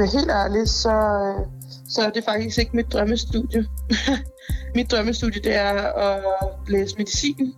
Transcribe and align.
Altså, 0.00 0.18
helt 0.18 0.30
ærlig, 0.30 0.68
så, 0.68 0.90
øh, 0.90 1.46
så 1.88 2.02
er 2.02 2.10
det 2.10 2.24
faktisk 2.24 2.58
ikke 2.58 2.76
mit 2.76 2.92
drømmestudie. 2.92 3.66
mit 4.76 4.90
drømmestudie, 4.90 5.42
det 5.42 5.56
er 5.56 5.72
at 5.98 6.24
læse 6.68 6.94
medicin. 6.98 7.54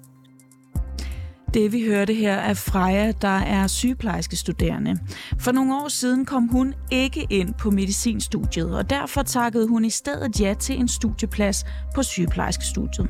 Det 1.55 1.73
vi 1.73 1.87
hørte 1.87 2.15
her 2.15 2.35
er 2.35 2.55
Freja, 2.55 3.13
der 3.23 3.39
er 3.39 3.67
sygeplejerske 3.67 4.37
studerende. 4.37 4.99
For 5.41 5.53
nogle 5.53 5.75
år 5.75 5.89
siden 5.89 6.25
kom 6.25 6.49
hun 6.49 6.75
ikke 6.91 7.27
ind 7.31 7.55
på 7.55 7.71
medicinstudiet, 7.71 8.77
og 8.77 8.91
derfor 8.91 9.23
takkede 9.23 9.69
hun 9.69 9.85
i 9.85 9.91
stedet 9.91 10.41
ja 10.41 10.55
til 10.55 10.81
en 10.81 10.89
studieplads 10.89 11.65
på 11.95 12.03
sygeplejerskestudiet. 12.03 13.09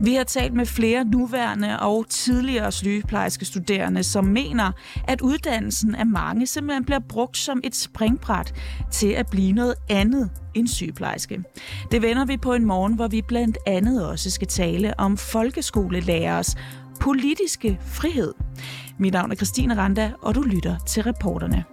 Vi 0.00 0.14
har 0.14 0.24
talt 0.24 0.54
med 0.54 0.66
flere 0.66 1.04
nuværende 1.04 1.80
og 1.80 2.06
tidligere 2.08 2.72
sygeplejerske 2.72 3.44
studerende, 3.44 4.02
som 4.02 4.24
mener, 4.24 4.72
at 5.08 5.20
uddannelsen 5.20 5.94
af 5.94 6.06
mange 6.06 6.46
simpelthen 6.46 6.84
bliver 6.84 7.00
brugt 7.08 7.36
som 7.36 7.60
et 7.64 7.76
springbræt 7.76 8.54
til 8.90 9.08
at 9.08 9.26
blive 9.30 9.52
noget 9.52 9.74
andet 9.90 10.30
end 10.54 10.68
sygeplejerske. 10.68 11.42
Det 11.90 12.02
vender 12.02 12.24
vi 12.24 12.36
på 12.36 12.52
en 12.52 12.64
morgen, 12.64 12.94
hvor 12.94 13.08
vi 13.08 13.22
blandt 13.22 13.58
andet 13.66 14.08
også 14.08 14.30
skal 14.30 14.48
tale 14.48 15.00
om 15.00 15.16
folkeskolelærers 15.16 16.56
politiske 17.00 17.78
frihed. 17.86 18.34
Mit 18.98 19.12
navn 19.12 19.30
er 19.30 19.36
Christine 19.36 19.76
Randa, 19.76 20.12
og 20.22 20.34
du 20.34 20.42
lytter 20.42 20.76
til 20.86 21.02
reporterne. 21.02 21.64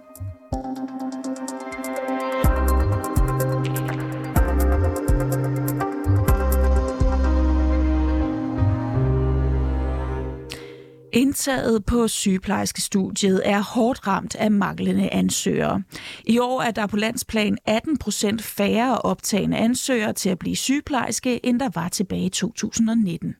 Indtaget 11.12 11.84
på 11.84 12.08
sygeplejerskestudiet 12.08 13.42
er 13.44 13.60
hårdt 13.60 14.06
ramt 14.06 14.34
af 14.34 14.50
manglende 14.50 15.10
ansøgere. 15.10 15.82
I 16.24 16.38
år 16.38 16.62
er 16.62 16.70
der 16.70 16.86
på 16.86 16.96
landsplan 16.96 17.58
18 17.66 17.98
procent 17.98 18.42
færre 18.42 18.98
optagende 18.98 19.56
ansøgere 19.56 20.12
til 20.12 20.30
at 20.30 20.38
blive 20.38 20.56
sygeplejerske, 20.56 21.46
end 21.46 21.60
der 21.60 21.68
var 21.74 21.88
tilbage 21.88 22.24
i 22.24 22.28
2019. 22.28 23.34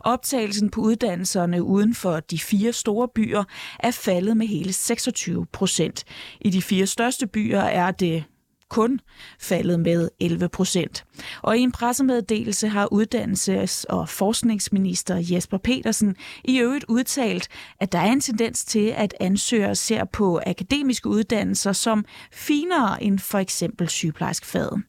Optagelsen 0.00 0.70
på 0.70 0.80
uddannelserne 0.80 1.62
uden 1.62 1.94
for 1.94 2.20
de 2.20 2.38
fire 2.38 2.72
store 2.72 3.08
byer 3.14 3.44
er 3.78 3.90
faldet 3.90 4.36
med 4.36 4.46
hele 4.46 4.72
26 4.72 5.46
procent. 5.52 6.04
I 6.40 6.50
de 6.50 6.62
fire 6.62 6.86
største 6.86 7.26
byer 7.26 7.60
er 7.60 7.90
det 7.90 8.24
kun 8.70 9.00
faldet 9.40 9.80
med 9.80 10.08
11 10.20 10.48
procent. 10.48 11.04
Og 11.42 11.58
i 11.58 11.60
en 11.60 11.72
pressemeddelelse 11.72 12.68
har 12.68 12.88
uddannelses- 12.92 13.84
og 13.88 14.08
forskningsminister 14.08 15.16
Jesper 15.30 15.58
Petersen 15.58 16.16
i 16.44 16.58
øvrigt 16.58 16.84
udtalt, 16.88 17.48
at 17.80 17.92
der 17.92 17.98
er 17.98 18.12
en 18.12 18.20
tendens 18.20 18.64
til, 18.64 18.86
at 18.96 19.14
ansøgere 19.20 19.74
ser 19.74 20.04
på 20.04 20.40
akademiske 20.46 21.08
uddannelser 21.08 21.72
som 21.72 22.04
finere 22.32 23.02
end 23.02 23.18
for 23.18 23.38
eksempel 23.38 23.88
sygeplejerskfaget. 23.88 24.82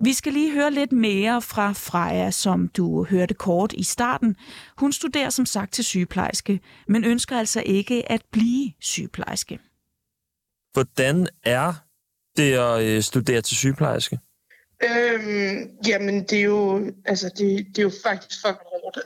Vi 0.00 0.12
skal 0.12 0.32
lige 0.32 0.52
høre 0.52 0.70
lidt 0.70 0.92
mere 0.92 1.42
fra 1.42 1.72
Freja, 1.72 2.30
som 2.30 2.68
du 2.68 3.04
hørte 3.04 3.34
kort 3.34 3.72
i 3.72 3.82
starten. 3.82 4.36
Hun 4.76 4.92
studerer 4.92 5.30
som 5.30 5.46
sagt 5.46 5.72
til 5.72 5.84
sygeplejerske, 5.84 6.60
men 6.88 7.04
ønsker 7.04 7.38
altså 7.38 7.62
ikke 7.66 8.12
at 8.12 8.22
blive 8.32 8.72
sygeplejerske. 8.80 9.58
Hvordan 10.72 11.28
er 11.44 11.87
det 12.38 12.52
at 12.52 12.82
øh, 12.82 13.02
studere 13.02 13.40
til 13.40 13.56
sygeplejerske? 13.56 14.18
Øhm, 14.84 15.70
jamen, 15.86 16.22
det 16.24 16.38
er 16.38 16.42
jo, 16.42 16.92
altså, 17.04 17.28
det, 17.28 17.66
det 17.66 17.78
er 17.78 17.82
jo 17.82 17.92
faktisk 18.02 18.40
fucking 18.40 18.68
hårdt. 18.72 18.98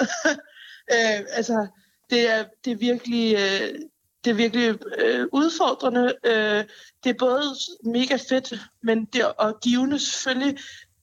øh, 0.95 1.21
altså, 1.31 1.67
det 2.11 2.31
er, 2.31 2.45
det 2.65 2.73
er 2.73 2.77
virkelig, 2.77 3.35
øh, 3.35 3.79
det 4.25 4.31
er 4.31 4.35
virkelig 4.35 4.79
øh, 4.99 5.27
udfordrende. 5.33 6.15
Øh, 6.25 6.65
det 7.05 7.11
er 7.11 7.19
både 7.19 7.43
mega 7.85 8.17
fedt, 8.29 8.55
men 8.83 9.05
det 9.05 9.21
er 9.21 9.27
og 9.27 9.61
givende 9.61 9.99
selvfølgelig. 9.99 10.59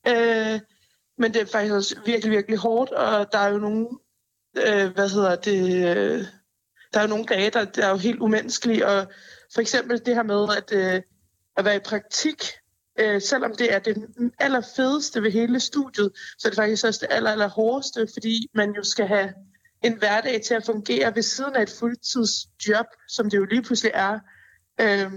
Øh, 0.07 0.59
men 1.17 1.34
det 1.34 1.41
er 1.41 1.46
faktisk 1.46 1.73
også 1.73 1.96
virkelig, 2.06 2.31
virkelig 2.31 2.57
hårdt, 2.57 2.91
og 2.91 3.31
der 3.31 3.40
er 3.40 3.50
jo 3.50 3.57
nogle, 3.57 3.88
øh, 4.57 4.94
hvad 4.94 5.09
hedder 5.09 5.35
det, 5.35 5.61
øh, 5.97 6.25
der 6.94 7.00
er 7.00 7.01
jo 7.01 7.09
nogle 7.09 7.25
dage, 7.25 7.50
der, 7.50 7.66
der 7.66 7.85
er 7.85 7.90
jo 7.90 7.97
helt 7.97 8.19
umenneskelige, 8.19 8.88
og 8.88 9.07
for 9.53 9.61
eksempel 9.61 10.06
det 10.06 10.16
her 10.16 10.23
med, 10.23 10.47
at 10.57 10.72
øh, 10.73 11.01
at 11.57 11.65
være 11.65 11.75
i 11.75 11.79
praktik, 11.85 12.43
øh, 12.99 13.21
selvom 13.21 13.55
det 13.55 13.73
er 13.73 13.79
det 13.79 14.07
allerfedeste 14.39 15.23
ved 15.23 15.31
hele 15.31 15.59
studiet, 15.59 16.11
så 16.37 16.47
er 16.47 16.49
det 16.49 16.57
faktisk 16.57 16.85
også 16.85 16.99
det 17.01 17.15
aller, 17.15 17.31
aller 17.31 17.49
hårdeste, 17.49 18.07
fordi 18.13 18.47
man 18.53 18.71
jo 18.71 18.83
skal 18.83 19.07
have 19.07 19.33
en 19.83 19.97
hverdag 19.97 20.41
til 20.41 20.53
at 20.53 20.65
fungere 20.65 21.15
ved 21.15 21.23
siden 21.23 21.55
af 21.55 21.61
et 21.61 21.75
fuldtidsjob, 21.79 22.85
som 23.07 23.29
det 23.29 23.37
jo 23.37 23.45
lige 23.45 23.61
pludselig 23.61 23.91
er, 23.95 24.19
øh, 24.81 25.11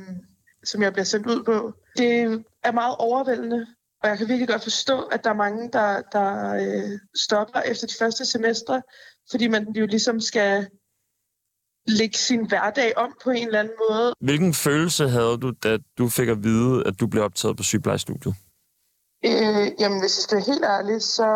som 0.64 0.82
jeg 0.82 0.92
bliver 0.92 1.04
sendt 1.04 1.26
ud 1.26 1.42
på. 1.44 1.72
Det 1.96 2.44
er 2.62 2.72
meget 2.72 2.96
overvældende, 2.98 3.66
og 4.02 4.08
jeg 4.08 4.18
kan 4.18 4.28
virkelig 4.28 4.48
godt 4.48 4.62
forstå, 4.62 5.00
at 5.00 5.24
der 5.24 5.30
er 5.30 5.34
mange, 5.34 5.70
der, 5.72 6.02
der 6.12 6.54
øh, 6.54 6.98
stopper 7.16 7.60
efter 7.60 7.86
de 7.86 7.94
første 7.98 8.24
semestre, 8.24 8.82
fordi 9.30 9.48
man 9.48 9.68
jo 9.76 9.86
ligesom 9.86 10.20
skal 10.20 10.68
lægge 11.86 12.18
sin 12.18 12.48
hverdag 12.48 12.96
om 12.96 13.16
på 13.24 13.30
en 13.30 13.46
eller 13.46 13.60
anden 13.60 13.74
måde. 13.90 14.14
Hvilken 14.20 14.54
følelse 14.54 15.08
havde 15.08 15.38
du, 15.38 15.52
da 15.62 15.78
du 15.98 16.08
fik 16.08 16.28
at 16.28 16.44
vide, 16.44 16.86
at 16.86 17.00
du 17.00 17.06
blev 17.06 17.22
optaget 17.22 17.56
på 17.56 17.62
sygeplejestudiet? 17.62 18.34
Øh, 19.24 19.66
jamen, 19.80 20.00
hvis 20.00 20.16
jeg 20.18 20.22
skal 20.22 20.36
være 20.36 20.54
helt 20.54 20.64
ærlig, 20.64 21.02
så, 21.02 21.28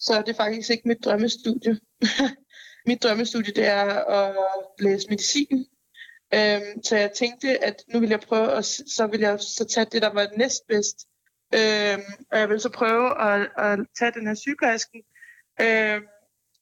så 0.00 0.14
er 0.14 0.22
det 0.22 0.36
faktisk 0.36 0.70
ikke 0.70 0.88
mit 0.88 1.04
drømmestudie. 1.04 1.80
mit 2.88 3.02
drømmestudie, 3.02 3.54
det 3.54 3.66
er 3.66 3.84
at 4.20 4.36
læse 4.78 5.06
medicin. 5.10 5.66
Øhm, 6.34 6.82
så 6.82 6.96
jeg 6.96 7.10
tænkte, 7.12 7.64
at 7.64 7.76
nu 7.92 8.00
vil 8.00 8.08
jeg 8.08 8.20
prøve, 8.20 8.52
og 8.52 8.64
så 8.64 9.08
vil 9.10 9.20
jeg 9.20 9.40
så 9.40 9.64
tage 9.64 9.86
det, 9.92 10.02
der 10.02 10.12
var 10.12 10.28
næstbedst. 10.36 10.96
Øhm, 11.54 12.02
og 12.32 12.38
jeg 12.38 12.48
vil 12.48 12.60
så 12.60 12.68
prøve 12.68 13.06
at, 13.28 13.40
at 13.58 13.78
tage 13.98 14.12
den 14.12 14.26
her 14.26 14.34
sygeplejersken. 14.34 15.00
Øhm, 15.60 16.02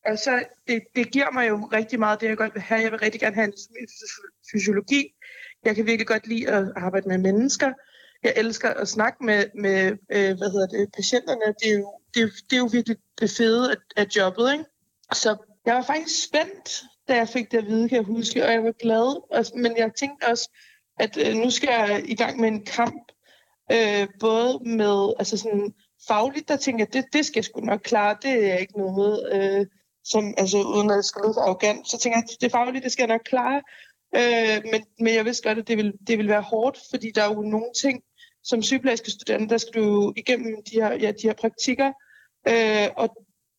og 0.08 0.18
så, 0.18 0.44
det, 0.68 0.82
det 0.96 1.10
giver 1.12 1.30
mig 1.30 1.48
jo 1.48 1.68
rigtig 1.72 1.98
meget 1.98 2.20
det, 2.20 2.28
jeg 2.28 2.36
godt 2.36 2.54
vil 2.54 2.62
have. 2.62 2.80
Jeg 2.80 2.92
vil 2.92 3.00
rigtig 3.00 3.20
gerne 3.20 3.34
have 3.34 3.44
en 3.44 3.52
fysiologi. 4.52 5.14
Jeg 5.64 5.74
kan 5.76 5.86
virkelig 5.86 6.06
godt 6.06 6.26
lide 6.26 6.48
at 6.48 6.72
arbejde 6.76 7.08
med 7.08 7.18
mennesker. 7.18 7.72
Jeg 8.22 8.32
elsker 8.36 8.70
at 8.70 8.88
snakke 8.88 9.24
med, 9.24 9.44
med 9.54 9.84
øh, 10.12 10.36
hvad 10.38 10.50
hedder 10.50 10.66
det, 10.66 10.92
patienterne. 10.96 11.54
Det 11.60 11.70
er, 11.70 11.78
jo, 11.78 11.92
det, 12.14 12.22
er, 12.22 12.28
det 12.50 12.56
er 12.56 12.60
jo 12.60 12.68
virkelig 12.72 12.96
det 13.20 13.30
fede 13.30 13.70
af, 13.70 13.76
af 13.96 14.06
jobbet. 14.16 14.52
Ikke? 14.52 14.64
Så 15.12 15.36
jeg 15.66 15.74
var 15.74 15.82
faktisk 15.82 16.24
spændt, 16.24 16.82
da 17.08 17.16
jeg 17.16 17.28
fik 17.28 17.50
det 17.50 17.58
at 17.58 17.66
vide, 17.66 17.88
kan 17.88 17.96
jeg 17.96 18.04
huske, 18.04 18.44
og 18.44 18.52
jeg 18.52 18.64
var 18.64 18.72
glad. 18.72 19.08
Men 19.62 19.76
jeg 19.76 19.90
tænkte 19.98 20.24
også, 20.24 20.50
at 20.98 21.16
øh, 21.26 21.34
nu 21.34 21.50
skal 21.50 21.68
jeg 21.68 22.02
i 22.04 22.14
gang 22.14 22.40
med 22.40 22.48
en 22.48 22.64
kamp, 22.64 23.12
øh, 23.72 24.08
både 24.20 24.58
med 24.64 25.12
altså 25.18 25.36
sådan, 25.36 25.74
fagligt, 26.08 26.48
der 26.48 26.56
tænker 26.56 26.84
jeg, 26.84 26.92
det, 26.92 27.12
det 27.12 27.26
skal 27.26 27.38
jeg 27.38 27.44
sgu 27.44 27.60
nok 27.60 27.80
klare, 27.80 28.16
det 28.22 28.52
er 28.52 28.56
ikke 28.56 28.78
noget. 28.78 29.28
Øh, 29.32 29.66
som, 30.10 30.34
altså 30.38 30.58
uden 30.58 30.90
at 30.90 30.96
det 30.96 31.04
skal 31.04 31.22
lyde 31.22 31.40
arrogant, 31.40 31.88
så 31.88 31.98
tænker 31.98 32.18
jeg, 32.18 32.24
at 32.30 32.40
det 32.40 32.50
faglige, 32.50 32.82
det 32.82 32.92
skal 32.92 33.02
jeg 33.02 33.14
nok 33.16 33.20
klare. 33.24 33.62
Øh, 34.16 34.62
men, 34.72 34.84
men 35.00 35.14
jeg 35.14 35.24
vidste 35.24 35.48
godt, 35.48 35.58
at 35.58 35.68
det 35.68 35.76
vil, 35.76 35.92
det 36.06 36.18
vil 36.18 36.28
være 36.28 36.42
hårdt, 36.42 36.78
fordi 36.90 37.10
der 37.14 37.22
er 37.22 37.34
jo 37.34 37.40
nogle 37.40 37.70
ting, 37.80 38.02
som 38.44 38.62
sygeplejerske 38.62 39.10
studerende, 39.10 39.48
der 39.48 39.58
skal 39.58 39.82
du 39.82 40.12
igennem 40.16 40.62
de 40.70 40.80
her, 40.80 40.92
ja, 40.92 41.10
de 41.10 41.26
her 41.26 41.34
praktikker, 41.34 41.92
øh, 42.48 42.88
og 42.96 43.08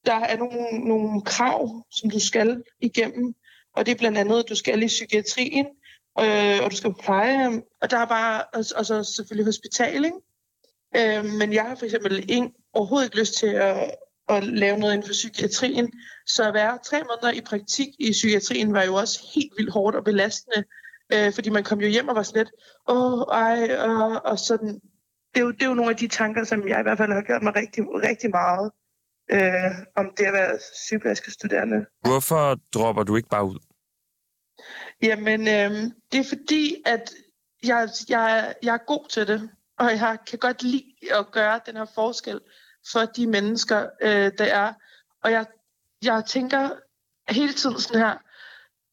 der 0.05 0.15
er 0.15 0.37
nogle, 0.37 0.87
nogle 0.87 1.21
krav, 1.21 1.85
som 1.91 2.09
du 2.09 2.19
skal 2.19 2.63
igennem, 2.81 3.33
og 3.75 3.85
det 3.85 3.91
er 3.91 3.97
blandt 3.97 4.17
andet, 4.17 4.39
at 4.39 4.49
du 4.49 4.55
skal 4.55 4.83
i 4.83 4.87
psykiatrien, 4.87 5.65
øh, 6.19 6.63
og 6.63 6.71
du 6.71 6.75
skal 6.75 6.93
på 6.93 7.01
pleje, 7.01 7.61
og 7.81 7.91
der 7.91 7.97
er 7.97 8.05
bare, 8.05 8.43
og, 8.53 8.65
og 8.75 8.85
så 8.85 9.03
selvfølgelig 9.03 9.45
hospital, 9.45 10.05
ikke? 10.05 10.17
Øh, 10.97 11.25
men 11.25 11.53
jeg 11.53 11.63
har 11.63 11.75
for 11.75 11.85
eksempel 11.85 12.31
ingen, 12.31 12.53
overhovedet 12.73 13.07
ikke 13.07 13.19
lyst 13.19 13.33
til 13.33 13.47
at, 13.47 13.91
at 14.29 14.43
lave 14.43 14.77
noget 14.77 14.93
inden 14.93 15.07
for 15.07 15.13
psykiatrien. 15.13 15.91
Så 16.25 16.47
at 16.47 16.53
være 16.53 16.79
tre 16.85 16.97
måneder 17.03 17.31
i 17.31 17.41
praktik 17.41 17.87
i 17.99 18.11
psykiatrien 18.11 18.73
var 18.73 18.83
jo 18.83 18.93
også 18.93 19.19
helt 19.35 19.53
vildt 19.57 19.73
hårdt 19.73 19.95
og 19.95 20.03
belastende, 20.03 20.63
øh, 21.13 21.33
fordi 21.33 21.49
man 21.49 21.63
kom 21.63 21.81
jo 21.81 21.87
hjem 21.87 22.07
og 22.07 22.15
var 22.15 22.23
sådan 22.23 22.39
lidt, 22.39 22.51
åh, 22.87 23.21
ej, 23.31 23.77
og, 23.77 24.25
og 24.25 24.39
sådan. 24.39 24.79
Det 25.33 25.39
er, 25.39 25.41
jo, 25.41 25.51
det 25.51 25.61
er 25.61 25.67
jo 25.67 25.73
nogle 25.73 25.91
af 25.91 25.97
de 25.97 26.07
tanker, 26.07 26.43
som 26.43 26.67
jeg 26.67 26.79
i 26.79 26.83
hvert 26.83 26.97
fald 26.97 27.11
har 27.11 27.21
gjort 27.21 27.43
mig 27.43 27.55
rigtig, 27.55 27.83
rigtig 27.83 28.29
meget 28.29 28.71
øh, 29.31 29.71
om 29.95 30.05
det 30.17 30.25
at 30.25 30.33
være 30.33 30.59
sygeplejerske 30.87 31.31
studerende. 31.31 31.85
Hvorfor 32.01 32.59
dropper 32.73 33.03
du 33.03 33.15
ikke 33.15 33.29
bare 33.29 33.45
ud? 33.45 33.59
Jamen, 35.01 35.41
øh, 35.41 35.71
det 36.11 36.19
er 36.19 36.29
fordi, 36.29 36.75
at 36.85 37.11
jeg, 37.63 37.89
jeg, 38.09 38.53
jeg 38.63 38.73
er 38.73 38.85
god 38.87 39.09
til 39.09 39.27
det, 39.27 39.49
og 39.79 39.91
jeg 39.91 40.17
kan 40.27 40.39
godt 40.39 40.63
lide 40.63 40.93
at 41.11 41.31
gøre 41.31 41.59
den 41.65 41.75
her 41.75 41.85
forskel 41.95 42.39
for 42.91 43.05
de 43.05 43.27
mennesker, 43.27 43.89
øh, 44.01 44.31
der 44.37 44.45
er. 44.45 44.73
Og 45.23 45.31
jeg, 45.31 45.45
jeg 46.03 46.23
tænker 46.27 46.69
hele 47.29 47.53
tiden 47.53 47.79
sådan 47.79 48.01
her, 48.01 48.17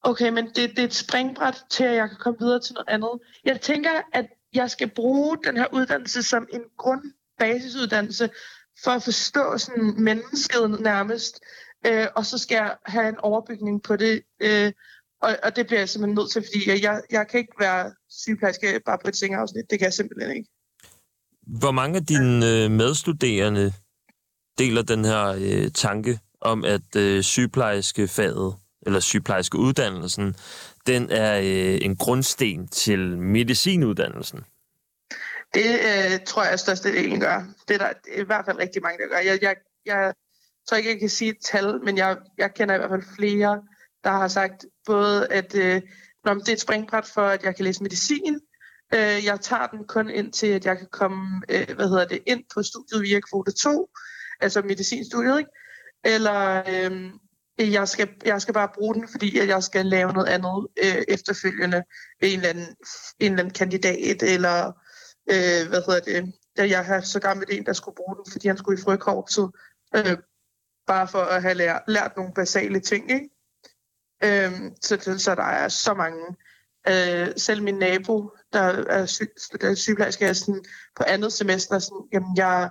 okay, 0.02 0.28
men 0.28 0.46
det, 0.46 0.70
det 0.70 0.78
er 0.78 0.84
et 0.84 0.94
springbræt 0.94 1.64
til, 1.70 1.84
at 1.84 1.94
jeg 1.94 2.08
kan 2.08 2.18
komme 2.18 2.38
videre 2.38 2.60
til 2.60 2.74
noget 2.74 2.88
andet. 2.88 3.10
Jeg 3.44 3.60
tænker, 3.60 3.90
at 4.12 4.26
jeg 4.54 4.70
skal 4.70 4.90
bruge 4.90 5.38
den 5.44 5.56
her 5.56 5.66
uddannelse 5.72 6.22
som 6.22 6.46
en 6.52 6.62
grundbasisuddannelse 6.76 8.30
for 8.84 8.90
at 8.90 9.02
forstå 9.02 9.58
sådan 9.58 9.94
mennesket 9.98 10.80
nærmest. 10.80 11.40
Øh, 11.86 12.06
og 12.16 12.26
så 12.26 12.38
skal 12.38 12.54
jeg 12.54 12.76
have 12.86 13.08
en 13.08 13.18
overbygning 13.18 13.82
på 13.82 13.96
det. 13.96 14.22
Øh, 14.40 14.72
og, 15.22 15.36
og 15.42 15.56
det 15.56 15.66
bliver 15.66 15.80
jeg 15.80 15.88
simpelthen 15.88 16.14
nødt 16.14 16.30
til, 16.30 16.42
fordi 16.42 16.70
jeg, 16.70 16.82
jeg, 16.82 17.02
jeg 17.10 17.28
kan 17.28 17.40
ikke 17.40 17.60
være 17.60 17.92
sygeplejerske 18.10 18.80
bare 18.86 18.98
på 19.02 19.08
et 19.08 19.16
sengeafsnit. 19.16 19.70
Det 19.70 19.78
kan 19.78 19.84
jeg 19.84 19.92
simpelthen 19.92 20.36
ikke. 20.36 20.48
Hvor 21.46 21.70
mange 21.70 21.96
af 21.96 22.06
dine 22.06 22.64
øh, 22.64 22.70
medstuderende 22.70 23.72
deler 24.58 24.82
den 24.82 25.04
her 25.04 25.26
øh, 25.26 25.70
tanke 25.70 26.18
om, 26.40 26.64
at 26.64 26.96
øh, 26.96 27.22
sygeplejerskefaget, 27.22 28.54
eller 28.86 29.00
sygeplejerskeuddannelsen, 29.00 30.36
den 30.86 31.10
er 31.10 31.38
øh, 31.38 31.78
en 31.82 31.96
grundsten 31.96 32.68
til 32.68 33.18
medicinuddannelsen? 33.18 34.40
Det 35.54 35.66
øh, 35.66 36.20
tror 36.26 36.42
jeg, 36.42 36.52
at 36.52 36.60
størstedelen 36.60 37.20
gør. 37.20 37.44
Det 37.68 37.74
er 37.74 37.78
der 37.78 37.92
i 38.16 38.22
hvert 38.22 38.44
fald 38.44 38.58
rigtig 38.58 38.82
mange, 38.82 38.98
der 38.98 39.08
gør. 39.08 39.18
Jeg, 39.18 39.38
jeg, 39.42 39.56
jeg 39.86 40.14
tror 40.68 40.76
ikke, 40.76 40.90
jeg 40.90 41.00
kan 41.00 41.08
sige 41.08 41.30
et 41.30 41.38
tal, 41.44 41.84
men 41.84 41.98
jeg, 41.98 42.16
jeg 42.38 42.54
kender 42.54 42.74
i 42.74 42.78
hvert 42.78 42.90
fald 42.90 43.14
flere, 43.16 43.62
der 44.04 44.10
har 44.10 44.28
sagt 44.28 44.66
både, 44.86 45.26
at 45.32 45.54
øh, 45.54 45.82
når 46.24 46.34
det 46.34 46.48
er 46.48 46.52
et 46.52 46.60
springbræt 46.60 47.06
for, 47.14 47.22
at 47.22 47.42
jeg 47.42 47.56
kan 47.56 47.64
læse 47.64 47.82
medicin. 47.82 48.40
Øh, 48.94 49.24
jeg 49.24 49.40
tager 49.40 49.66
den 49.66 49.86
kun 49.86 50.10
ind 50.10 50.32
til, 50.32 50.46
at 50.46 50.66
jeg 50.66 50.78
kan 50.78 50.88
komme 50.92 51.42
øh, 51.48 51.76
hvad 51.76 51.88
hedder 51.88 52.06
det, 52.06 52.22
ind 52.26 52.44
på 52.54 52.62
studiet 52.62 53.02
via 53.02 53.20
kvote 53.20 53.52
2, 53.52 53.88
altså 54.40 54.62
medicinstudiet, 54.62 55.38
ikke? 55.38 55.50
Eller 56.04 56.62
øhm, 56.68 57.10
øh, 57.60 57.72
jeg, 57.72 57.88
skal, 57.88 58.08
jeg 58.24 58.42
skal 58.42 58.54
bare 58.54 58.68
bruge 58.74 58.94
den, 58.94 59.08
fordi 59.08 59.38
at 59.38 59.48
jeg 59.48 59.62
skal 59.62 59.86
lave 59.86 60.12
noget 60.12 60.26
andet 60.26 60.66
øh, 60.84 61.02
efterfølgende 61.08 61.82
ved 62.20 62.32
en 62.32 62.38
eller, 62.38 62.48
anden, 62.48 62.76
en 63.18 63.32
eller 63.32 63.38
anden 63.38 63.54
kandidat, 63.54 64.22
eller 64.22 64.66
øh, 65.30 65.68
hvad 65.68 65.82
hedder 65.86 66.00
det, 66.00 66.32
jeg 66.70 66.84
har 66.84 67.00
så 67.00 67.20
gammel 67.20 67.46
en, 67.50 67.66
der 67.66 67.72
skulle 67.72 67.96
bruge 67.96 68.16
den, 68.16 68.32
fordi 68.32 68.48
han 68.48 68.58
skulle 68.58 68.80
i 68.80 68.82
frøkorpset, 68.82 69.50
øh, 69.96 70.18
bare 70.86 71.08
for 71.08 71.18
at 71.18 71.42
have 71.42 71.54
lært, 71.54 71.82
lært 71.88 72.12
nogle 72.16 72.32
basale 72.34 72.80
ting, 72.80 73.10
ikke? 73.10 73.28
Øh, 74.24 74.52
så, 74.82 75.14
så 75.18 75.34
der 75.34 75.42
er 75.42 75.68
så 75.68 75.94
mange. 75.94 76.36
Øh, 76.88 77.28
selv 77.36 77.62
min 77.62 77.74
nabo, 77.74 78.30
der 78.52 78.60
er, 78.60 79.06
sy, 79.06 79.22
der 79.60 79.70
er 79.70 79.74
sygeplejerske, 79.74 80.26
er 80.26 80.32
sådan, 80.32 80.64
på 80.96 81.02
andet 81.06 81.32
semester, 81.32 81.78
sådan, 81.78 82.08
jamen 82.12 82.36
jeg, 82.36 82.70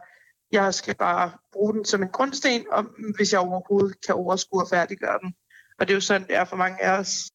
jeg 0.52 0.74
skal 0.74 0.96
bare 0.96 1.32
bruge 1.54 1.74
den 1.74 1.86
som 1.86 2.04
en 2.04 2.10
grundsten, 2.10 2.66
og 2.72 2.86
hvis 3.16 3.34
jeg 3.34 3.40
overhovedet 3.40 4.06
kan 4.06 4.16
overskue 4.16 4.62
og 4.62 4.70
færdiggøre 4.70 5.20
den. 5.24 5.34
Og 5.80 5.88
det 5.88 5.94
er 5.94 5.96
jo 5.96 6.02
sådan, 6.02 6.28
det 6.28 6.36
er 6.36 6.46
for 6.46 6.56
mange 6.56 6.84
af 6.84 7.00
os 7.00 7.32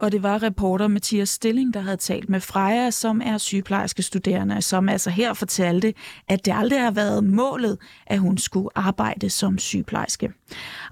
og 0.00 0.12
det 0.12 0.22
var 0.22 0.42
reporter 0.42 0.88
Mathias 0.88 1.28
Stilling, 1.28 1.74
der 1.74 1.80
havde 1.80 1.96
talt 1.96 2.28
med 2.28 2.40
Freja, 2.40 2.90
som 2.90 3.20
er 3.24 3.38
sygeplejerske 3.38 4.02
studerende, 4.02 4.62
som 4.62 4.88
altså 4.88 5.10
her 5.10 5.34
fortalte, 5.34 5.94
at 6.28 6.44
det 6.44 6.54
aldrig 6.56 6.80
har 6.80 6.90
været 6.90 7.24
målet, 7.24 7.78
at 8.06 8.18
hun 8.18 8.38
skulle 8.38 8.68
arbejde 8.74 9.30
som 9.30 9.58
sygeplejerske. 9.58 10.32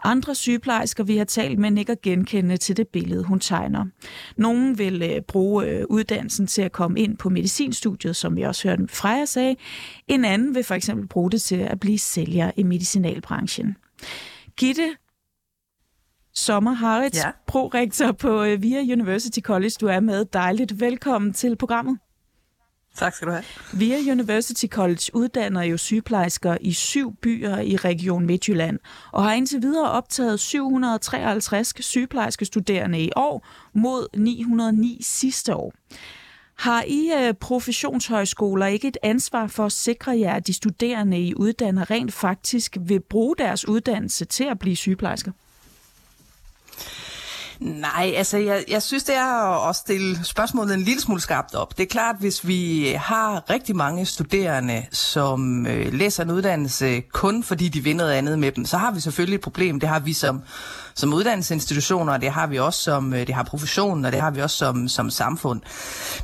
Andre 0.04 0.34
sygeplejersker, 0.34 1.04
vi 1.04 1.16
har 1.16 1.24
talt 1.24 1.58
med, 1.58 1.70
nikker 1.70 1.94
genkendende 2.02 2.56
til 2.56 2.76
det 2.76 2.88
billede, 2.88 3.22
hun 3.22 3.40
tegner. 3.40 3.84
Nogle 4.36 4.76
vil 4.76 5.02
øh, 5.02 5.22
bruge 5.22 5.66
øh, 5.66 5.84
uddannelsen 5.88 6.46
til 6.46 6.62
at 6.62 6.72
komme 6.72 7.00
ind 7.00 7.16
på 7.16 7.28
medicinstudiet, 7.28 8.16
som 8.16 8.36
vi 8.36 8.42
også 8.42 8.68
hørte 8.68 8.88
Freja 8.88 9.24
sagde. 9.24 9.56
En 10.08 10.24
anden 10.24 10.54
vil 10.54 10.64
for 10.64 10.74
eksempel 10.74 11.08
bruge 11.08 11.30
det 11.30 11.42
til 11.42 11.56
at 11.56 11.80
blive 11.80 11.98
sælger 11.98 12.50
i 12.56 12.62
medicinalbranchen. 12.62 13.76
Gitte 14.56 14.94
Sommer 16.36 16.72
Harrit, 16.72 17.16
ja. 17.16 17.30
prorektor 17.46 18.12
på 18.12 18.42
uh, 18.42 18.62
VIA 18.62 18.92
University 18.92 19.38
College. 19.40 19.72
Du 19.80 19.86
er 19.86 20.00
med. 20.00 20.24
Dejligt. 20.24 20.80
Velkommen 20.80 21.32
til 21.32 21.56
programmet. 21.56 21.98
Tak 22.96 23.14
skal 23.14 23.28
du 23.28 23.32
have. 23.32 23.44
VIA 23.72 24.12
University 24.12 24.66
College 24.66 25.10
uddanner 25.14 25.62
jo 25.62 25.76
sygeplejersker 25.76 26.56
i 26.60 26.72
syv 26.72 27.16
byer 27.22 27.58
i 27.58 27.76
Region 27.76 28.26
Midtjylland, 28.26 28.78
og 29.12 29.24
har 29.24 29.32
indtil 29.32 29.62
videre 29.62 29.90
optaget 29.90 30.40
753 30.40 31.74
sygeplejerske 31.80 32.44
studerende 32.44 33.00
i 33.00 33.10
år 33.16 33.46
mod 33.74 34.08
909 34.16 35.00
sidste 35.02 35.54
år. 35.54 35.72
Har 36.58 36.84
I 36.86 37.10
uh, 37.14 37.34
professionshøjskoler 37.40 38.66
ikke 38.66 38.88
et 38.88 38.98
ansvar 39.02 39.46
for 39.46 39.66
at 39.66 39.72
sikre 39.72 40.18
jer, 40.18 40.34
at 40.34 40.46
de 40.46 40.52
studerende 40.52 41.20
i 41.20 41.34
uddanner 41.34 41.90
rent 41.90 42.12
faktisk 42.12 42.76
vil 42.80 43.00
bruge 43.00 43.36
deres 43.38 43.68
uddannelse 43.68 44.24
til 44.24 44.44
at 44.44 44.58
blive 44.58 44.76
sygeplejersker? 44.76 45.32
Nej, 47.60 48.12
altså 48.16 48.38
jeg, 48.38 48.64
jeg 48.68 48.82
synes, 48.82 49.04
det 49.04 49.14
er 49.14 49.68
at 49.68 49.76
stille 49.76 50.24
spørgsmålet 50.24 50.74
en 50.74 50.82
lille 50.82 51.00
smule 51.00 51.20
skarpt 51.20 51.54
op. 51.54 51.78
Det 51.78 51.82
er 51.82 51.88
klart, 51.88 52.16
hvis 52.20 52.46
vi 52.46 52.92
har 52.98 53.50
rigtig 53.50 53.76
mange 53.76 54.06
studerende, 54.06 54.86
som 54.92 55.66
øh, 55.66 55.92
læser 55.92 56.22
en 56.22 56.30
uddannelse 56.30 57.00
kun 57.00 57.42
fordi 57.42 57.68
de 57.68 57.80
vil 57.80 57.96
noget 57.96 58.12
andet 58.12 58.38
med 58.38 58.52
dem, 58.52 58.64
så 58.64 58.76
har 58.76 58.90
vi 58.90 59.00
selvfølgelig 59.00 59.34
et 59.34 59.40
problem. 59.40 59.80
Det 59.80 59.88
har 59.88 59.98
vi 60.00 60.12
som 60.12 60.42
som 60.96 61.14
uddannelsesinstitutioner, 61.14 62.12
og 62.12 62.20
det 62.20 62.30
har 62.30 62.46
vi 62.46 62.58
også 62.58 62.80
som 62.80 63.14
øh, 63.14 63.26
det 63.26 63.34
har 63.34 63.42
professionen, 63.42 64.04
og 64.04 64.12
det 64.12 64.20
har 64.20 64.30
vi 64.30 64.40
også 64.40 64.56
som, 64.56 64.88
som 64.88 65.10
samfund. 65.10 65.60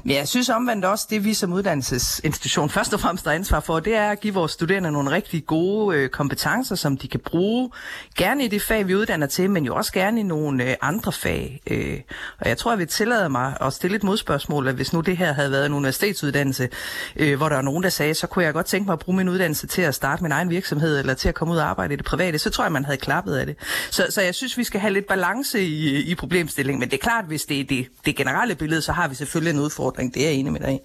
Men 0.05 0.17
jeg 0.17 0.29
synes 0.29 0.49
omvendt 0.49 0.85
også, 0.85 1.07
det 1.11 1.25
vi 1.25 1.35
som 1.35 1.53
uddannelsesinstitution 1.53 2.71
først 2.71 2.95
og 2.95 3.01
fremmest 3.01 3.25
har 3.25 3.33
ansvar 3.33 3.61
for, 3.61 3.81
det 3.81 3.97
er 3.97 4.11
at 4.11 4.21
give 4.21 4.35
vores 4.35 4.53
studerende 4.53 4.93
nogle 4.93 5.11
rigtig 5.11 5.47
gode 5.47 5.97
øh, 5.97 6.09
kompetencer, 6.09 6.75
som 6.75 6.97
de 6.97 7.09
kan 7.09 7.21
bruge, 7.21 7.71
gerne 8.17 8.45
i 8.45 8.49
det 8.49 8.63
fag, 8.63 8.89
vi 8.89 8.95
uddanner 8.95 9.27
til, 9.27 9.51
men 9.51 9.65
jo 9.65 9.77
også 9.77 9.93
gerne 9.93 10.21
i 10.21 10.23
nogle 10.23 10.65
øh, 10.65 10.77
andre 10.81 11.13
fag. 11.13 11.61
Øh, 11.67 12.01
og 12.41 12.49
jeg 12.49 12.59
tror, 12.59 12.71
jeg 12.71 12.79
vil 12.79 12.89
tillade 12.89 13.29
mig 13.29 13.57
at 13.61 13.73
stille 13.73 13.97
et 13.97 14.03
modspørgsmål, 14.03 14.69
at 14.69 14.75
hvis 14.75 14.93
nu 14.93 15.01
det 15.01 15.17
her 15.17 15.33
havde 15.33 15.51
været 15.51 15.67
en 15.67 15.73
universitetsuddannelse, 15.73 16.69
øh, 17.17 17.37
hvor 17.37 17.49
der 17.49 17.57
er 17.57 17.63
nogen, 17.63 17.83
der 17.83 17.89
sagde, 17.89 18.15
så 18.15 18.27
kunne 18.27 18.45
jeg 18.45 18.53
godt 18.53 18.67
tænke 18.67 18.87
mig 18.87 18.93
at 18.93 18.99
bruge 18.99 19.17
min 19.17 19.29
uddannelse 19.29 19.67
til 19.67 19.83
at 19.83 19.95
starte 19.95 20.23
min 20.23 20.33
egen 20.33 20.51
virksomhed, 20.51 20.99
eller 20.99 21.15
til 21.15 21.29
at 21.29 21.35
komme 21.35 21.55
ud 21.55 21.59
og 21.59 21.69
arbejde 21.69 21.95
i 21.95 21.97
det 21.97 22.05
private, 22.05 22.39
så 22.39 22.51
tror 22.51 22.65
jeg, 22.65 22.73
man 22.73 22.85
havde 22.85 22.99
klappet 22.99 23.35
af 23.35 23.47
det. 23.47 23.57
Så, 23.91 24.07
så 24.11 24.23
jeg 24.23 24.35
synes, 24.35 24.59
vi 24.63 24.67
skal 24.67 24.81
have 24.81 24.93
lidt 24.93 25.07
balance 25.07 25.63
i, 25.63 25.95
øh, 25.95 26.09
i 26.09 26.15
problemstillingen. 26.15 26.81
Men 26.81 26.91
det 26.91 26.97
er 26.97 27.03
klart, 27.03 27.25
hvis 27.25 27.45
det 27.45 27.61
er 27.61 27.65
det, 27.65 27.87
det 28.05 28.17
generelle 28.17 28.55
billede, 28.55 28.83
så 28.83 28.93
har 28.93 29.09
vi 29.09 29.15
selvfølgelig 29.15 29.51
en 29.55 29.61
udfordring. 29.61 30.15
Det 30.15 30.23
er 30.23 30.27
jeg 30.29 30.35
enig 30.35 30.53
med 30.53 30.61
dig 30.61 30.73
i. 30.73 30.79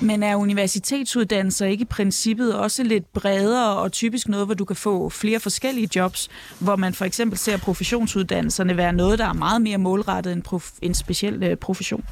Men 0.00 0.22
er 0.22 0.36
universitetsuddannelser 0.36 1.66
ikke 1.66 1.82
i 1.82 1.84
princippet 1.84 2.54
også 2.54 2.82
lidt 2.82 3.12
bredere 3.12 3.76
og 3.76 3.92
typisk 3.92 4.28
noget, 4.28 4.46
hvor 4.46 4.54
du 4.54 4.64
kan 4.64 4.76
få 4.76 5.08
flere 5.08 5.40
forskellige 5.40 5.88
jobs, 5.96 6.28
hvor 6.58 6.76
man 6.76 6.94
for 6.94 7.04
eksempel 7.04 7.38
ser 7.38 7.56
professionsuddannelserne 7.56 8.76
være 8.76 8.92
noget, 8.92 9.18
der 9.18 9.26
er 9.26 9.32
meget 9.32 9.62
mere 9.62 9.78
målrettet 9.78 10.32
end 10.32 10.42
prof- 10.48 10.78
en 10.82 10.94
speciel 10.94 11.42
øh, 11.42 11.56
profession? 11.56 12.04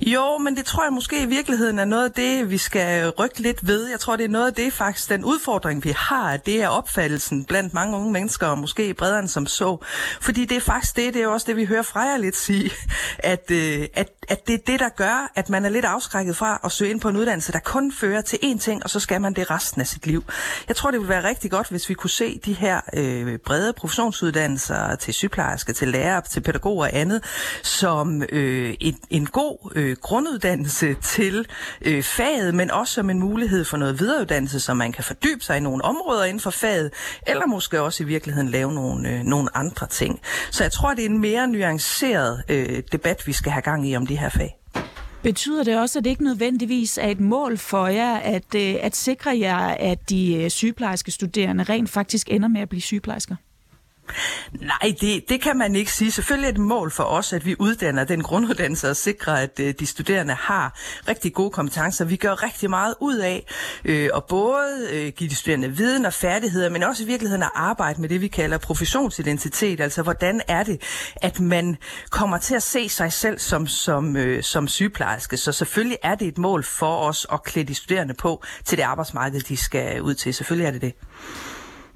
Jo, 0.00 0.38
men 0.38 0.56
det 0.56 0.64
tror 0.64 0.84
jeg 0.84 0.92
måske 0.92 1.22
i 1.22 1.26
virkeligheden 1.26 1.78
er 1.78 1.84
noget 1.84 2.04
af 2.04 2.12
det, 2.12 2.50
vi 2.50 2.58
skal 2.58 3.10
rykke 3.10 3.40
lidt 3.40 3.66
ved. 3.66 3.88
Jeg 3.90 4.00
tror, 4.00 4.16
det 4.16 4.24
er 4.24 4.28
noget 4.28 4.46
af 4.46 4.54
det 4.54 4.72
faktisk, 4.72 5.08
den 5.08 5.24
udfordring, 5.24 5.84
vi 5.84 5.94
har, 5.96 6.36
det 6.36 6.62
er 6.62 6.68
opfattelsen 6.68 7.44
blandt 7.44 7.74
mange 7.74 7.96
unge 7.96 8.12
mennesker, 8.12 8.46
og 8.46 8.58
måske 8.58 8.94
bredere 8.94 9.18
end 9.18 9.28
som 9.28 9.46
så. 9.46 9.78
Fordi 10.20 10.44
det 10.44 10.56
er 10.56 10.60
faktisk 10.60 10.96
det, 10.96 11.14
det 11.14 11.22
er 11.22 11.26
også 11.26 11.46
det, 11.46 11.56
vi 11.56 11.64
hører 11.64 11.82
fra 11.82 12.00
jer 12.00 12.16
lidt 12.16 12.36
sige, 12.36 12.70
at, 13.18 13.50
øh, 13.50 13.86
at, 13.94 14.08
at 14.28 14.46
det 14.46 14.54
er 14.54 14.58
det, 14.66 14.80
der 14.80 14.88
gør, 14.88 15.32
at 15.34 15.50
man 15.50 15.64
er 15.64 15.68
lidt 15.68 15.84
afskrækket 15.84 16.36
fra 16.36 16.60
at 16.64 16.72
søge 16.72 16.90
ind 16.90 17.00
på 17.00 17.08
en 17.08 17.16
uddannelse, 17.16 17.52
der 17.52 17.58
kun 17.58 17.92
fører 17.92 18.20
til 18.20 18.38
én 18.42 18.58
ting, 18.58 18.84
og 18.84 18.90
så 18.90 19.00
skal 19.00 19.20
man 19.20 19.34
det 19.34 19.50
resten 19.50 19.80
af 19.80 19.86
sit 19.86 20.06
liv. 20.06 20.24
Jeg 20.68 20.76
tror, 20.76 20.90
det 20.90 21.00
ville 21.00 21.08
være 21.08 21.28
rigtig 21.28 21.50
godt, 21.50 21.68
hvis 21.68 21.88
vi 21.88 21.94
kunne 21.94 22.10
se 22.10 22.40
de 22.44 22.52
her 22.52 22.80
øh, 22.94 23.38
brede 23.38 23.72
professionsuddannelser 23.72 24.94
til 24.96 25.14
sygeplejerske, 25.14 25.72
til 25.72 25.88
lærer, 25.88 26.20
til 26.20 26.40
pædagoger 26.40 26.84
og 26.84 26.96
andet, 26.96 27.24
som 27.62 28.22
øh, 28.32 28.74
en, 28.80 28.98
en 29.10 29.26
god 29.26 29.72
øh, 29.74 29.96
grunduddannelse 30.00 30.94
til 31.02 31.46
øh, 31.82 32.02
faget, 32.02 32.54
men 32.54 32.70
også 32.70 32.94
som 32.94 33.10
en 33.10 33.18
mulighed 33.18 33.64
for 33.64 33.76
noget 33.76 34.00
videreuddannelse, 34.00 34.60
så 34.60 34.74
man 34.74 34.92
kan 34.92 35.04
fordybe 35.04 35.44
sig 35.44 35.56
i 35.56 35.60
nogle 35.60 35.84
områder 35.84 36.24
inden 36.24 36.40
for 36.40 36.50
faget, 36.50 36.92
eller 37.26 37.46
måske 37.46 37.80
også 37.80 38.02
i 38.02 38.06
virkeligheden 38.06 38.48
lave 38.48 38.72
nogle, 38.72 39.08
øh, 39.08 39.22
nogle 39.22 39.56
andre 39.56 39.86
ting. 39.86 40.20
Så 40.50 40.64
jeg 40.64 40.72
tror, 40.72 40.94
det 40.94 41.04
er 41.04 41.08
en 41.08 41.20
mere 41.20 41.48
nuanceret 41.48 42.42
øh, 42.48 42.82
debat, 42.92 43.26
vi 43.26 43.32
skal 43.32 43.52
have 43.52 43.62
gang 43.62 43.88
i 43.88 43.96
om 43.96 44.06
de 44.14 44.18
her 44.18 44.28
fag. 44.28 44.56
Betyder 45.22 45.64
det 45.64 45.80
også, 45.80 45.98
at 45.98 46.04
det 46.04 46.10
ikke 46.10 46.24
nødvendigvis 46.24 46.98
er 46.98 47.08
et 47.08 47.20
mål 47.20 47.58
for 47.58 47.86
jer, 47.86 48.16
at, 48.16 48.54
øh, 48.56 48.74
at 48.80 48.96
sikre 48.96 49.38
jer, 49.38 49.58
at 49.66 50.10
de 50.10 50.34
øh, 50.34 50.50
sygeplejerske 50.50 51.10
studerende 51.10 51.64
rent 51.64 51.90
faktisk 51.90 52.30
ender 52.30 52.48
med 52.48 52.60
at 52.60 52.68
blive 52.68 52.82
sygeplejersker? 52.82 53.36
Nej, 54.60 54.94
det, 55.00 55.28
det 55.28 55.42
kan 55.42 55.56
man 55.56 55.76
ikke 55.76 55.92
sige. 55.92 56.10
Selvfølgelig 56.10 56.48
er 56.48 56.52
det 56.52 56.58
et 56.58 56.66
mål 56.66 56.90
for 56.90 57.04
os, 57.04 57.32
at 57.32 57.46
vi 57.46 57.56
uddanner 57.58 58.04
den 58.04 58.22
grunduddannelse 58.22 58.90
og 58.90 58.96
sikrer, 58.96 59.34
at 59.34 59.60
øh, 59.60 59.74
de 59.78 59.86
studerende 59.86 60.34
har 60.34 60.78
rigtig 61.08 61.32
gode 61.32 61.50
kompetencer. 61.50 62.04
Vi 62.04 62.16
gør 62.16 62.42
rigtig 62.42 62.70
meget 62.70 62.94
ud 63.00 63.16
af 63.16 63.46
øh, 63.84 64.10
at 64.16 64.24
både 64.24 64.88
øh, 64.92 65.12
give 65.16 65.30
de 65.30 65.36
studerende 65.36 65.68
viden 65.68 66.06
og 66.06 66.12
færdigheder, 66.12 66.70
men 66.70 66.82
også 66.82 67.02
i 67.02 67.06
virkeligheden 67.06 67.42
at 67.42 67.50
arbejde 67.54 68.00
med 68.00 68.08
det, 68.08 68.20
vi 68.20 68.28
kalder 68.28 68.58
professionsidentitet. 68.58 69.80
Altså, 69.80 70.02
hvordan 70.02 70.40
er 70.48 70.62
det, 70.62 70.82
at 71.16 71.40
man 71.40 71.76
kommer 72.10 72.38
til 72.38 72.54
at 72.54 72.62
se 72.62 72.88
sig 72.88 73.12
selv 73.12 73.38
som, 73.38 73.66
som, 73.66 74.16
øh, 74.16 74.42
som 74.42 74.68
sygeplejerske. 74.68 75.36
Så 75.36 75.52
selvfølgelig 75.52 75.98
er 76.02 76.14
det 76.14 76.28
et 76.28 76.38
mål 76.38 76.64
for 76.64 76.96
os 76.96 77.26
at 77.32 77.42
klæde 77.42 77.66
de 77.66 77.74
studerende 77.74 78.14
på 78.14 78.42
til 78.64 78.78
det 78.78 78.84
arbejdsmarked, 78.84 79.40
de 79.40 79.56
skal 79.56 80.02
ud 80.02 80.14
til. 80.14 80.34
Selvfølgelig 80.34 80.66
er 80.66 80.72
det 80.72 80.82
det. 80.82 80.94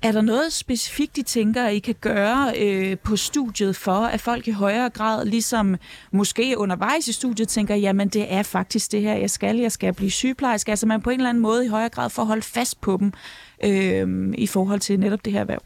Er 0.02 0.12
der 0.12 0.20
noget 0.20 0.52
specifikt, 0.52 1.18
I 1.18 1.22
tænker, 1.22 1.68
I 1.68 1.78
kan 1.78 1.94
gøre 2.00 2.52
øh, 2.58 2.98
på 2.98 3.16
studiet 3.16 3.76
for, 3.76 3.92
at 3.92 4.20
folk 4.20 4.48
i 4.48 4.50
højere 4.50 4.90
grad, 4.90 5.26
ligesom 5.26 5.76
måske 6.12 6.54
undervejs 6.58 7.08
i 7.08 7.12
studiet, 7.12 7.48
tænker, 7.48 7.74
jamen 7.74 8.08
det 8.08 8.32
er 8.32 8.42
faktisk 8.42 8.92
det 8.92 9.02
her, 9.02 9.14
jeg 9.14 9.30
skal, 9.30 9.56
jeg 9.56 9.72
skal 9.72 9.94
blive 9.94 10.10
sygeplejerske. 10.10 10.70
Altså 10.70 10.86
man 10.86 11.00
på 11.00 11.10
en 11.10 11.20
eller 11.20 11.28
anden 11.28 11.42
måde 11.42 11.64
i 11.64 11.68
højere 11.68 11.88
grad 11.88 12.10
får 12.10 12.24
holdt 12.24 12.44
fast 12.44 12.80
på 12.80 12.96
dem 13.00 13.12
øh, 13.64 14.34
i 14.38 14.46
forhold 14.46 14.80
til 14.80 15.00
netop 15.00 15.24
det 15.24 15.32
her 15.32 15.40
erhverv? 15.40 15.62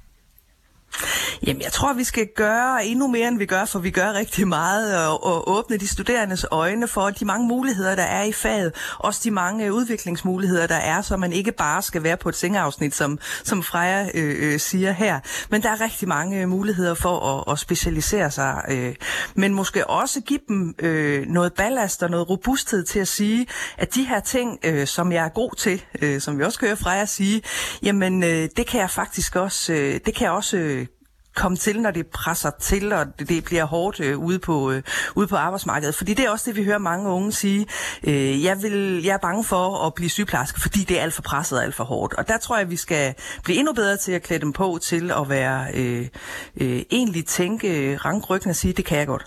Jamen, 1.46 1.62
jeg 1.62 1.72
tror, 1.72 1.92
vi 1.92 2.04
skal 2.04 2.28
gøre 2.36 2.86
endnu 2.86 3.06
mere, 3.06 3.28
end 3.28 3.38
vi 3.38 3.46
gør, 3.46 3.64
for 3.64 3.78
vi 3.78 3.90
gør 3.90 4.12
rigtig 4.12 4.48
meget, 4.48 4.94
øh, 4.94 5.10
og, 5.10 5.26
og 5.26 5.50
åbne 5.50 5.76
de 5.76 5.88
studerendes 5.88 6.46
øjne 6.50 6.88
for 6.88 7.10
de 7.10 7.24
mange 7.24 7.48
muligheder, 7.48 7.94
der 7.94 8.02
er 8.02 8.22
i 8.22 8.32
faget. 8.32 8.74
Også 8.98 9.20
de 9.24 9.30
mange 9.30 9.66
øh, 9.66 9.72
udviklingsmuligheder, 9.72 10.66
der 10.66 10.74
er, 10.74 11.02
så 11.02 11.16
man 11.16 11.32
ikke 11.32 11.52
bare 11.52 11.82
skal 11.82 12.02
være 12.02 12.16
på 12.16 12.28
et 12.28 12.36
sengeafsnit, 12.36 12.94
som, 12.94 13.18
som 13.44 13.62
Freja 13.62 14.08
øh, 14.14 14.52
øh 14.52 14.60
siger 14.60 14.92
her. 14.92 15.20
Men 15.50 15.62
der 15.62 15.70
er 15.70 15.80
rigtig 15.80 16.08
mange 16.08 16.46
muligheder 16.46 16.94
for 16.94 17.20
at, 17.20 17.52
at 17.52 17.58
specialisere 17.58 18.30
sig. 18.30 18.62
Øh. 18.68 18.94
Men 19.34 19.54
måske 19.54 19.90
også 19.90 20.20
give 20.20 20.40
dem 20.48 20.74
øh, 20.78 21.26
noget 21.26 21.52
ballast 21.52 22.02
og 22.02 22.10
noget 22.10 22.30
robusthed 22.30 22.84
til 22.84 22.98
at 22.98 23.08
sige, 23.08 23.46
at 23.78 23.94
de 23.94 24.04
her 24.04 24.20
ting, 24.20 24.58
øh, 24.64 24.86
som 24.86 25.12
jeg 25.12 25.24
er 25.24 25.28
god 25.28 25.56
til, 25.58 25.84
øh, 26.02 26.20
som 26.20 26.38
vi 26.38 26.44
også 26.44 26.58
hører 26.60 26.74
Freja 26.74 27.06
sige, 27.06 27.42
jamen 27.82 28.22
øh, 28.22 28.48
det 28.56 28.66
kan 28.66 28.80
jeg 28.80 28.90
faktisk 28.90 29.36
også, 29.36 29.72
øh, 29.72 30.00
det 30.06 30.14
kan 30.14 30.24
jeg 30.24 30.30
også 30.30 30.56
øh, 30.56 30.86
komme 31.34 31.56
til, 31.56 31.80
når 31.80 31.90
det 31.90 32.06
presser 32.06 32.50
til, 32.60 32.92
og 32.92 33.06
det 33.18 33.44
bliver 33.44 33.64
hårdt 33.64 34.00
øh, 34.00 34.18
ude, 34.18 34.38
på, 34.38 34.70
øh, 34.70 34.82
ude 35.16 35.26
på 35.26 35.36
arbejdsmarkedet. 35.36 35.94
Fordi 35.94 36.14
det 36.14 36.24
er 36.24 36.30
også 36.30 36.50
det, 36.50 36.56
vi 36.56 36.64
hører 36.64 36.78
mange 36.78 37.10
unge 37.10 37.32
sige. 37.32 37.66
Øh, 38.04 38.44
jeg, 38.44 38.62
vil, 38.62 39.02
jeg 39.04 39.14
er 39.14 39.18
bange 39.18 39.44
for 39.44 39.86
at 39.86 39.94
blive 39.94 40.10
sygeplejerske, 40.10 40.60
fordi 40.60 40.78
det 40.84 40.98
er 40.98 41.02
alt 41.02 41.14
for 41.14 41.22
presset 41.22 41.58
og 41.58 41.64
alt 41.64 41.74
for 41.74 41.84
hårdt. 41.84 42.14
Og 42.14 42.28
der 42.28 42.38
tror 42.38 42.58
jeg, 42.58 42.70
vi 42.70 42.76
skal 42.76 43.14
blive 43.44 43.58
endnu 43.58 43.72
bedre 43.72 43.96
til 43.96 44.12
at 44.12 44.22
klæde 44.22 44.40
dem 44.40 44.52
på 44.52 44.78
til 44.82 45.10
at 45.10 45.28
være 45.28 45.66
øh, 45.74 46.08
øh, 46.56 46.82
egentlig 46.90 47.26
tænke 47.26 47.92
øh, 47.92 48.04
rangryggen 48.04 48.50
og 48.50 48.56
sige, 48.56 48.72
det 48.72 48.84
kan 48.84 48.98
jeg 48.98 49.06
godt. 49.06 49.26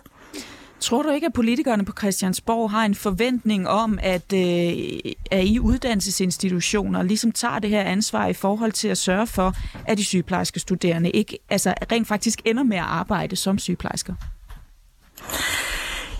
Tror 0.86 1.01
du 1.01 1.10
ikke, 1.10 1.27
at 1.27 1.34
politikerne 1.34 1.86
på 1.86 1.94
Christiansborg 1.98 2.72
har 2.72 2.86
en 2.86 2.96
forventning 2.96 3.68
om, 3.68 4.00
at, 4.01 4.34
øh, 4.34 5.12
at 5.32 5.46
I 5.46 5.60
uddannelsesinstitutioner 5.60 7.04
ligesom 7.04 7.32
tager 7.32 7.60
det 7.60 7.70
her 7.70 7.82
ansvar 7.82 8.27
i 8.27 8.34
forhold 8.34 8.72
til 8.72 8.88
at 8.88 8.98
sørge 8.98 9.27
for, 9.27 9.56
at 9.88 9.98
de 9.98 10.06
sygeplejerske 10.06 10.60
studerende 10.60 11.10
ikke 11.10 11.38
altså 11.50 11.74
rent 11.92 12.08
faktisk 12.08 12.42
ender 12.46 12.63
med 12.63 12.77
at 12.77 12.84
arbejde 12.84 13.36
som 13.36 13.60
sygeplejersker? 13.60 14.13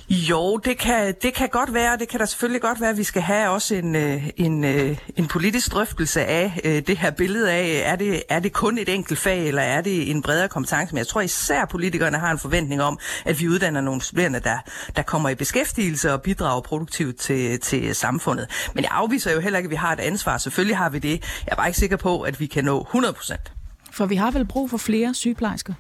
Jo, 0.09 0.57
det 0.57 0.77
kan, 0.77 1.15
det 1.21 1.33
kan 1.33 1.50
godt 1.50 1.74
være. 1.74 1.97
Det 1.97 2.07
kan 2.07 2.19
da 2.19 2.25
selvfølgelig 2.25 2.62
godt 2.62 2.81
være, 2.81 2.89
at 2.89 2.97
vi 2.97 3.03
skal 3.03 3.21
have 3.21 3.50
også 3.50 3.75
en, 3.75 3.95
øh, 3.95 4.29
en, 4.38 4.63
øh, 4.63 4.97
en 5.15 5.27
politisk 5.27 5.71
drøftelse 5.71 6.25
af 6.25 6.62
øh, 6.63 6.88
det 6.88 6.97
her 6.97 7.12
billede 7.12 7.51
af, 7.51 7.81
er 7.85 7.95
det, 7.95 8.24
er 8.29 8.39
det 8.39 8.53
kun 8.53 8.77
et 8.77 8.89
enkelt 8.89 9.19
fag, 9.19 9.47
eller 9.47 9.62
er 9.62 9.81
det 9.81 10.12
en 10.12 10.21
bredere 10.21 10.47
kompetence? 10.47 10.93
Men 10.93 10.97
jeg 10.97 11.07
tror 11.07 11.21
især, 11.21 11.65
politikerne 11.65 12.17
har 12.17 12.31
en 12.31 12.39
forventning 12.39 12.81
om, 12.81 13.00
at 13.25 13.39
vi 13.39 13.50
uddanner 13.50 13.81
nogle 13.81 14.01
studerende, 14.01 14.39
der, 14.39 14.57
der 14.95 15.01
kommer 15.01 15.29
i 15.29 15.35
beskæftigelse 15.35 16.13
og 16.13 16.21
bidrager 16.21 16.62
produktivt 16.62 17.17
til, 17.17 17.59
til 17.59 17.95
samfundet. 17.95 18.47
Men 18.74 18.83
jeg 18.83 18.91
afviser 18.93 19.33
jo 19.33 19.39
heller 19.39 19.59
ikke, 19.59 19.67
at 19.67 19.71
vi 19.71 19.75
har 19.75 19.93
et 19.93 20.00
ansvar. 20.00 20.38
Selvfølgelig 20.38 20.77
har 20.77 20.89
vi 20.89 21.00
det. 21.00 21.21
Jeg 21.45 21.51
er 21.51 21.55
bare 21.55 21.67
ikke 21.67 21.79
sikker 21.79 21.97
på, 21.97 22.21
at 22.21 22.39
vi 22.39 22.45
kan 22.45 22.65
nå 22.65 22.81
100 22.81 23.13
procent. 23.13 23.51
For 23.91 24.05
vi 24.05 24.15
har 24.15 24.31
vel 24.31 24.45
brug 24.45 24.69
for 24.69 24.77
flere 24.77 25.13
sygeplejersker? 25.13 25.74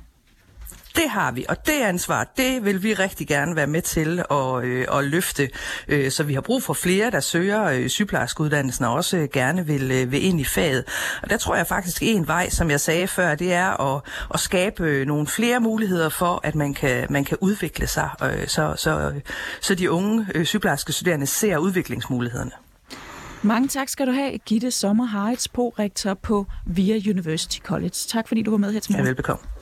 Det 0.95 1.09
har 1.09 1.31
vi, 1.31 1.45
og 1.49 1.65
det 1.65 1.81
ansvar, 1.81 2.31
det 2.37 2.65
vil 2.65 2.83
vi 2.83 2.93
rigtig 2.93 3.27
gerne 3.27 3.55
være 3.55 3.67
med 3.67 3.81
til 3.81 4.23
at, 4.31 4.63
øh, 4.63 4.87
at 4.91 5.03
løfte. 5.03 5.49
Øh, 5.87 6.11
så 6.11 6.23
vi 6.23 6.33
har 6.33 6.41
brug 6.41 6.63
for 6.63 6.73
flere, 6.73 7.11
der 7.11 7.19
søger 7.19 7.63
øh, 7.63 7.87
sygeplejerskeuddannelsen 7.87 8.85
og 8.85 8.93
også 8.93 9.27
gerne 9.33 9.65
vil, 9.65 9.91
øh, 9.91 10.11
vil 10.11 10.25
ind 10.25 10.39
i 10.39 10.43
faget. 10.43 10.83
Og 11.23 11.29
der 11.29 11.37
tror 11.37 11.55
jeg 11.55 11.67
faktisk 11.67 12.03
en 12.03 12.27
vej, 12.27 12.49
som 12.49 12.71
jeg 12.71 12.79
sagde 12.79 13.07
før, 13.07 13.35
det 13.35 13.53
er 13.53 13.95
at, 13.95 14.01
at 14.33 14.39
skabe 14.39 15.05
nogle 15.05 15.27
flere 15.27 15.59
muligheder 15.59 16.09
for, 16.09 16.39
at 16.43 16.55
man 16.55 16.73
kan, 16.73 17.07
man 17.09 17.25
kan 17.25 17.37
udvikle 17.41 17.87
sig, 17.87 18.09
øh, 18.23 18.47
så, 18.47 18.73
så, 18.77 19.13
så 19.61 19.75
de 19.75 19.91
unge 19.91 20.27
øh, 20.35 20.45
sygeplejerske 20.45 20.93
studerende 20.93 21.25
ser 21.25 21.57
udviklingsmulighederne. 21.57 22.51
Mange 23.41 23.67
tak 23.67 23.89
skal 23.89 24.07
du 24.07 24.11
have, 24.11 24.37
Gitte 24.37 24.71
Sommer 24.71 25.05
Harits, 25.05 25.49
rektor 25.57 26.13
på 26.13 26.45
VIA 26.65 27.01
University 27.09 27.59
College. 27.59 27.93
Tak 28.07 28.27
fordi 28.27 28.41
du 28.41 28.51
var 28.51 28.57
med 28.57 28.73
her 28.73 28.79
til 28.79 28.91
morgen. 28.91 29.05
Ja, 29.05 29.09
velbekomme. 29.09 29.54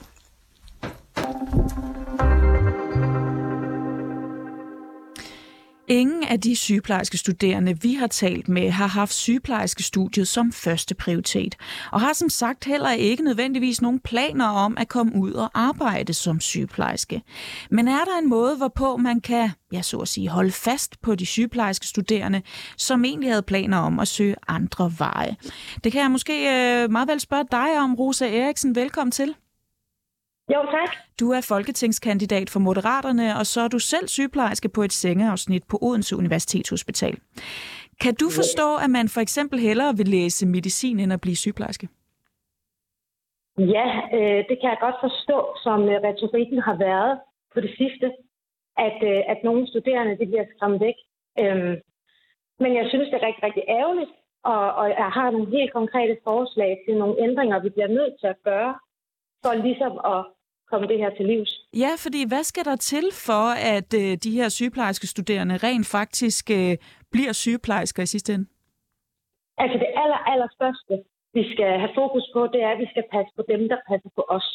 Ingen 5.88 6.24
af 6.24 6.40
de 6.40 6.56
sygeplejerske 6.56 7.18
studerende, 7.18 7.82
vi 7.82 7.94
har 7.94 8.06
talt 8.06 8.48
med, 8.48 8.70
har 8.70 8.86
haft 8.86 9.12
sygeplejerske 9.12 9.82
studiet 9.82 10.28
som 10.28 10.52
første 10.52 10.94
prioritet, 10.94 11.56
og 11.92 12.00
har 12.00 12.12
som 12.12 12.28
sagt 12.28 12.64
heller 12.64 12.90
ikke 12.90 13.24
nødvendigvis 13.24 13.82
nogen 13.82 14.00
planer 14.00 14.46
om 14.46 14.76
at 14.78 14.88
komme 14.88 15.12
ud 15.16 15.32
og 15.32 15.50
arbejde 15.54 16.14
som 16.14 16.40
sygeplejerske. 16.40 17.22
Men 17.70 17.88
er 17.88 18.04
der 18.04 18.18
en 18.22 18.28
måde, 18.28 18.56
hvorpå 18.56 18.96
man 18.96 19.20
kan, 19.20 19.50
ja 19.72 19.82
så 19.82 19.98
at 19.98 20.08
sige, 20.08 20.28
holde 20.28 20.52
fast 20.52 21.02
på 21.02 21.14
de 21.14 21.26
sygeplejerske 21.26 21.86
studerende, 21.86 22.42
som 22.76 23.04
egentlig 23.04 23.30
havde 23.30 23.42
planer 23.42 23.78
om 23.78 23.98
at 23.98 24.08
søge 24.08 24.36
andre 24.48 24.92
veje? 24.98 25.36
Det 25.84 25.92
kan 25.92 26.02
jeg 26.02 26.10
måske 26.10 26.32
øh, 26.32 26.90
meget 26.90 27.08
vel 27.08 27.20
spørge 27.20 27.44
dig 27.50 27.78
om, 27.78 27.94
Rosa 27.94 28.36
Eriksen. 28.36 28.74
Velkommen 28.74 29.12
til. 29.12 29.34
Jo, 30.52 30.60
tak. 30.76 30.90
Du 31.20 31.30
er 31.30 31.46
folketingskandidat 31.48 32.50
for 32.50 32.60
Moderaterne, 32.60 33.26
og 33.38 33.46
så 33.46 33.60
er 33.60 33.68
du 33.68 33.78
selv 33.78 34.08
sygeplejerske 34.08 34.68
på 34.68 34.82
et 34.82 34.92
sengeafsnit 34.92 35.64
på 35.70 35.78
Odense 35.82 36.16
Universitetshospital. 36.16 37.14
Kan 38.00 38.14
du 38.14 38.26
forstå, 38.40 38.68
at 38.84 38.90
man 38.90 39.08
for 39.08 39.20
eksempel 39.20 39.58
hellere 39.58 39.96
vil 39.96 40.08
læse 40.08 40.46
medicin 40.46 41.00
end 41.00 41.12
at 41.12 41.20
blive 41.20 41.36
sygeplejerske? 41.36 41.88
Ja, 43.58 43.86
øh, 44.16 44.40
det 44.48 44.56
kan 44.60 44.70
jeg 44.72 44.78
godt 44.80 44.98
forstå, 45.06 45.38
som 45.64 45.78
øh, 45.92 45.96
retorikken 46.08 46.58
har 46.58 46.76
været 46.88 47.20
på 47.54 47.60
det 47.60 47.72
sidste, 47.78 48.06
at, 48.76 48.98
øh, 49.10 49.22
at 49.32 49.38
nogle 49.44 49.68
studerende 49.68 50.18
de 50.18 50.26
bliver 50.26 50.46
skræmt 50.56 50.80
væk. 50.80 50.98
Øhm, 51.38 51.76
men 52.62 52.70
jeg 52.78 52.86
synes, 52.88 53.08
det 53.08 53.16
er 53.16 53.26
rigtig, 53.26 53.42
rigtig 53.42 53.64
ærgerligt, 53.68 54.12
og, 54.44 54.74
og 54.80 54.88
jeg 54.88 55.10
har 55.18 55.30
nogle 55.30 55.50
helt 55.56 55.72
konkrete 55.72 56.16
forslag 56.24 56.72
til 56.86 56.94
nogle 56.96 57.16
ændringer, 57.26 57.58
vi 57.62 57.68
bliver 57.68 57.88
nødt 57.98 58.14
til 58.20 58.26
at 58.26 58.42
gøre, 58.44 58.72
for 59.42 59.54
ligesom 59.54 59.92
at 60.14 60.20
komme 60.70 60.86
det 60.88 60.98
her 60.98 61.10
til 61.10 61.26
livs. 61.26 61.52
Ja, 61.84 61.92
fordi 62.04 62.20
hvad 62.28 62.44
skal 62.50 62.64
der 62.64 62.76
til 62.76 63.06
for, 63.26 63.46
at 63.76 63.90
øh, 64.02 64.10
de 64.24 64.30
her 64.38 64.48
sygeplejerske 64.48 65.06
studerende 65.06 65.56
rent 65.66 65.86
faktisk 65.98 66.44
øh, 66.50 66.76
bliver 67.12 67.32
sygeplejersker 67.32 68.02
i 68.02 68.12
sidste 68.14 68.34
ende? 68.34 68.46
Altså 69.62 69.76
det 69.82 69.90
aller, 70.02 70.20
aller 70.32 70.48
største, 70.56 70.94
vi 71.34 71.42
skal 71.52 71.70
have 71.82 71.94
fokus 72.00 72.26
på, 72.34 72.40
det 72.52 72.60
er, 72.62 72.70
at 72.74 72.82
vi 72.84 72.88
skal 72.92 73.04
passe 73.14 73.32
på 73.38 73.42
dem, 73.52 73.60
der 73.72 73.78
passer 73.90 74.10
på 74.18 74.22
os. 74.36 74.48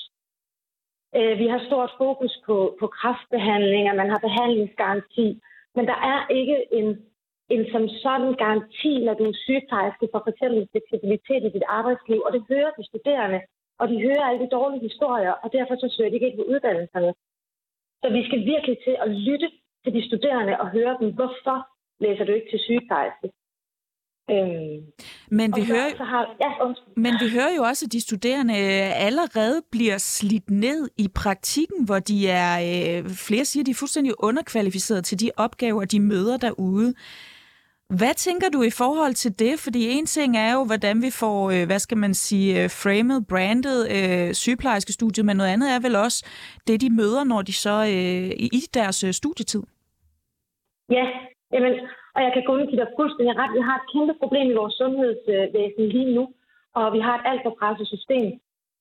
Øh, 1.17 1.33
vi 1.41 1.47
har 1.53 1.61
stort 1.69 1.91
fokus 2.03 2.33
på, 2.47 2.57
på 2.79 2.87
kræftbehandling, 2.99 3.83
at 3.89 3.95
man 4.01 4.09
har 4.13 4.21
behandlingsgaranti, 4.27 5.27
men 5.75 5.85
der 5.91 5.99
er 6.13 6.19
ikke 6.39 6.57
en, 6.79 6.87
en 7.53 7.63
som 7.73 7.83
sådan 8.03 8.33
garanti, 8.43 8.93
når 9.05 9.13
du 9.13 9.23
er 9.31 9.41
sygeplejerske 9.45 10.07
for 10.11 10.19
f.eks. 10.25 10.43
fleksibilitet 10.71 11.41
i 11.45 11.53
dit 11.55 11.67
arbejdsliv, 11.79 12.19
og 12.25 12.31
det 12.33 12.41
hører 12.51 12.71
de 12.77 12.83
studerende 12.91 13.39
og 13.79 13.85
de 13.91 14.01
hører 14.05 14.23
alle 14.27 14.43
de 14.45 14.55
dårlige 14.57 14.87
historier, 14.89 15.33
og 15.43 15.47
derfor 15.57 15.75
så 15.75 15.87
søger 15.95 16.09
de 16.09 16.15
ikke 16.15 16.37
på 16.37 16.45
uddannelserne. 16.53 17.11
Så 18.01 18.07
vi 18.17 18.21
skal 18.27 18.39
virkelig 18.53 18.77
til 18.85 18.95
at 19.03 19.09
lytte 19.27 19.49
til 19.83 19.91
de 19.93 20.07
studerende 20.07 20.53
og 20.61 20.67
høre 20.69 20.97
dem, 20.99 21.09
hvorfor 21.17 21.57
læser 22.03 22.23
du 22.25 22.31
ikke 22.31 22.49
til 22.51 22.59
sygeplejerske? 22.59 23.27
Øhm, 24.31 24.77
men, 25.29 25.55
vi 25.55 25.63
hører, 25.71 25.89
så 25.97 26.03
har, 26.03 26.35
ja, 26.41 26.51
men 26.95 27.13
vi 27.23 27.27
hører 27.33 27.55
jo 27.57 27.63
også, 27.63 27.85
at 27.85 27.91
de 27.91 28.01
studerende 28.01 28.53
øh, 28.53 29.05
allerede 29.07 29.61
bliver 29.71 29.97
slidt 29.97 30.49
ned 30.49 30.89
i 30.97 31.07
praktikken, 31.15 31.85
hvor 31.85 31.99
de 31.99 32.27
er, 32.27 32.53
øh, 32.69 33.09
flere 33.09 33.45
siger, 33.45 33.63
de 33.63 33.71
er 33.71 33.75
fuldstændig 33.79 34.13
underkvalificeret 34.19 35.05
til 35.05 35.19
de 35.19 35.31
opgaver, 35.37 35.85
de 35.85 35.99
møder 35.99 36.37
derude. 36.37 36.93
Hvad 37.97 38.13
tænker 38.25 38.49
du 38.55 38.59
i 38.69 38.73
forhold 38.81 39.13
til 39.13 39.31
det? 39.43 39.53
Fordi 39.65 39.81
en 39.95 40.05
ting 40.05 40.37
er 40.37 40.51
jo, 40.57 40.61
hvordan 40.69 40.95
vi 41.05 41.11
får, 41.21 41.39
øh, 41.53 41.63
hvad 41.69 41.79
skal 41.85 41.97
man 41.97 42.13
sige, 42.13 42.49
øh, 42.59 42.69
framed, 42.83 43.19
branded 43.31 43.79
øh, 43.95 44.33
sygeplejerske 44.43 44.93
studie, 44.99 45.23
men 45.27 45.35
noget 45.37 45.53
andet 45.53 45.69
er 45.75 45.79
vel 45.85 45.95
også 46.05 46.19
det, 46.67 46.81
de 46.83 46.89
møder, 46.99 47.23
når 47.31 47.41
de 47.49 47.53
så 47.65 47.75
øh, 47.95 48.29
i 48.59 48.61
deres 48.77 48.99
øh, 49.07 49.11
studietid. 49.21 49.63
Ja, 50.97 51.05
jamen, 51.53 51.73
og 52.15 52.19
jeg 52.25 52.31
kan 52.33 52.43
kun 52.49 52.67
give 52.69 52.81
dig 52.81 52.89
fuldstændig 52.99 53.33
ret. 53.41 53.55
Vi 53.57 53.61
har 53.67 53.75
et 53.77 53.89
kæmpe 53.93 54.13
problem 54.21 54.45
i 54.49 54.59
vores 54.61 54.75
sundhedsvæsen 54.81 55.85
lige 55.95 56.11
nu, 56.17 56.23
og 56.79 56.85
vi 56.95 56.99
har 57.05 57.15
et 57.17 57.25
alt 57.29 57.41
for 57.45 57.53
presset 57.59 57.87
system. 57.95 58.27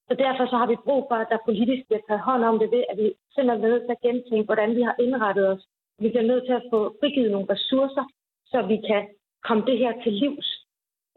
Så 0.08 0.14
derfor 0.24 0.44
så 0.46 0.56
har 0.60 0.68
vi 0.72 0.84
brug 0.86 1.02
for, 1.08 1.16
at 1.22 1.30
der 1.32 1.46
politisk 1.48 1.82
bliver 1.86 2.04
taget 2.08 2.26
hånd 2.28 2.42
om 2.50 2.56
det 2.62 2.68
ved, 2.74 2.84
at 2.90 2.96
vi 3.02 3.06
simpelthen 3.34 3.64
er 3.64 3.68
nødt 3.68 3.84
til 3.84 3.96
at 3.96 4.04
gentænke, 4.06 4.48
hvordan 4.50 4.70
vi 4.78 4.82
har 4.88 4.94
indrettet 5.04 5.44
os. 5.52 5.62
Vi 6.02 6.08
bliver 6.12 6.30
nødt 6.30 6.44
til 6.46 6.54
at 6.60 6.66
få 6.72 6.78
frigivet 7.00 7.30
nogle 7.34 7.50
ressourcer, 7.54 8.04
så 8.50 8.62
vi 8.62 8.76
kan 8.88 9.02
komme 9.46 9.62
det 9.66 9.78
her 9.78 9.92
til 10.02 10.12
livs. 10.12 10.48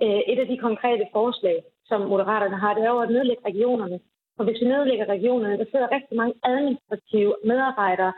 Øh, 0.04 0.22
et 0.32 0.40
af 0.40 0.48
de 0.48 0.58
konkrete 0.58 1.06
forslag, 1.12 1.64
som 1.86 2.02
Moderaterne 2.02 2.58
har, 2.58 2.74
det 2.74 2.84
er 2.84 2.90
jo 2.90 3.00
at 3.00 3.12
nedlægge 3.12 3.46
regionerne. 3.46 4.00
For 4.36 4.44
hvis 4.44 4.62
vi 4.62 4.68
nedlægger 4.68 5.06
regionerne, 5.06 5.58
der 5.58 5.66
sidder 5.72 5.96
rigtig 5.96 6.18
mange 6.18 6.36
administrative 6.44 7.36
medarbejdere, 7.44 8.14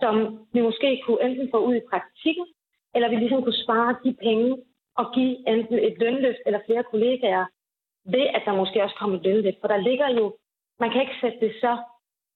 som 0.00 0.14
vi 0.52 0.60
måske 0.60 1.02
kunne 1.04 1.22
enten 1.26 1.50
få 1.50 1.58
ud 1.68 1.74
i 1.74 1.88
praktikken, 1.90 2.46
eller 2.94 3.08
vi 3.08 3.16
ligesom 3.16 3.42
kunne 3.42 3.64
spare 3.64 3.96
de 4.04 4.12
penge 4.26 4.56
og 4.96 5.06
give 5.14 5.48
enten 5.48 5.78
et 5.78 5.98
lønløft 5.98 6.42
eller 6.46 6.60
flere 6.66 6.84
kollegaer 6.90 7.44
ved, 8.04 8.26
at 8.36 8.42
der 8.46 8.54
måske 8.56 8.82
også 8.82 8.96
kommer 8.98 9.16
et 9.18 9.24
lønløft. 9.24 9.60
For 9.60 9.68
der 9.68 9.86
ligger 9.88 10.08
jo, 10.18 10.36
man 10.80 10.90
kan 10.90 11.00
ikke 11.00 11.20
sætte 11.20 11.40
det 11.40 11.52
så 11.60 11.72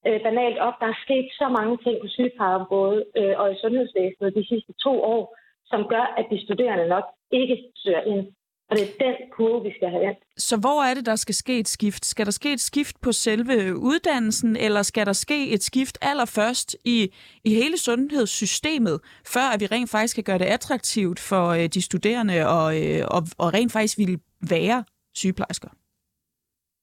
øh, 0.07 0.21
banalt 0.23 0.57
op. 0.57 0.73
Der 0.79 0.87
er 0.87 1.03
sket 1.05 1.27
så 1.31 1.47
mange 1.57 1.77
ting 1.77 1.95
på 2.01 2.07
sygeplejeområdet 2.07 3.03
øh, 3.17 3.33
og 3.41 3.51
i 3.51 3.59
sundhedsvæsenet 3.61 4.35
de 4.35 4.47
sidste 4.47 4.73
to 4.73 5.03
år, 5.03 5.37
som 5.71 5.81
gør, 5.93 6.05
at 6.19 6.25
de 6.31 6.37
studerende 6.45 6.87
nok 6.87 7.05
ikke 7.31 7.55
søger 7.75 8.03
ind. 8.13 8.23
Og 8.69 8.75
det 8.77 8.83
er 8.83 9.05
den 9.05 9.15
kurve, 9.31 9.63
vi 9.63 9.71
skal 9.77 9.89
have 9.89 10.03
ind. 10.09 10.17
Så 10.37 10.55
hvor 10.63 10.79
er 10.89 10.93
det, 10.93 11.05
der 11.05 11.15
skal 11.15 11.35
ske 11.35 11.59
et 11.59 11.67
skift? 11.67 12.05
Skal 12.05 12.25
der 12.25 12.31
ske 12.31 12.53
et 12.53 12.59
skift 12.59 12.95
på 13.05 13.11
selve 13.11 13.55
uddannelsen, 13.91 14.55
eller 14.65 14.81
skal 14.81 15.05
der 15.05 15.13
ske 15.13 15.39
et 15.55 15.63
skift 15.63 15.97
allerførst 16.01 16.69
i, 16.85 16.97
i 17.43 17.51
hele 17.61 17.77
sundhedssystemet, 17.77 18.97
før 19.33 19.45
at 19.53 19.59
vi 19.61 19.65
rent 19.65 19.89
faktisk 19.89 20.15
kan 20.15 20.23
gøre 20.23 20.41
det 20.43 20.45
attraktivt 20.57 21.19
for 21.29 21.45
øh, 21.57 21.65
de 21.75 21.81
studerende 21.81 22.37
og, 22.57 22.67
øh, 22.81 23.01
og, 23.15 23.21
og 23.43 23.47
rent 23.57 23.71
faktisk 23.71 23.97
vil 23.97 24.19
være 24.53 24.83
sygeplejersker? 25.21 25.69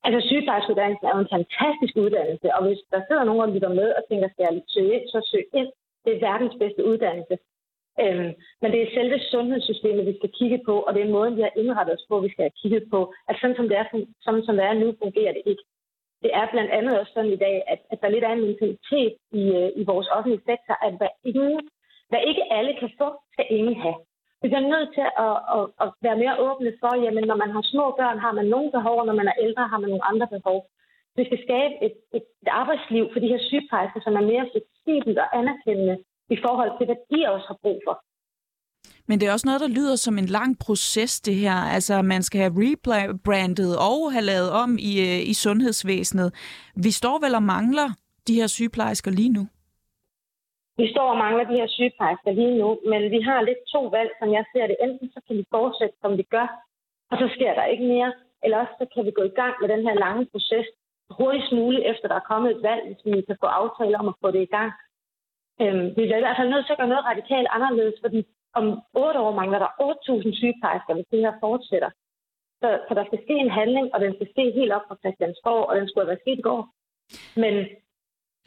Altså 0.07 0.21
sygeplejerskeuddannelsen 0.29 1.07
er 1.07 1.13
jo 1.17 1.21
en 1.25 1.35
fantastisk 1.37 1.95
uddannelse, 2.05 2.47
og 2.57 2.61
hvis 2.67 2.81
der 2.93 3.01
sidder 3.09 3.25
nogen 3.25 3.43
og 3.47 3.53
lytter 3.55 3.73
med 3.81 3.89
og 3.99 4.03
tænker, 4.09 4.29
skal 4.29 4.47
jeg 4.49 4.63
søge 4.75 4.93
ind, 4.97 5.07
så 5.15 5.19
søg 5.31 5.45
ind. 5.61 5.71
Det 6.05 6.11
er 6.13 6.25
verdens 6.29 6.55
bedste 6.63 6.83
uddannelse. 6.91 7.35
Øhm, 8.03 8.31
men 8.61 8.69
det 8.73 8.81
er 8.83 8.95
selve 8.95 9.19
sundhedssystemet, 9.33 10.07
vi 10.07 10.15
skal 10.17 10.31
kigge 10.39 10.61
på, 10.69 10.75
og 10.87 10.95
det 10.95 11.03
er 11.03 11.15
måden, 11.17 11.37
vi 11.37 11.43
har 11.47 11.53
indrettet 11.57 11.95
os 11.95 12.07
på, 12.09 12.21
vi 12.21 12.31
skal 12.33 12.43
have 12.43 12.59
kigget 12.63 12.85
på. 12.91 13.01
At 13.29 13.37
sådan 13.41 13.57
som 13.57 13.69
det 13.69 13.77
er, 13.77 13.87
sådan, 14.25 14.43
som 14.47 14.57
det 14.57 14.65
er 14.65 14.73
nu, 14.83 14.87
fungerer 15.03 15.33
det 15.33 15.43
ikke. 15.47 15.65
Det 16.23 16.31
er 16.35 16.47
blandt 16.53 16.71
andet 16.71 17.01
også 17.01 17.13
sådan 17.15 17.33
i 17.37 17.43
dag, 17.47 17.57
at, 17.73 17.81
at 17.93 17.99
der 18.03 18.09
lidt 18.09 18.25
er 18.25 18.33
en 18.33 18.47
mentalitet 18.49 19.15
i, 19.41 19.43
øh, 19.59 19.71
i 19.81 19.83
vores 19.91 20.09
offentlige 20.17 20.47
sektor, 20.51 20.75
at 20.87 20.93
hvad, 20.99 21.13
ingen, 21.25 21.61
hvad 22.09 22.21
ikke 22.31 22.45
alle 22.57 22.73
kan 22.81 22.91
få, 23.01 23.09
skal 23.33 23.47
ingen 23.51 23.77
have. 23.85 23.99
Vi 24.43 24.47
bliver 24.49 24.71
nødt 24.75 24.91
til 24.97 25.07
at, 25.27 25.37
at, 25.57 25.65
at 25.85 25.89
være 26.07 26.21
mere 26.23 26.41
åbne 26.47 26.73
for, 26.81 26.93
jamen 27.05 27.25
når 27.31 27.39
man 27.43 27.51
har 27.57 27.63
små 27.73 27.87
børn, 28.01 28.19
har 28.19 28.33
man 28.39 28.47
nogle 28.55 28.71
behov, 28.77 28.97
og 29.01 29.07
når 29.07 29.17
man 29.21 29.29
er 29.29 29.41
ældre, 29.45 29.69
har 29.73 29.79
man 29.79 29.91
nogle 29.91 30.09
andre 30.11 30.29
behov. 30.37 30.59
Vi 31.17 31.25
skal 31.25 31.41
skabe 31.47 31.75
et, 31.87 31.97
et, 32.17 32.27
et 32.43 32.51
arbejdsliv 32.63 33.05
for 33.13 33.21
de 33.21 33.29
her 33.33 33.41
sygeplejersker, 33.49 34.01
som 34.03 34.15
er 34.17 34.31
mere 34.33 34.49
fleksibelt 34.53 35.19
og 35.19 35.29
anerkendende 35.39 35.97
i 36.31 36.37
forhold 36.45 36.71
til, 36.79 36.85
hvad 36.87 36.97
de 37.11 37.33
også 37.35 37.47
har 37.49 37.59
brug 37.63 37.81
for. 37.87 37.97
Men 39.09 39.21
det 39.21 39.29
er 39.29 39.33
også 39.33 39.47
noget, 39.47 39.61
der 39.61 39.77
lyder 39.79 39.97
som 39.97 40.19
en 40.19 40.27
lang 40.39 40.59
proces, 40.67 41.21
det 41.21 41.35
her. 41.35 41.57
Altså, 41.77 42.03
man 42.03 42.23
skal 42.23 42.41
have 42.41 42.55
rebrandet 42.57 43.73
og 43.91 44.13
have 44.13 44.25
lavet 44.33 44.51
om 44.51 44.71
i, 44.91 44.93
øh, 45.09 45.21
i 45.33 45.35
sundhedsvæsenet. 45.35 46.29
Vi 46.77 46.91
står 46.91 47.17
vel 47.25 47.35
og 47.35 47.43
mangler 47.43 47.89
de 48.27 48.35
her 48.35 48.47
sygeplejersker 48.47 49.11
lige 49.11 49.33
nu? 49.39 49.45
Vi 50.81 50.87
står 50.95 51.09
og 51.15 51.19
mangler 51.25 51.45
de 51.51 51.59
her 51.61 51.69
sygeplejersker 51.77 52.33
lige 52.41 52.55
nu, 52.61 52.69
men 52.91 53.03
vi 53.15 53.21
har 53.29 53.41
lidt 53.49 53.63
to 53.75 53.83
valg, 53.97 54.11
som 54.21 54.29
jeg 54.37 54.45
ser 54.53 54.67
det. 54.67 54.77
Enten 54.87 55.09
så 55.15 55.21
kan 55.27 55.37
vi 55.37 55.45
fortsætte, 55.57 55.97
som 56.03 56.13
vi 56.21 56.25
gør, 56.35 56.49
og 57.11 57.17
så 57.21 57.27
sker 57.35 57.53
der 57.55 57.65
ikke 57.73 57.87
mere, 57.95 58.13
eller 58.45 58.59
også 58.63 58.75
så 58.81 58.87
kan 58.95 59.05
vi 59.07 59.11
gå 59.19 59.23
i 59.23 59.37
gang 59.41 59.55
med 59.61 59.69
den 59.75 59.83
her 59.87 59.95
lange 60.05 60.27
proces 60.33 60.67
hurtigst 61.19 61.53
muligt, 61.53 61.85
efter 61.91 62.09
der 62.09 62.17
er 62.19 62.31
kommet 62.31 62.51
et 62.51 62.63
valg, 62.69 62.83
hvis 62.87 63.01
vi 63.05 63.21
kan 63.29 63.37
få 63.43 63.49
aftaler 63.61 63.99
om 63.99 64.09
at 64.09 64.21
få 64.23 64.31
det 64.31 64.43
i 64.43 64.53
gang. 64.57 64.73
Øhm, 65.63 65.87
vi 65.97 66.03
er 66.03 66.19
i 66.19 66.25
hvert 66.27 66.39
fald 66.39 66.53
nødt 66.53 66.67
til 66.67 66.75
at 66.75 66.81
gøre 66.81 66.93
noget 66.93 67.09
radikalt 67.13 67.49
anderledes, 67.57 67.97
fordi 68.05 68.21
om 68.59 68.67
otte 69.05 69.19
år 69.25 69.33
mangler 69.41 69.59
der 69.65 69.71
8.000 69.89 70.39
sygeplejersker, 70.41 70.95
hvis 70.95 71.11
det 71.13 71.21
her 71.25 71.35
fortsætter. 71.45 71.91
Så, 72.61 72.69
så 72.87 72.93
der 72.99 73.05
skal 73.07 73.21
ske 73.25 73.35
en 73.45 73.57
handling, 73.61 73.87
og 73.95 73.99
den 74.05 74.13
skal 74.15 74.29
ske 74.35 74.45
helt 74.59 74.73
op 74.77 74.85
fra 74.89 75.01
Christiansborg, 75.03 75.65
og 75.69 75.77
den 75.79 75.87
skulle 75.89 76.05
have 76.05 76.13
været 76.13 76.25
sket 76.25 76.39
i 76.39 76.47
går. 76.49 76.63
Men 77.43 77.55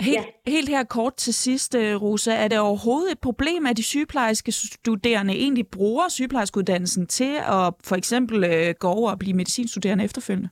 Helt, 0.01 0.25
ja. 0.47 0.51
helt 0.55 0.69
her 0.69 0.83
kort 0.83 1.15
til 1.15 1.33
sidst, 1.33 1.75
øh, 1.75 2.01
Rosa. 2.03 2.31
Er 2.43 2.47
det 2.47 2.59
overhovedet 2.59 3.11
et 3.11 3.19
problem, 3.19 3.65
at 3.69 3.77
de 3.77 3.83
sygeplejerske 3.83 4.51
studerende 4.51 5.33
egentlig 5.33 5.65
bruger 5.67 6.05
sygeplejerskeuddannelsen 6.09 7.07
til 7.07 7.33
at 7.57 7.67
for 7.89 7.95
eksempel 7.95 8.37
øh, 8.43 8.69
gå 8.79 8.87
over 8.87 9.11
og 9.11 9.19
blive 9.19 9.35
medicinstuderende 9.41 10.03
efterfølgende? 10.03 10.49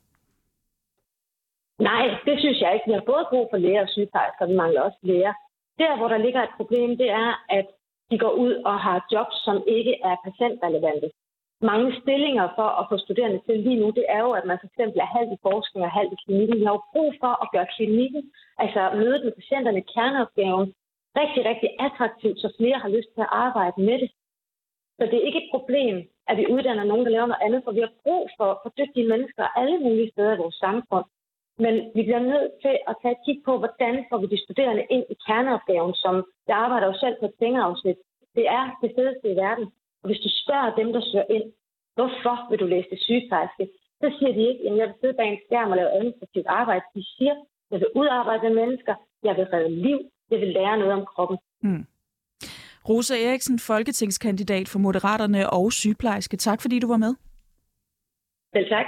Nej, 1.80 2.06
det 2.26 2.36
synes 2.40 2.62
jeg 2.62 2.74
ikke. 2.74 2.88
Vi 2.88 2.94
har 2.94 3.06
både 3.12 3.26
brug 3.30 3.48
for 3.52 3.58
læger 3.58 3.82
og 3.82 3.90
sygeplejersker, 3.90 4.46
vi 4.46 4.56
mangler 4.56 4.82
også 4.82 5.00
læger. 5.02 5.34
Der, 5.82 5.98
hvor 5.98 6.08
der 6.08 6.18
ligger 6.18 6.42
et 6.44 6.58
problem, 6.60 6.98
det 6.98 7.10
er, 7.10 7.30
at 7.50 7.68
de 8.12 8.18
går 8.18 8.34
ud 8.44 8.54
og 8.70 8.80
har 8.80 9.08
jobs, 9.14 9.36
som 9.46 9.64
ikke 9.68 9.94
er 10.10 10.16
patientrelevante. 10.28 11.10
Mange 11.62 11.90
stillinger 12.02 12.48
for 12.58 12.70
at 12.80 12.88
få 12.90 12.98
studerende 12.98 13.40
til 13.46 13.60
lige 13.60 13.80
nu, 13.82 13.88
det 13.90 14.06
er 14.10 14.22
jo, 14.28 14.32
at 14.40 14.46
man 14.46 14.58
for 14.60 14.68
eksempel 14.72 15.00
er 15.00 15.14
halvt 15.16 15.32
i 15.34 15.44
forskning 15.48 15.86
og 15.86 15.92
halvt 15.98 16.14
i 16.14 16.22
klinikken. 16.24 16.60
Vi 16.60 16.66
har 16.66 16.74
jo 16.78 16.84
brug 16.94 17.10
for 17.22 17.34
at 17.44 17.52
gøre 17.54 17.68
klinikken, 17.76 18.24
altså 18.64 18.82
mødet 19.02 19.22
med 19.26 19.34
patienterne, 19.40 19.82
kerneopgaven, 19.94 20.68
rigtig, 21.20 21.42
rigtig 21.52 21.70
attraktivt, 21.88 22.38
så 22.40 22.48
flere 22.58 22.78
har 22.84 22.90
lyst 22.98 23.10
til 23.16 23.22
at 23.26 23.34
arbejde 23.46 23.82
med 23.88 23.98
det. 24.02 24.10
Så 24.98 25.04
det 25.10 25.16
er 25.18 25.28
ikke 25.28 25.44
et 25.44 25.54
problem, 25.56 25.96
at 26.30 26.38
vi 26.38 26.52
uddanner 26.54 26.84
nogen, 26.84 27.06
der 27.06 27.12
laver 27.12 27.30
noget 27.32 27.46
andet, 27.46 27.62
for 27.64 27.72
vi 27.72 27.82
har 27.86 27.94
brug 28.04 28.24
for, 28.38 28.50
for 28.64 28.70
dygtige 28.80 29.10
mennesker 29.14 29.44
alle 29.60 29.78
mulige 29.86 30.12
steder 30.12 30.34
i 30.34 30.42
vores 30.44 30.56
samfund. 30.66 31.06
Men 31.64 31.74
vi 31.96 32.02
bliver 32.08 32.24
nødt 32.34 32.52
til 32.64 32.76
at 32.90 32.96
tage 33.02 33.16
et 33.18 33.24
kig 33.26 33.38
på, 33.48 33.54
hvordan 33.62 33.96
får 34.10 34.18
vi 34.22 34.28
de 34.34 34.44
studerende 34.46 34.86
ind 34.96 35.06
i 35.14 35.16
kerneopgaven, 35.26 35.94
som 36.04 36.16
jeg 36.48 36.58
arbejder 36.66 36.88
jo 36.88 36.96
selv 37.04 37.16
på 37.20 37.26
et 37.26 37.40
pengeafsnit. 37.42 37.98
Det 38.38 38.46
er 38.60 38.66
det 38.82 38.92
fedeste 38.98 39.28
i 39.34 39.36
verden. 39.46 39.66
Og 40.02 40.06
hvis 40.10 40.24
du 40.26 40.30
spørger 40.44 40.76
dem, 40.80 40.88
der 40.96 41.02
søger 41.02 41.30
ind, 41.38 41.48
hvorfor 41.96 42.36
vil 42.50 42.60
du 42.60 42.68
læse 42.74 42.90
det 42.94 43.00
sygeplejerske, 43.08 43.66
så 44.02 44.08
siger 44.18 44.32
de 44.38 44.44
ikke, 44.50 44.64
at 44.68 44.78
jeg 44.78 44.88
vil 44.88 45.00
sidde 45.02 45.18
bag 45.20 45.30
en 45.30 45.40
skærm 45.46 45.72
og 45.72 45.78
lave 45.78 45.96
administrativt 45.98 46.48
arbejde. 46.60 46.86
De 46.96 47.04
siger, 47.16 47.34
at 47.34 47.44
jeg 47.72 47.80
vil 47.80 47.92
udarbejde 48.00 48.44
med 48.44 48.56
mennesker, 48.62 48.94
jeg 49.24 49.34
vil 49.38 49.46
redde 49.54 49.76
liv, 49.88 50.00
jeg 50.32 50.40
vil 50.40 50.52
lære 50.58 50.78
noget 50.78 50.94
om 50.94 51.06
kroppen. 51.14 51.38
Hmm. 51.64 51.86
Rosa 52.90 53.16
Eriksen, 53.28 53.60
folketingskandidat 53.60 54.68
for 54.68 54.80
Moderaterne 54.80 55.50
og 55.50 55.72
sygeplejerske. 55.72 56.38
Tak 56.38 56.62
fordi 56.62 56.80
du 56.80 56.88
var 56.88 56.98
med. 56.98 57.14
Selv 58.54 58.70
tak. 58.70 58.88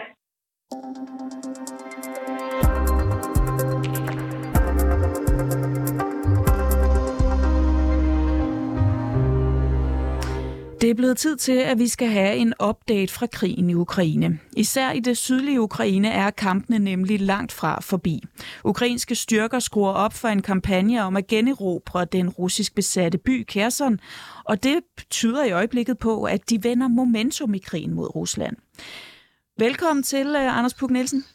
Det 10.81 10.89
er 10.89 10.93
blevet 10.93 11.17
tid 11.17 11.37
til, 11.37 11.51
at 11.51 11.79
vi 11.79 11.87
skal 11.87 12.07
have 12.07 12.35
en 12.35 12.53
update 12.63 13.13
fra 13.13 13.27
krigen 13.27 13.69
i 13.69 13.73
Ukraine. 13.73 14.39
Især 14.57 14.91
i 14.91 14.99
det 14.99 15.17
sydlige 15.17 15.61
Ukraine 15.61 16.09
er 16.09 16.29
kampene 16.29 16.79
nemlig 16.79 17.21
langt 17.21 17.51
fra 17.51 17.79
forbi. 17.81 18.23
Ukrainske 18.63 19.15
styrker 19.15 19.59
skruer 19.59 19.91
op 19.91 20.13
for 20.13 20.27
en 20.27 20.41
kampagne 20.41 21.03
om 21.03 21.17
at 21.17 21.27
generobre 21.27 22.05
den 22.05 22.29
russisk 22.29 22.75
besatte 22.75 23.17
by 23.17 23.45
Kherson, 23.47 23.99
og 24.43 24.63
det 24.63 24.79
tyder 25.09 25.43
i 25.43 25.51
øjeblikket 25.51 25.97
på, 25.97 26.23
at 26.23 26.49
de 26.49 26.63
vender 26.63 26.87
momentum 26.87 27.53
i 27.53 27.59
krigen 27.59 27.93
mod 27.93 28.15
Rusland. 28.15 28.55
Velkommen 29.57 30.03
til, 30.03 30.27
øh, 30.27 30.57
Anders 30.57 30.73
Puk 30.73 30.91
Nielsen. 30.91 31.25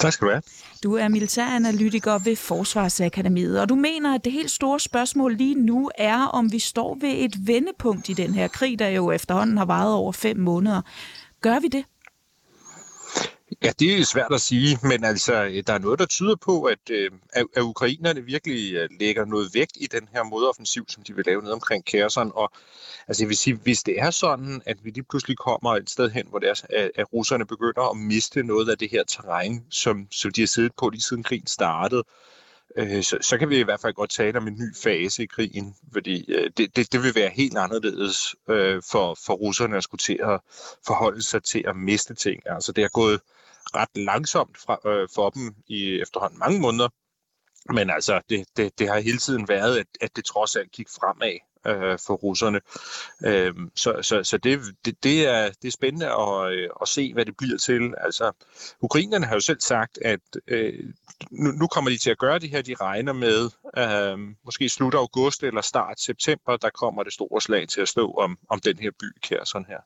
Tak 0.00 0.12
skal 0.12 0.26
du 0.26 0.32
have. 0.32 0.42
Du 0.82 0.94
er 0.94 1.08
militæranalytiker 1.08 2.18
ved 2.24 2.36
Forsvarsakademiet, 2.36 3.60
og 3.60 3.68
du 3.68 3.74
mener, 3.74 4.14
at 4.14 4.24
det 4.24 4.32
helt 4.32 4.50
store 4.50 4.80
spørgsmål 4.80 5.34
lige 5.36 5.54
nu 5.54 5.90
er, 5.98 6.18
om 6.18 6.52
vi 6.52 6.58
står 6.58 6.94
ved 7.00 7.14
et 7.16 7.46
vendepunkt 7.46 8.08
i 8.08 8.12
den 8.12 8.34
her 8.34 8.48
krig, 8.48 8.78
der 8.78 8.88
jo 8.88 9.10
efterhånden 9.10 9.58
har 9.58 9.64
varet 9.64 9.94
over 9.94 10.12
fem 10.12 10.36
måneder. 10.36 10.82
Gør 11.40 11.60
vi 11.60 11.68
det? 11.68 11.84
Ja, 13.62 13.72
det 13.78 14.00
er 14.00 14.04
svært 14.04 14.32
at 14.32 14.40
sige, 14.40 14.78
men 14.82 15.04
altså, 15.04 15.44
øh, 15.44 15.62
der 15.66 15.72
er 15.72 15.78
noget, 15.78 15.98
der 15.98 16.06
tyder 16.06 16.36
på, 16.36 16.62
at, 16.62 16.90
øh, 16.90 17.10
at 17.34 17.62
ukrainerne 17.62 18.20
virkelig 18.20 18.74
øh, 18.74 18.88
lægger 19.00 19.24
noget 19.24 19.50
vægt 19.54 19.72
i 19.76 19.86
den 19.86 20.08
her 20.12 20.22
modoffensiv, 20.22 20.84
som 20.88 21.02
de 21.02 21.14
vil 21.16 21.24
lave 21.26 21.42
ned 21.42 21.50
omkring 21.50 21.84
Kherson. 21.84 22.32
Og 22.34 22.52
altså, 23.08 23.22
jeg 23.22 23.28
vil 23.28 23.36
sige, 23.36 23.56
hvis 23.56 23.82
det 23.82 24.00
er 24.00 24.10
sådan, 24.10 24.62
at 24.66 24.76
vi 24.84 24.90
lige 24.90 25.04
pludselig 25.10 25.36
kommer 25.36 25.76
et 25.76 25.90
sted 25.90 26.10
hen, 26.10 26.26
hvor 26.28 26.38
det 26.38 26.48
er, 26.48 26.62
at, 26.70 26.90
at 26.94 27.12
russerne 27.12 27.46
begynder 27.46 27.90
at 27.90 27.96
miste 27.96 28.42
noget 28.42 28.70
af 28.70 28.78
det 28.78 28.90
her 28.90 29.04
terræn, 29.04 29.64
som, 29.70 30.06
som 30.10 30.32
de 30.32 30.40
har 30.40 30.46
siddet 30.46 30.72
på 30.78 30.88
lige 30.88 31.02
siden 31.02 31.22
krigen 31.22 31.46
startede, 31.46 32.04
øh, 32.76 33.02
så, 33.02 33.18
så 33.20 33.38
kan 33.38 33.48
vi 33.48 33.58
i 33.58 33.62
hvert 33.62 33.80
fald 33.80 33.94
godt 33.94 34.10
tale 34.10 34.38
om 34.38 34.48
en 34.48 34.54
ny 34.54 34.76
fase 34.82 35.22
i 35.22 35.26
krigen, 35.26 35.76
fordi 35.92 36.32
øh, 36.32 36.50
det, 36.56 36.76
det, 36.76 36.92
det 36.92 37.02
vil 37.02 37.14
være 37.14 37.30
helt 37.30 37.58
anderledes 37.58 38.34
øh, 38.48 38.82
for, 38.90 39.16
for 39.26 39.34
russerne 39.34 39.76
at 39.76 39.84
skulle 39.84 39.98
til 40.00 40.18
at 40.22 40.40
forholde 40.86 41.22
sig 41.22 41.42
til 41.42 41.64
at 41.66 41.76
miste 41.76 42.14
ting. 42.14 42.42
Altså 42.46 42.72
det 42.72 42.84
er 42.84 42.88
gået 42.88 43.20
ret 43.74 43.96
langsomt 43.96 44.58
fra, 44.58 44.90
øh, 44.90 45.08
for 45.14 45.30
dem 45.30 45.54
i 45.66 46.00
efterhånden 46.00 46.38
mange 46.38 46.60
måneder. 46.60 46.88
Men 47.72 47.90
altså, 47.90 48.20
det, 48.28 48.46
det, 48.56 48.78
det 48.78 48.88
har 48.88 49.00
hele 49.00 49.18
tiden 49.18 49.48
været, 49.48 49.78
at, 49.78 49.86
at 50.00 50.16
det 50.16 50.24
trods 50.24 50.56
alt 50.56 50.72
gik 50.72 50.88
fremad 50.88 51.38
øh, 51.66 51.98
for 52.06 52.14
russerne. 52.14 52.60
Øh, 53.24 53.54
så 53.74 53.98
så, 54.02 54.24
så 54.24 54.36
det, 54.38 54.60
det, 54.84 55.04
det, 55.04 55.28
er, 55.28 55.50
det 55.62 55.68
er 55.68 55.72
spændende 55.72 56.06
at, 56.06 56.52
øh, 56.52 56.70
at 56.82 56.88
se, 56.88 57.12
hvad 57.12 57.24
det 57.26 57.36
bliver 57.36 57.58
til. 57.58 57.94
Altså, 57.98 58.32
ukrainerne 58.80 59.26
har 59.26 59.34
jo 59.34 59.40
selv 59.40 59.60
sagt, 59.60 59.98
at 60.04 60.20
øh, 60.48 60.92
nu, 61.30 61.50
nu 61.50 61.66
kommer 61.66 61.90
de 61.90 61.98
til 61.98 62.10
at 62.10 62.18
gøre 62.18 62.38
det 62.38 62.50
her. 62.50 62.62
De 62.62 62.74
regner 62.74 63.12
med, 63.12 63.50
øh, 63.78 64.34
måske 64.44 64.68
slut 64.68 64.94
august 64.94 65.42
eller 65.42 65.60
start 65.60 66.00
september, 66.00 66.56
der 66.56 66.70
kommer 66.70 67.02
det 67.02 67.12
store 67.12 67.40
slag 67.40 67.68
til 67.68 67.80
at 67.80 67.88
stå 67.88 68.12
om, 68.12 68.38
om 68.48 68.60
den 68.60 68.78
her 68.78 68.90
by, 68.90 69.20
Kærson 69.22 69.64
her. 69.68 69.80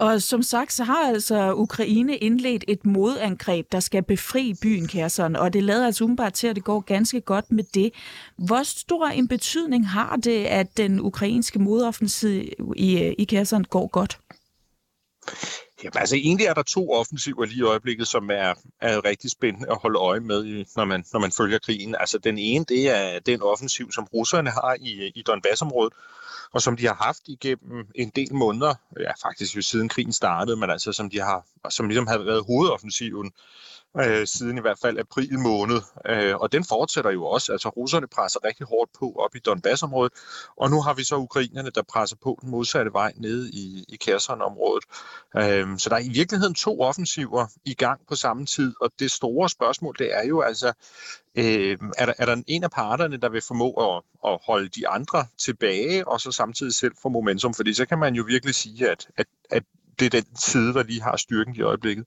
Og 0.00 0.22
som 0.22 0.42
sagt, 0.42 0.72
så 0.72 0.84
har 0.84 1.08
altså 1.08 1.54
Ukraine 1.54 2.16
indledt 2.16 2.64
et 2.68 2.86
modangreb, 2.86 3.72
der 3.72 3.80
skal 3.80 4.02
befri 4.02 4.54
byen 4.62 4.88
Kherson, 4.88 5.36
og 5.36 5.52
det 5.52 5.62
lader 5.62 5.86
altså 5.86 6.04
umiddelbart 6.04 6.32
til, 6.32 6.46
at 6.46 6.56
det 6.56 6.64
går 6.64 6.80
ganske 6.80 7.20
godt 7.20 7.52
med 7.52 7.64
det. 7.74 7.92
Hvor 8.36 8.62
stor 8.62 9.06
en 9.06 9.28
betydning 9.28 9.88
har 9.88 10.16
det, 10.16 10.44
at 10.44 10.76
den 10.76 11.00
ukrainske 11.00 11.58
modoffensiv 11.58 12.48
i, 12.76 12.96
i 12.98 13.24
Kherson 13.24 13.64
går 13.64 13.86
godt? 13.86 14.18
Jamen, 15.84 15.98
altså 15.98 16.16
egentlig 16.16 16.46
er 16.46 16.54
der 16.54 16.62
to 16.62 16.92
offensiver 16.92 17.44
lige 17.44 17.58
i 17.58 17.62
øjeblikket, 17.62 18.08
som 18.08 18.30
er, 18.30 18.54
er 18.80 19.04
rigtig 19.04 19.30
spændende 19.30 19.70
at 19.70 19.78
holde 19.82 19.98
øje 19.98 20.20
med, 20.20 20.64
når 20.76 20.84
man, 20.84 21.04
når 21.12 21.20
man 21.20 21.32
følger 21.32 21.58
krigen. 21.58 21.94
Altså 22.00 22.18
den 22.18 22.38
ene, 22.38 22.64
det 22.64 22.90
er 22.90 23.18
den 23.18 23.42
offensiv, 23.42 23.92
som 23.92 24.04
russerne 24.04 24.50
har 24.50 24.76
i, 24.80 25.12
i 25.14 25.22
Donbass-området, 25.22 25.92
og 26.52 26.62
som 26.62 26.76
de 26.76 26.86
har 26.86 26.94
haft 26.94 27.22
igennem 27.28 27.86
en 27.94 28.08
del 28.16 28.34
måneder, 28.34 28.74
ja 29.00 29.12
faktisk 29.22 29.56
jo 29.56 29.62
siden 29.62 29.88
krigen 29.88 30.12
startede, 30.12 30.56
men 30.56 30.70
altså 30.70 30.92
som 30.92 31.10
de 31.10 31.20
har, 31.20 31.46
som 31.70 31.88
ligesom 31.88 32.06
har 32.06 32.18
været 32.18 32.44
hovedoffensiven 32.46 33.26
øh, 33.26 33.32
Øh, 33.96 34.26
siden 34.26 34.58
i 34.58 34.60
hvert 34.60 34.78
fald 34.78 34.98
april 34.98 35.38
måned. 35.38 35.80
Øh, 36.06 36.36
og 36.36 36.52
den 36.52 36.64
fortsætter 36.64 37.10
jo 37.10 37.24
også. 37.26 37.52
Altså 37.52 37.68
russerne 37.68 38.06
presser 38.06 38.44
rigtig 38.44 38.66
hårdt 38.66 38.90
på 38.98 39.12
op 39.18 39.36
i 39.36 39.38
Donbass-området, 39.38 40.12
og 40.56 40.70
nu 40.70 40.80
har 40.80 40.94
vi 40.94 41.04
så 41.04 41.16
ukrainerne, 41.16 41.70
der 41.70 41.82
presser 41.82 42.16
på 42.22 42.38
den 42.42 42.50
modsatte 42.50 42.92
vej 42.92 43.12
nede 43.16 43.50
i, 43.50 43.84
i 43.88 43.96
Kherson-området. 43.96 44.84
Øh, 45.36 45.78
så 45.78 45.90
der 45.90 45.96
er 45.96 46.00
i 46.00 46.08
virkeligheden 46.08 46.54
to 46.54 46.80
offensiver 46.80 47.46
i 47.64 47.74
gang 47.74 48.00
på 48.08 48.14
samme 48.14 48.46
tid, 48.46 48.74
og 48.80 48.90
det 48.98 49.10
store 49.10 49.48
spørgsmål, 49.48 49.96
det 49.98 50.16
er 50.16 50.26
jo 50.26 50.40
altså, 50.40 50.72
øh, 51.34 51.78
er, 51.98 52.06
der, 52.06 52.12
er 52.18 52.26
der 52.26 52.42
en 52.46 52.64
af 52.64 52.70
parterne, 52.70 53.16
der 53.16 53.28
vil 53.28 53.42
formå 53.42 53.72
at, 53.72 54.02
at 54.30 54.38
holde 54.46 54.68
de 54.68 54.88
andre 54.88 55.26
tilbage, 55.38 56.08
og 56.08 56.20
så 56.20 56.32
samtidig 56.32 56.74
selv 56.74 56.92
få 57.02 57.08
momentum, 57.08 57.54
fordi 57.54 57.74
så 57.74 57.86
kan 57.86 57.98
man 57.98 58.14
jo 58.14 58.24
virkelig 58.26 58.54
sige, 58.54 58.90
at, 58.90 59.08
at, 59.16 59.26
at 59.50 59.62
det 60.00 60.14
er 60.14 60.20
den 60.20 60.36
side, 60.36 60.74
der 60.74 60.82
lige 60.82 61.02
har 61.02 61.16
styrken 61.16 61.56
i 61.56 61.60
øjeblikket. 61.60 62.04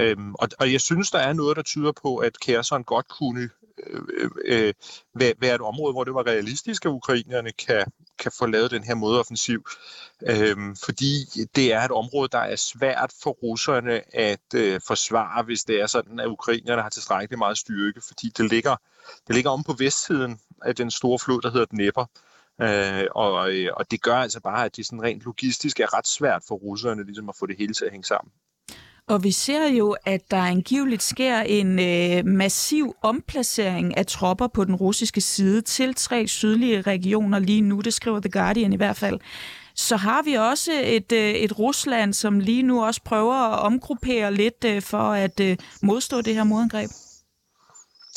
Øhm, 0.00 0.34
og, 0.34 0.48
og 0.58 0.72
jeg 0.72 0.80
synes, 0.80 1.10
der 1.10 1.18
er 1.18 1.32
noget, 1.32 1.56
der 1.56 1.62
tyder 1.62 1.92
på, 2.02 2.16
at 2.16 2.40
Kherson 2.40 2.84
godt 2.84 3.08
kunne 3.08 3.50
øh, 3.86 4.00
øh, 4.14 4.30
øh 4.44 4.74
være 5.14 5.54
et 5.54 5.60
område, 5.60 5.92
hvor 5.92 6.04
det 6.04 6.14
var 6.14 6.26
realistisk, 6.26 6.84
at 6.84 6.90
ukrainerne 6.90 7.52
kan, 7.52 7.84
kan 8.18 8.32
få 8.38 8.46
lavet 8.46 8.70
den 8.70 8.84
her 8.84 8.94
modoffensiv. 8.94 9.66
Øhm, 10.22 10.76
fordi 10.76 11.24
det 11.54 11.72
er 11.72 11.80
et 11.80 11.90
område, 11.90 12.28
der 12.32 12.38
er 12.38 12.56
svært 12.56 13.12
for 13.22 13.30
russerne 13.30 14.16
at 14.16 14.54
øh, 14.54 14.80
forsvare, 14.86 15.42
hvis 15.42 15.64
det 15.64 15.80
er 15.80 15.86
sådan, 15.86 16.20
at 16.20 16.26
ukrainerne 16.26 16.82
har 16.82 16.88
tilstrækkeligt 16.88 17.38
meget 17.38 17.58
styrke, 17.58 18.00
fordi 18.08 18.32
det 18.36 18.50
ligger, 18.50 18.76
det 19.26 19.34
ligger 19.34 19.50
om 19.50 19.64
på 19.64 19.72
vestsiden 19.72 20.40
af 20.64 20.76
den 20.76 20.90
store 20.90 21.18
flod, 21.18 21.40
der 21.40 21.50
hedder 21.50 21.66
Dnepr. 21.66 22.04
Øh, 22.62 23.04
og, 23.14 23.52
øh, 23.54 23.68
og 23.76 23.90
det 23.90 24.02
gør 24.02 24.16
altså 24.16 24.40
bare, 24.40 24.64
at 24.64 24.76
det 24.76 24.86
sådan 24.86 25.02
rent 25.02 25.22
logistisk 25.24 25.80
er 25.80 25.98
ret 25.98 26.08
svært 26.08 26.42
for 26.48 26.54
russerne 26.54 27.04
ligesom 27.04 27.28
at 27.28 27.34
få 27.38 27.46
det 27.46 27.56
hele 27.58 27.74
til 27.74 27.84
at 27.84 27.90
hænge 27.90 28.04
sammen. 28.04 28.32
Og 29.06 29.24
vi 29.24 29.32
ser 29.32 29.66
jo, 29.68 29.96
at 30.04 30.30
der 30.30 30.36
angiveligt 30.36 31.02
sker 31.02 31.40
en 31.40 31.78
øh, 31.78 32.26
massiv 32.26 32.94
omplacering 33.02 33.96
af 33.96 34.06
tropper 34.06 34.46
på 34.46 34.64
den 34.64 34.74
russiske 34.74 35.20
side 35.20 35.62
til 35.62 35.94
tre 35.94 36.26
sydlige 36.26 36.80
regioner 36.80 37.38
lige 37.38 37.60
nu. 37.60 37.80
Det 37.80 37.94
skriver 37.94 38.20
The 38.20 38.30
Guardian 38.30 38.72
i 38.72 38.76
hvert 38.76 38.96
fald. 38.96 39.20
Så 39.74 39.96
har 39.96 40.22
vi 40.22 40.34
også 40.34 40.72
et, 40.84 41.12
øh, 41.12 41.30
et 41.30 41.58
Rusland, 41.58 42.14
som 42.14 42.40
lige 42.40 42.62
nu 42.62 42.84
også 42.84 43.00
prøver 43.04 43.34
at 43.34 43.58
omgruppere 43.58 44.34
lidt 44.34 44.64
øh, 44.64 44.82
for 44.82 45.12
at 45.12 45.40
øh, 45.40 45.56
modstå 45.82 46.20
det 46.20 46.34
her 46.34 46.44
modangreb. 46.44 46.90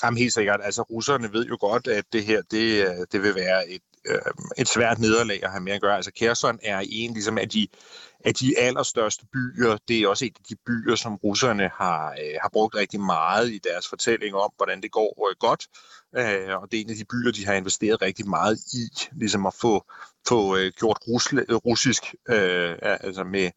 Jamen 0.03 0.17
helt 0.17 0.33
sikkert. 0.33 0.59
Altså 0.63 0.81
russerne 0.81 1.33
ved 1.33 1.45
jo 1.45 1.57
godt, 1.59 1.87
at 1.87 2.05
det 2.13 2.23
her 2.23 2.41
det, 2.51 2.87
øh, 2.87 3.05
det 3.11 3.23
vil 3.23 3.35
være 3.35 3.69
et 3.69 3.81
øh, 4.05 4.17
et 4.57 4.67
svært 4.67 4.99
nederlag 4.99 5.43
at 5.43 5.51
have 5.51 5.63
med 5.63 5.73
at 5.73 5.81
gøre. 5.81 5.95
Altså 5.95 6.11
Kherson 6.15 6.59
er 6.63 6.81
en 6.89 7.13
ligesom 7.13 7.37
af 7.37 7.49
de, 7.49 7.67
af 8.25 8.33
de 8.33 8.59
allerstørste 8.59 9.25
byer. 9.33 9.77
Det 9.87 9.99
er 9.99 10.07
også 10.07 10.25
et 10.25 10.37
af 10.39 10.43
de 10.49 10.55
byer, 10.65 10.95
som 10.95 11.15
russerne 11.15 11.71
har, 11.77 12.11
øh, 12.11 12.35
har 12.41 12.49
brugt 12.53 12.75
rigtig 12.75 12.99
meget 12.99 13.49
i 13.49 13.59
deres 13.63 13.87
fortælling 13.87 14.35
om, 14.35 14.51
hvordan 14.57 14.81
det 14.81 14.91
går 14.91 15.29
øh, 15.29 15.35
godt. 15.39 15.67
Øh, 16.17 16.61
og 16.61 16.71
det 16.71 16.77
er 16.77 16.81
en 16.81 16.89
af 16.89 16.95
de 16.95 17.05
byer, 17.05 17.31
de 17.31 17.45
har 17.45 17.53
investeret 17.53 18.01
rigtig 18.01 18.29
meget 18.29 18.59
i, 18.73 18.89
ligesom 19.11 19.45
at 19.45 19.53
få, 19.61 19.85
få 20.27 20.57
øh, 20.57 20.71
gjort 20.79 20.97
rusle, 21.07 21.45
øh, 21.49 21.55
russisk, 21.55 22.03
øh, 22.29 22.75
altså 22.81 23.23
med 23.23 23.51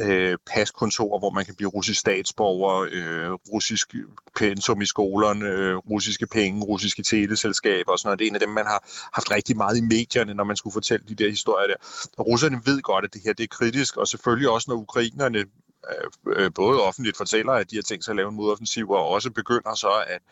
øh, 0.00 0.38
paskontor, 0.46 1.18
hvor 1.18 1.30
man 1.30 1.44
kan 1.44 1.54
blive 1.54 1.70
russisk 1.70 2.00
statsborger, 2.00 2.88
øh, 2.92 3.32
russisk 3.52 3.94
pensum 4.36 4.82
i 4.82 4.86
skolerne, 4.86 5.46
øh, 5.46 5.76
russiske 5.76 6.26
penge, 6.26 6.64
russiske 6.64 7.02
teleselskaber 7.02 7.92
og 7.92 7.98
sådan 7.98 8.08
noget. 8.08 8.18
Det 8.18 8.24
er 8.24 8.28
en 8.28 8.34
af 8.34 8.40
dem, 8.40 8.48
man 8.48 8.66
har 8.66 8.88
haft 9.12 9.30
rigtig 9.30 9.56
meget 9.56 9.76
i 9.76 9.80
medierne, 9.80 10.34
når 10.34 10.44
man 10.44 10.56
skulle 10.56 10.72
fortælle 10.72 11.04
de 11.08 11.14
der 11.14 11.30
historier 11.30 11.66
der. 11.66 11.76
Og 12.18 12.26
russerne 12.26 12.60
ved 12.64 12.82
godt, 12.82 13.04
at 13.04 13.14
det 13.14 13.22
her 13.24 13.32
det 13.32 13.44
er 13.44 13.48
kritisk, 13.48 13.96
og 13.96 14.08
selvfølgelig 14.08 14.48
også, 14.48 14.70
når 14.70 14.76
ukrainerne 14.76 15.44
Øh, 15.88 16.34
øh, 16.44 16.50
både 16.54 16.82
offentligt 16.82 17.16
fortæller, 17.16 17.52
at 17.52 17.70
de 17.70 17.76
har 17.76 17.82
tænkt 17.82 18.04
sig 18.04 18.12
at 18.12 18.16
lave 18.16 18.28
en 18.28 18.34
modoffensiv, 18.34 18.90
og 18.90 19.08
også 19.08 19.30
begynder 19.30 19.74
så 19.74 20.04
at, 20.06 20.22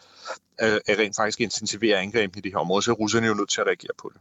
øh, 0.62 0.80
at 0.86 0.98
rent 0.98 1.16
faktisk 1.16 1.40
intensivere 1.40 1.98
angrebene 1.98 2.38
i 2.38 2.42
det 2.42 2.52
her 2.52 2.58
område, 2.58 2.82
så 2.82 2.90
er 2.90 2.94
russerne 2.94 3.26
jo 3.26 3.34
nødt 3.34 3.50
til 3.50 3.60
at 3.60 3.66
reagere 3.66 3.94
på 3.98 4.10
det. 4.14 4.20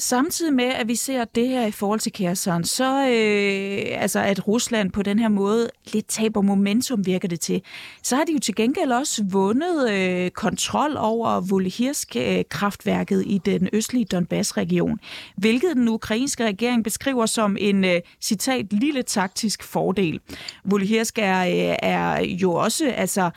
Samtidig 0.00 0.52
med, 0.52 0.64
at 0.64 0.88
vi 0.88 0.94
ser 0.94 1.24
det 1.24 1.48
her 1.48 1.66
i 1.66 1.70
forhold 1.70 2.00
til 2.00 2.12
Kherson, 2.12 2.64
så 2.64 2.84
øh, 2.84 4.02
altså 4.02 4.20
at 4.20 4.48
Rusland 4.48 4.92
på 4.92 5.02
den 5.02 5.18
her 5.18 5.28
måde 5.28 5.70
lidt 5.92 6.08
taber 6.08 6.42
momentum, 6.42 7.06
virker 7.06 7.28
det 7.28 7.40
til, 7.40 7.62
så 8.02 8.16
har 8.16 8.24
de 8.24 8.32
jo 8.32 8.38
til 8.38 8.54
gengæld 8.54 8.92
også 8.92 9.24
vundet 9.30 9.90
øh, 9.90 10.30
kontrol 10.30 10.96
over 10.96 11.40
Volhirsk-kraftværket 11.40 13.18
øh, 13.18 13.32
i 13.32 13.38
den 13.38 13.68
østlige 13.72 14.04
Donbass-region, 14.04 15.00
hvilket 15.36 15.76
den 15.76 15.88
ukrainske 15.88 16.44
regering 16.44 16.84
beskriver 16.84 17.26
som 17.26 17.56
en, 17.60 17.84
øh, 17.84 18.00
citat, 18.20 18.72
lille 18.72 19.02
taktisk 19.02 19.62
fordel. 19.62 20.20
Volhirsk 20.64 21.18
er, 21.18 21.40
øh, 21.40 21.76
er 21.82 22.20
jo 22.20 22.52
også 22.52 22.90
altså, 22.96 23.30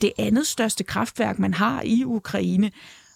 det 0.00 0.12
andet 0.18 0.46
største 0.46 0.84
kraftværk, 0.84 1.38
man 1.38 1.54
har 1.54 1.82
i 1.84 2.04
Ukraine. 2.04 2.70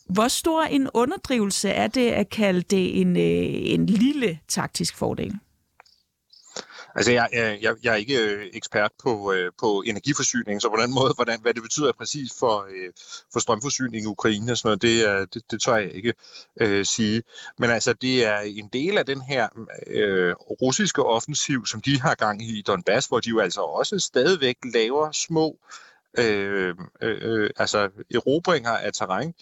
Hvor 0.09 0.29
stor 0.29 0.63
en 0.63 0.89
underdrivelse 0.95 1.69
er 1.69 1.87
det 1.87 2.11
at 2.11 2.29
kalde 2.29 2.63
det 2.63 3.01
en, 3.01 3.17
øh, 3.17 3.73
en 3.75 3.87
lille 3.87 4.41
taktisk 4.49 4.97
fordel? 4.97 5.35
Altså, 6.95 7.13
jeg, 7.13 7.29
øh, 7.35 7.63
jeg, 7.63 7.75
jeg 7.83 7.93
er 7.93 7.97
ikke 7.97 8.19
øh, 8.19 8.47
ekspert 8.53 8.91
på, 9.03 9.35
på 9.61 9.83
energiforsyning, 9.87 10.63
så 10.63 10.69
på 10.69 10.83
den 10.83 10.95
måde, 10.95 11.13
hvordan, 11.15 11.41
hvad 11.41 11.55
det 11.55 11.63
betyder 11.63 11.93
præcis 11.93 12.31
for, 12.39 12.69
for 13.33 13.41
strømforsyning 13.41 14.05
i 14.05 14.07
Ukraine 14.07 14.53
og 14.53 14.59
sådan 14.59 14.69
noget, 14.69 14.83
det, 14.83 15.35
det, 15.35 15.43
det 15.51 15.63
tør 15.63 15.77
jeg 15.77 15.93
ikke 15.93 16.15
øh, 16.61 16.85
sige. 16.85 17.23
Men 17.59 17.71
altså, 17.71 17.93
det 17.93 18.27
er 18.27 18.39
en 18.39 18.69
del 18.73 18.99
af 18.99 19.07
den 19.07 19.21
her 19.21 19.49
øh, 19.87 20.35
russiske 20.35 21.03
offensiv, 21.03 21.67
som 21.67 21.81
de 21.81 22.01
har 22.01 22.15
gang 22.15 22.43
i 22.43 22.59
i 22.59 22.63
Donbass, 22.63 23.07
hvor 23.07 23.21
de 23.21 23.29
jo 23.29 23.41
altså 23.41 23.61
også 23.61 23.99
stadigvæk 23.99 24.57
laver 24.75 25.13
små 25.13 25.59
øh, 26.19 26.75
øh, 27.03 27.51
altså 27.57 27.91
erobringer 28.15 28.71
af 28.71 28.93
terræn, 28.93 29.35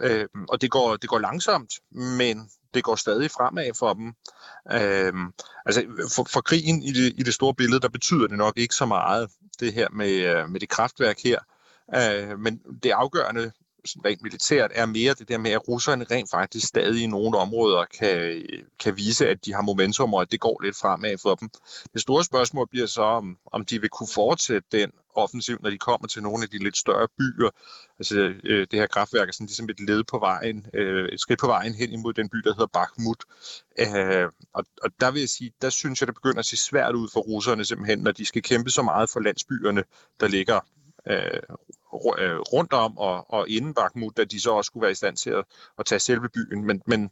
Øh, 0.00 0.26
og 0.48 0.60
det 0.60 0.70
går, 0.70 0.96
det 0.96 1.10
går 1.10 1.18
langsomt, 1.18 1.72
men 1.90 2.50
det 2.74 2.84
går 2.84 2.96
stadig 2.96 3.30
fremad 3.30 3.70
for 3.78 3.94
dem. 3.94 4.06
Øh, 4.72 5.12
altså 5.66 5.84
for, 6.14 6.26
for 6.32 6.40
krigen 6.40 6.82
i 6.82 6.92
det, 6.92 7.12
i 7.16 7.22
det 7.22 7.34
store 7.34 7.54
billede, 7.54 7.80
der 7.80 7.88
betyder 7.88 8.26
det 8.26 8.38
nok 8.38 8.58
ikke 8.58 8.74
så 8.74 8.86
meget, 8.86 9.30
det 9.60 9.72
her 9.72 9.88
med, 9.90 10.12
øh, 10.12 10.48
med 10.50 10.60
det 10.60 10.68
kraftværk 10.68 11.18
her. 11.24 11.38
Øh, 11.94 12.38
men 12.38 12.60
det 12.82 12.90
afgørende 12.90 13.52
rent 14.04 14.22
militært 14.22 14.70
er 14.74 14.86
mere 14.86 15.14
det 15.14 15.28
der 15.28 15.38
med, 15.38 15.50
at 15.50 15.68
russerne 15.68 16.06
rent 16.10 16.30
faktisk 16.30 16.68
stadig 16.68 17.02
i 17.02 17.06
nogle 17.06 17.38
områder 17.38 17.84
kan, 17.84 18.42
kan 18.80 18.96
vise, 18.96 19.28
at 19.28 19.44
de 19.44 19.54
har 19.54 19.62
momentum, 19.62 20.14
og 20.14 20.22
at 20.22 20.32
det 20.32 20.40
går 20.40 20.62
lidt 20.62 20.76
fremad 20.76 21.18
for 21.22 21.34
dem. 21.34 21.50
Det 21.92 22.00
store 22.00 22.24
spørgsmål 22.24 22.68
bliver 22.70 22.86
så, 22.86 23.02
om, 23.02 23.38
om 23.52 23.64
de 23.64 23.80
vil 23.80 23.90
kunne 23.90 24.08
fortsætte 24.14 24.68
den 24.72 24.90
offensiv, 25.14 25.58
når 25.60 25.70
de 25.70 25.78
kommer 25.78 26.08
til 26.08 26.22
nogle 26.22 26.42
af 26.42 26.48
de 26.50 26.58
lidt 26.58 26.76
større 26.76 27.08
byer. 27.18 27.50
Altså 27.98 28.34
øh, 28.44 28.66
det 28.70 28.78
her 28.78 28.86
kraftværk 28.86 29.28
er 29.28 29.32
sådan 29.32 29.46
ligesom 29.46 29.68
et 29.68 29.80
led 29.80 30.04
på 30.04 30.18
vejen, 30.18 30.66
øh, 30.74 31.08
et 31.08 31.20
skridt 31.20 31.40
på 31.40 31.46
vejen 31.46 31.74
hen 31.74 31.92
imod 31.92 32.12
den 32.12 32.28
by, 32.28 32.38
der 32.38 32.54
hedder 32.54 32.66
Bakhmut. 32.66 33.24
Øh, 33.78 34.28
og, 34.52 34.64
og 34.82 34.90
der 35.00 35.10
vil 35.10 35.20
jeg 35.20 35.28
sige, 35.28 35.52
der 35.62 35.70
synes 35.70 36.00
jeg, 36.00 36.06
det 36.06 36.14
begynder 36.14 36.38
at 36.38 36.46
se 36.46 36.56
svært 36.56 36.94
ud 36.94 37.08
for 37.12 37.20
russerne 37.20 37.64
simpelthen, 37.64 37.98
når 37.98 38.12
de 38.12 38.26
skal 38.26 38.42
kæmpe 38.42 38.70
så 38.70 38.82
meget 38.82 39.10
for 39.10 39.20
landsbyerne, 39.20 39.84
der 40.20 40.28
ligger 40.28 40.60
øh, 41.06 41.40
Øh, 42.18 42.38
rundt 42.38 42.72
om 42.72 42.98
og, 42.98 43.30
og 43.30 43.48
inden 43.48 43.74
Bakhmut, 43.74 44.16
da 44.16 44.24
de 44.24 44.40
så 44.40 44.50
også 44.50 44.66
skulle 44.66 44.82
være 44.82 44.92
i 44.92 44.94
stand 44.94 45.16
til 45.16 45.30
at, 45.30 45.44
at 45.78 45.86
tage 45.86 45.98
selve 45.98 46.28
byen. 46.28 46.64
Men, 46.64 46.82
men 46.86 47.10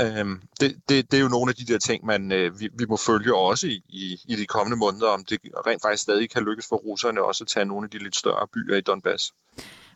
øhm, 0.00 0.42
det, 0.60 0.76
det, 0.88 1.10
det 1.10 1.16
er 1.16 1.22
jo 1.22 1.28
nogle 1.28 1.50
af 1.50 1.54
de 1.54 1.72
der 1.72 1.78
ting, 1.78 2.06
man, 2.06 2.32
øh, 2.32 2.60
vi, 2.60 2.68
vi 2.78 2.84
må 2.88 2.96
følge 2.96 3.36
også 3.36 3.66
i, 3.66 3.82
i, 3.88 4.18
i 4.28 4.36
de 4.36 4.46
kommende 4.46 4.76
måneder, 4.76 5.08
om 5.08 5.24
det 5.24 5.38
rent 5.66 5.82
faktisk 5.82 6.02
stadig 6.02 6.30
kan 6.30 6.42
lykkes 6.42 6.66
for 6.68 6.76
russerne 6.76 7.24
også 7.24 7.44
at 7.44 7.48
tage 7.48 7.66
nogle 7.66 7.84
af 7.84 7.90
de 7.90 7.98
lidt 7.98 8.16
større 8.16 8.48
byer 8.54 8.76
i 8.76 8.80
Donbass. 8.80 9.34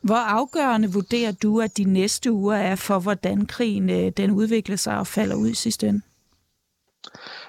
Hvor 0.03 0.17
afgørende 0.17 0.93
vurderer 0.93 1.33
du, 1.33 1.61
at 1.61 1.77
de 1.77 1.85
næste 1.85 2.33
uger 2.33 2.57
er 2.57 2.77
for, 2.77 2.99
hvordan 2.99 3.47
krigen 3.47 3.91
øh, 3.91 4.13
den 4.17 4.31
udvikler 4.31 4.77
sig 4.77 4.99
og 4.99 5.07
falder 5.07 5.37
ud 5.37 5.49
i 5.49 5.55
sidste 5.55 5.89
ende? 5.89 6.03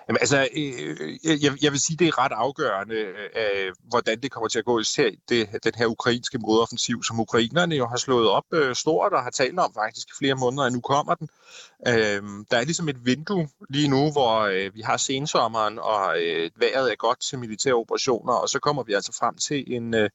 Jamen, 0.10 0.17
altså, 0.22 0.48
øh, 0.58 0.98
øh, 1.00 1.43
jeg, 1.43 1.63
jeg 1.63 1.72
vil 1.72 1.80
sige, 1.80 1.98
det 1.98 2.08
er 2.08 2.17
ret 2.24 2.32
afgørende, 2.32 2.95
øh, 2.95 3.30
øh 3.36 3.74
hvordan 3.89 4.22
det 4.22 4.32
kommer 4.32 4.48
til 4.48 4.60
at 4.60 4.65
gå, 4.65 4.80
især 4.80 5.10
det, 5.30 5.63
den 5.63 5.74
her 5.76 5.86
ukrainske 5.86 6.38
modoffensiv, 6.38 7.04
som 7.04 7.19
ukrainerne 7.19 7.76
jo 7.76 7.88
har 7.88 7.98
slået 7.98 8.30
op 8.30 8.43
øh, 8.54 8.76
stort 8.76 9.13
og 9.13 9.24
har 9.24 9.30
talt 9.30 9.60
om 9.60 9.74
faktisk 9.74 10.08
i 10.08 10.17
flere 10.17 10.36
måneder, 10.36 10.63
og 10.63 10.72
nu 10.72 10.82
kommer 10.82 11.15
den. 11.15 11.30
Øh, 11.88 12.22
der 12.52 12.58
er 12.58 12.63
ligesom 12.63 12.89
et 12.89 13.06
vindue 13.06 13.50
lige 13.70 13.88
nu, 13.88 14.12
hvor 14.12 14.39
øh, 14.39 14.76
vi 14.76 14.82
har 14.82 14.98
sensommeren, 14.98 15.80
og 15.80 16.22
øh, 16.24 16.52
vejret 16.56 16.92
er 16.92 16.96
godt 16.96 17.20
til 17.22 17.39
militære 17.39 17.74
operationer, 17.74 18.34
og 18.34 18.50
så 18.50 18.60
kommer 18.60 18.84
vi 18.84 18.94
altså 18.94 19.18
frem 19.20 19.36
til 19.36 19.74
en, 19.74 19.94
øh, 19.94 20.10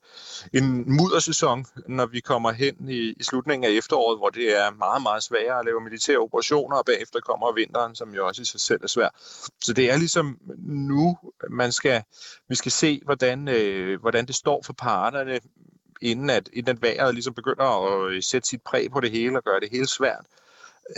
en 0.52 0.96
muddersæson, 0.96 1.66
når 1.88 2.06
vi 2.06 2.20
kommer 2.20 2.52
hen 2.52 2.88
i, 2.88 3.14
i 3.16 3.22
slutningen 3.22 3.70
af 3.70 3.74
efteråret, 3.78 4.18
hvor 4.18 4.28
det 4.28 4.58
er 4.60 4.70
meget, 4.70 5.02
meget 5.02 5.22
sværere 5.22 5.58
at 5.58 5.64
lave 5.64 5.80
militære 5.80 6.18
operationer, 6.18 6.76
og 6.76 6.84
bagefter 6.84 7.20
kommer 7.20 7.52
vinteren, 7.54 7.94
som 7.94 8.14
jo 8.14 8.26
også 8.26 8.42
i 8.42 8.44
sig 8.44 8.60
selv 8.60 8.80
er 8.82 8.88
svær. 8.88 9.08
Så 9.60 9.72
det 9.72 9.84
det 9.84 9.92
er 9.92 9.96
ligesom 9.96 10.38
nu, 10.66 11.18
man 11.50 11.72
skal, 11.72 12.02
vi 12.48 12.54
skal 12.54 12.72
se, 12.72 13.00
hvordan, 13.04 13.48
øh, 13.48 14.00
hvordan 14.00 14.26
det 14.26 14.34
står 14.34 14.62
for 14.66 14.72
parterne, 14.72 15.40
inden 16.02 16.30
at, 16.30 16.48
inden 16.52 16.76
at 16.76 16.82
vejret 16.82 17.14
ligesom 17.14 17.34
begynder 17.34 17.64
at 17.64 18.12
øh, 18.12 18.22
sætte 18.22 18.48
sit 18.48 18.62
præg 18.62 18.90
på 18.90 19.00
det 19.00 19.10
hele 19.10 19.36
og 19.36 19.44
gøre 19.44 19.60
det 19.60 19.68
hele 19.72 19.86
svært. 19.86 20.24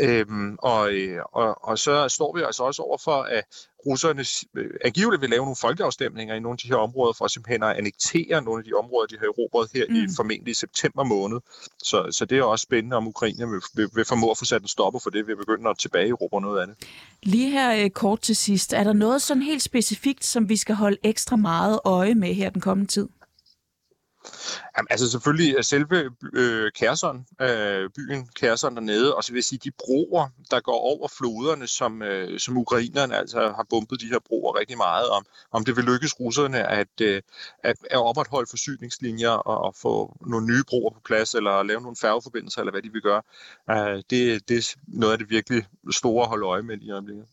Øhm, 0.00 0.56
og, 0.58 0.92
øh, 0.92 1.22
og, 1.32 1.64
og 1.68 1.78
så 1.78 2.08
står 2.08 2.36
vi 2.36 2.42
altså 2.42 2.62
også 2.62 2.82
over 2.82 2.98
for, 3.04 3.22
at 3.22 3.44
russerne 3.86 4.24
øh, 4.56 4.70
angiveligt 4.84 5.20
vil 5.22 5.30
lave 5.30 5.42
nogle 5.42 5.56
folkeafstemninger 5.60 6.34
i 6.34 6.40
nogle 6.40 6.54
af 6.54 6.58
de 6.58 6.68
her 6.68 6.76
områder, 6.76 7.12
for 7.18 7.26
simpelthen 7.26 7.62
at 7.62 7.76
annektere 7.76 8.42
nogle 8.42 8.60
af 8.60 8.64
de 8.64 8.72
områder, 8.72 9.06
de 9.06 9.18
har 9.18 9.26
erobret 9.26 9.70
her 9.74 9.84
mm. 9.88 9.94
i 9.94 10.08
formentlig 10.16 10.50
i 10.50 10.54
september 10.54 11.04
måned. 11.04 11.38
Så, 11.78 12.08
så 12.10 12.24
det 12.24 12.38
er 12.38 12.42
også 12.42 12.62
spændende, 12.62 12.96
om 12.96 13.08
Ukraine 13.08 13.48
vil, 13.48 13.60
vil, 13.74 13.88
vil 13.94 14.04
formå 14.04 14.30
at 14.30 14.38
få 14.38 14.44
sat 14.44 14.62
en 14.62 14.68
stopper 14.68 15.00
for 15.02 15.10
det, 15.10 15.26
ved 15.26 15.32
at 15.32 15.38
begynde 15.38 15.70
at 15.70 15.78
tilbage 15.78 16.08
i 16.08 16.12
noget 16.32 16.60
af 16.60 16.66
det. 16.66 16.76
Lige 17.22 17.50
her 17.50 17.84
øh, 17.84 17.90
kort 17.90 18.20
til 18.20 18.36
sidst, 18.36 18.72
er 18.72 18.84
der 18.84 18.92
noget 18.92 19.22
sådan 19.22 19.42
helt 19.42 19.62
specifikt, 19.62 20.24
som 20.24 20.48
vi 20.48 20.56
skal 20.56 20.74
holde 20.74 20.96
ekstra 21.02 21.36
meget 21.36 21.80
øje 21.84 22.14
med 22.14 22.34
her 22.34 22.50
den 22.50 22.60
kommende 22.60 22.92
tid? 22.92 23.08
Jamen, 24.76 24.86
altså 24.90 25.10
selvfølgelig 25.10 25.54
øh, 25.56 25.64
selve 25.64 26.10
øh, 26.32 26.72
Kærson, 26.72 27.26
øh, 27.40 27.90
byen 27.90 28.28
Kærson 28.34 28.76
dernede, 28.76 29.14
og 29.14 29.24
så 29.24 29.32
vil 29.32 29.38
jeg 29.38 29.44
sige 29.44 29.60
de 29.64 29.70
broer, 29.70 30.28
der 30.50 30.60
går 30.60 30.78
over 30.78 31.08
floderne, 31.08 31.66
som, 31.66 32.02
øh, 32.02 32.38
som 32.38 32.56
ukrainerne 32.56 33.16
altså 33.16 33.40
har 33.40 33.66
bumpet 33.70 34.00
de 34.00 34.06
her 34.06 34.18
broer 34.18 34.58
rigtig 34.58 34.76
meget, 34.76 35.08
om, 35.08 35.26
om 35.52 35.64
det 35.64 35.76
vil 35.76 35.84
lykkes 35.84 36.20
russerne 36.20 36.68
at, 36.68 37.00
øh, 37.00 37.22
at, 37.62 37.76
at 37.90 37.98
opretholde 37.98 38.50
forsyningslinjer 38.50 39.30
og, 39.30 39.58
og 39.64 39.74
få 39.74 40.16
nogle 40.26 40.46
nye 40.46 40.62
broer 40.68 40.90
på 40.90 41.00
plads, 41.04 41.34
eller 41.34 41.62
lave 41.62 41.80
nogle 41.80 41.96
færgeforbindelser, 41.96 42.60
eller 42.60 42.72
hvad 42.72 42.82
de 42.82 42.92
vil 42.92 43.02
gøre. 43.02 43.22
Øh, 43.70 44.02
det, 44.10 44.48
det 44.48 44.58
er 44.58 44.76
noget 44.88 45.12
af 45.12 45.18
det 45.18 45.30
virkelig 45.30 45.66
store 45.90 46.22
at 46.22 46.28
holde 46.28 46.46
øje 46.46 46.62
med 46.62 46.78
i 46.80 46.90
øjeblikket. 46.90 47.26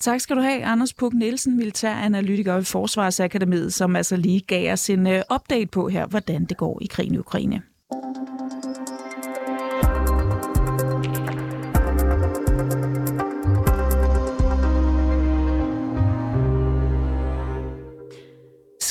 Tak 0.00 0.20
skal 0.20 0.36
du 0.36 0.40
have, 0.40 0.64
Anders 0.64 0.94
Puk 0.94 1.12
Nielsen, 1.12 1.56
militæranalytiker 1.56 2.54
ved 2.54 2.64
Forsvarsakademiet, 2.64 3.74
som 3.74 3.96
altså 3.96 4.16
lige 4.16 4.40
gav 4.40 4.72
os 4.72 4.90
en 4.90 5.06
øh, 5.06 5.22
update 5.34 5.66
på 5.66 5.88
her, 5.88 6.06
hvordan 6.06 6.44
det 6.44 6.56
går 6.56 6.78
i 6.82 6.86
krigen 6.86 7.14
i 7.14 7.18
Ukraine. 7.18 7.62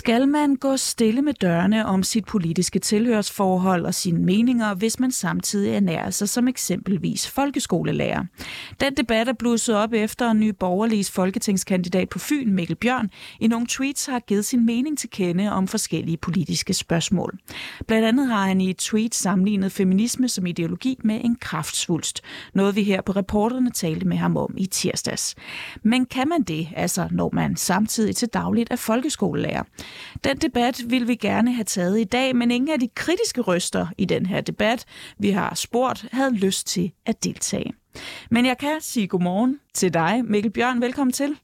Skal 0.10 0.28
man 0.28 0.56
gå 0.56 0.78
stille 0.78 1.22
med 1.22 1.34
dørene 1.34 1.86
om 1.86 2.04
sit 2.04 2.26
politiske 2.26 2.80
tilhørsforhold 2.80 3.86
og 3.86 3.94
sine 3.94 4.26
meninger, 4.26 4.74
hvis 4.74 5.00
man 5.00 5.12
samtidig 5.12 5.74
ernærer 5.74 6.10
sig 6.10 6.30
som 6.30 6.48
eksempelvis 6.48 7.28
folkeskolelærer? 7.28 8.26
Den 8.80 8.94
debat 8.94 9.28
er 9.28 9.34
blusset 9.34 9.76
op 9.76 9.94
efter 9.94 10.32
en 10.32 10.40
ny 10.40 10.50
borgerliges 10.50 11.12
folketingskandidat 11.12 12.10
på 12.10 12.20
Fyn, 12.20 12.54
Mikkel 12.54 12.76
Bjørn, 12.76 13.10
i 13.40 13.48
nogle 13.48 13.68
tweets 13.68 14.06
har 14.06 14.20
givet 14.20 14.46
sin 14.46 14.66
mening 14.66 14.98
til 14.98 15.10
kende 15.10 15.52
om 15.52 15.68
forskellige 15.68 16.18
politiske 16.18 16.74
spørgsmål. 16.74 17.38
Blandt 17.88 18.08
andet 18.08 18.28
har 18.28 18.48
han 18.48 18.62
i 18.62 18.70
et 18.70 18.78
tweet 18.78 19.16
sammenlignet 19.16 19.72
feminisme 19.72 20.30
som 20.30 20.46
ideologi 20.46 20.98
med 21.04 21.22
en 21.24 21.36
kraftsvulst, 21.36 22.22
noget 22.54 22.76
vi 22.76 22.84
her 22.84 23.02
på 23.02 23.12
reporterne 23.12 23.72
talte 23.72 24.08
med 24.08 24.18
ham 24.18 24.38
om 24.38 24.54
i 24.58 24.66
tirsdags. 24.66 25.36
Men 25.84 26.06
kan 26.06 26.30
man 26.30 26.42
det, 26.42 26.68
altså 26.76 27.08
når 27.12 27.30
man 27.34 27.56
samtidig 27.56 28.16
til 28.16 28.28
dagligt 28.28 28.72
er 28.72 28.76
folkeskolelærer? 28.76 29.64
Den 30.24 30.38
debat 30.38 30.82
vil 30.88 31.08
vi 31.08 31.16
gerne 31.16 31.54
have 31.54 31.64
taget 31.64 32.00
i 32.00 32.04
dag, 32.04 32.36
men 32.36 32.52
ingen 32.52 32.70
af 32.70 32.80
de 32.80 32.88
kritiske 32.96 33.42
røster 33.42 33.88
i 33.98 34.06
den 34.06 34.26
her 34.26 34.42
debat, 34.42 34.86
vi 35.18 35.30
har 35.30 35.56
spurgt, 35.56 36.06
havde 36.12 36.36
lyst 36.36 36.68
til 36.68 36.92
at 37.06 37.24
deltage. 37.24 37.74
Men 38.32 38.46
jeg 38.46 38.58
kan 38.58 38.78
sige 38.80 39.08
godmorgen 39.08 39.60
til 39.74 39.94
dig, 39.94 40.22
Mikkel 40.26 40.52
Bjørn. 40.52 40.82
Velkommen 40.82 41.12
til. 41.12 41.36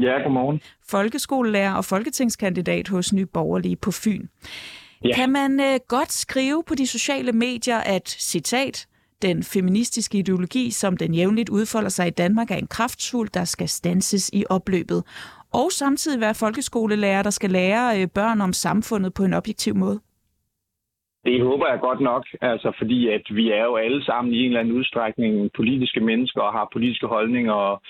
Ja, 0.00 0.22
godmorgen. 0.22 0.60
Folkeskolelærer 0.88 1.74
og 1.74 1.84
folketingskandidat 1.84 2.88
hos 2.88 3.12
Ny 3.12 3.20
Borgerlige 3.20 3.76
på 3.76 3.90
Fyn. 3.90 4.26
Ja. 5.04 5.14
Kan 5.14 5.30
man 5.30 5.60
uh, 5.60 5.76
godt 5.88 6.12
skrive 6.12 6.62
på 6.66 6.74
de 6.74 6.86
sociale 6.86 7.32
medier, 7.32 7.78
at, 7.78 8.08
citat, 8.08 8.86
den 9.22 9.42
feministiske 9.42 10.18
ideologi, 10.18 10.70
som 10.70 10.96
den 10.96 11.14
jævnligt 11.14 11.48
udfolder 11.48 11.88
sig 11.88 12.06
i 12.06 12.10
Danmark, 12.10 12.50
er 12.50 12.56
en 12.56 12.66
kraftfuld, 12.66 13.28
der 13.34 13.44
skal 13.44 13.68
stanses 13.68 14.30
i 14.32 14.44
opløbet, 14.50 15.04
og 15.60 15.72
samtidig 15.72 16.20
være 16.20 16.34
folkeskolelærer, 16.34 17.22
der 17.22 17.30
skal 17.30 17.50
lære 17.50 18.00
øh, 18.00 18.08
børn 18.14 18.40
om 18.40 18.52
samfundet 18.52 19.14
på 19.14 19.22
en 19.24 19.34
objektiv 19.34 19.74
måde? 19.74 20.00
Det 21.24 21.42
håber 21.42 21.66
jeg 21.70 21.80
godt 21.80 22.00
nok, 22.00 22.24
altså 22.40 22.72
fordi 22.78 23.08
at 23.08 23.22
vi 23.30 23.50
er 23.50 23.64
jo 23.64 23.76
alle 23.76 24.04
sammen 24.04 24.34
i 24.34 24.38
en 24.38 24.46
eller 24.46 24.60
anden 24.60 24.76
udstrækning 24.76 25.50
politiske 25.56 26.00
mennesker 26.00 26.40
og 26.40 26.52
har 26.52 26.68
politiske 26.72 27.06
holdninger 27.06 27.82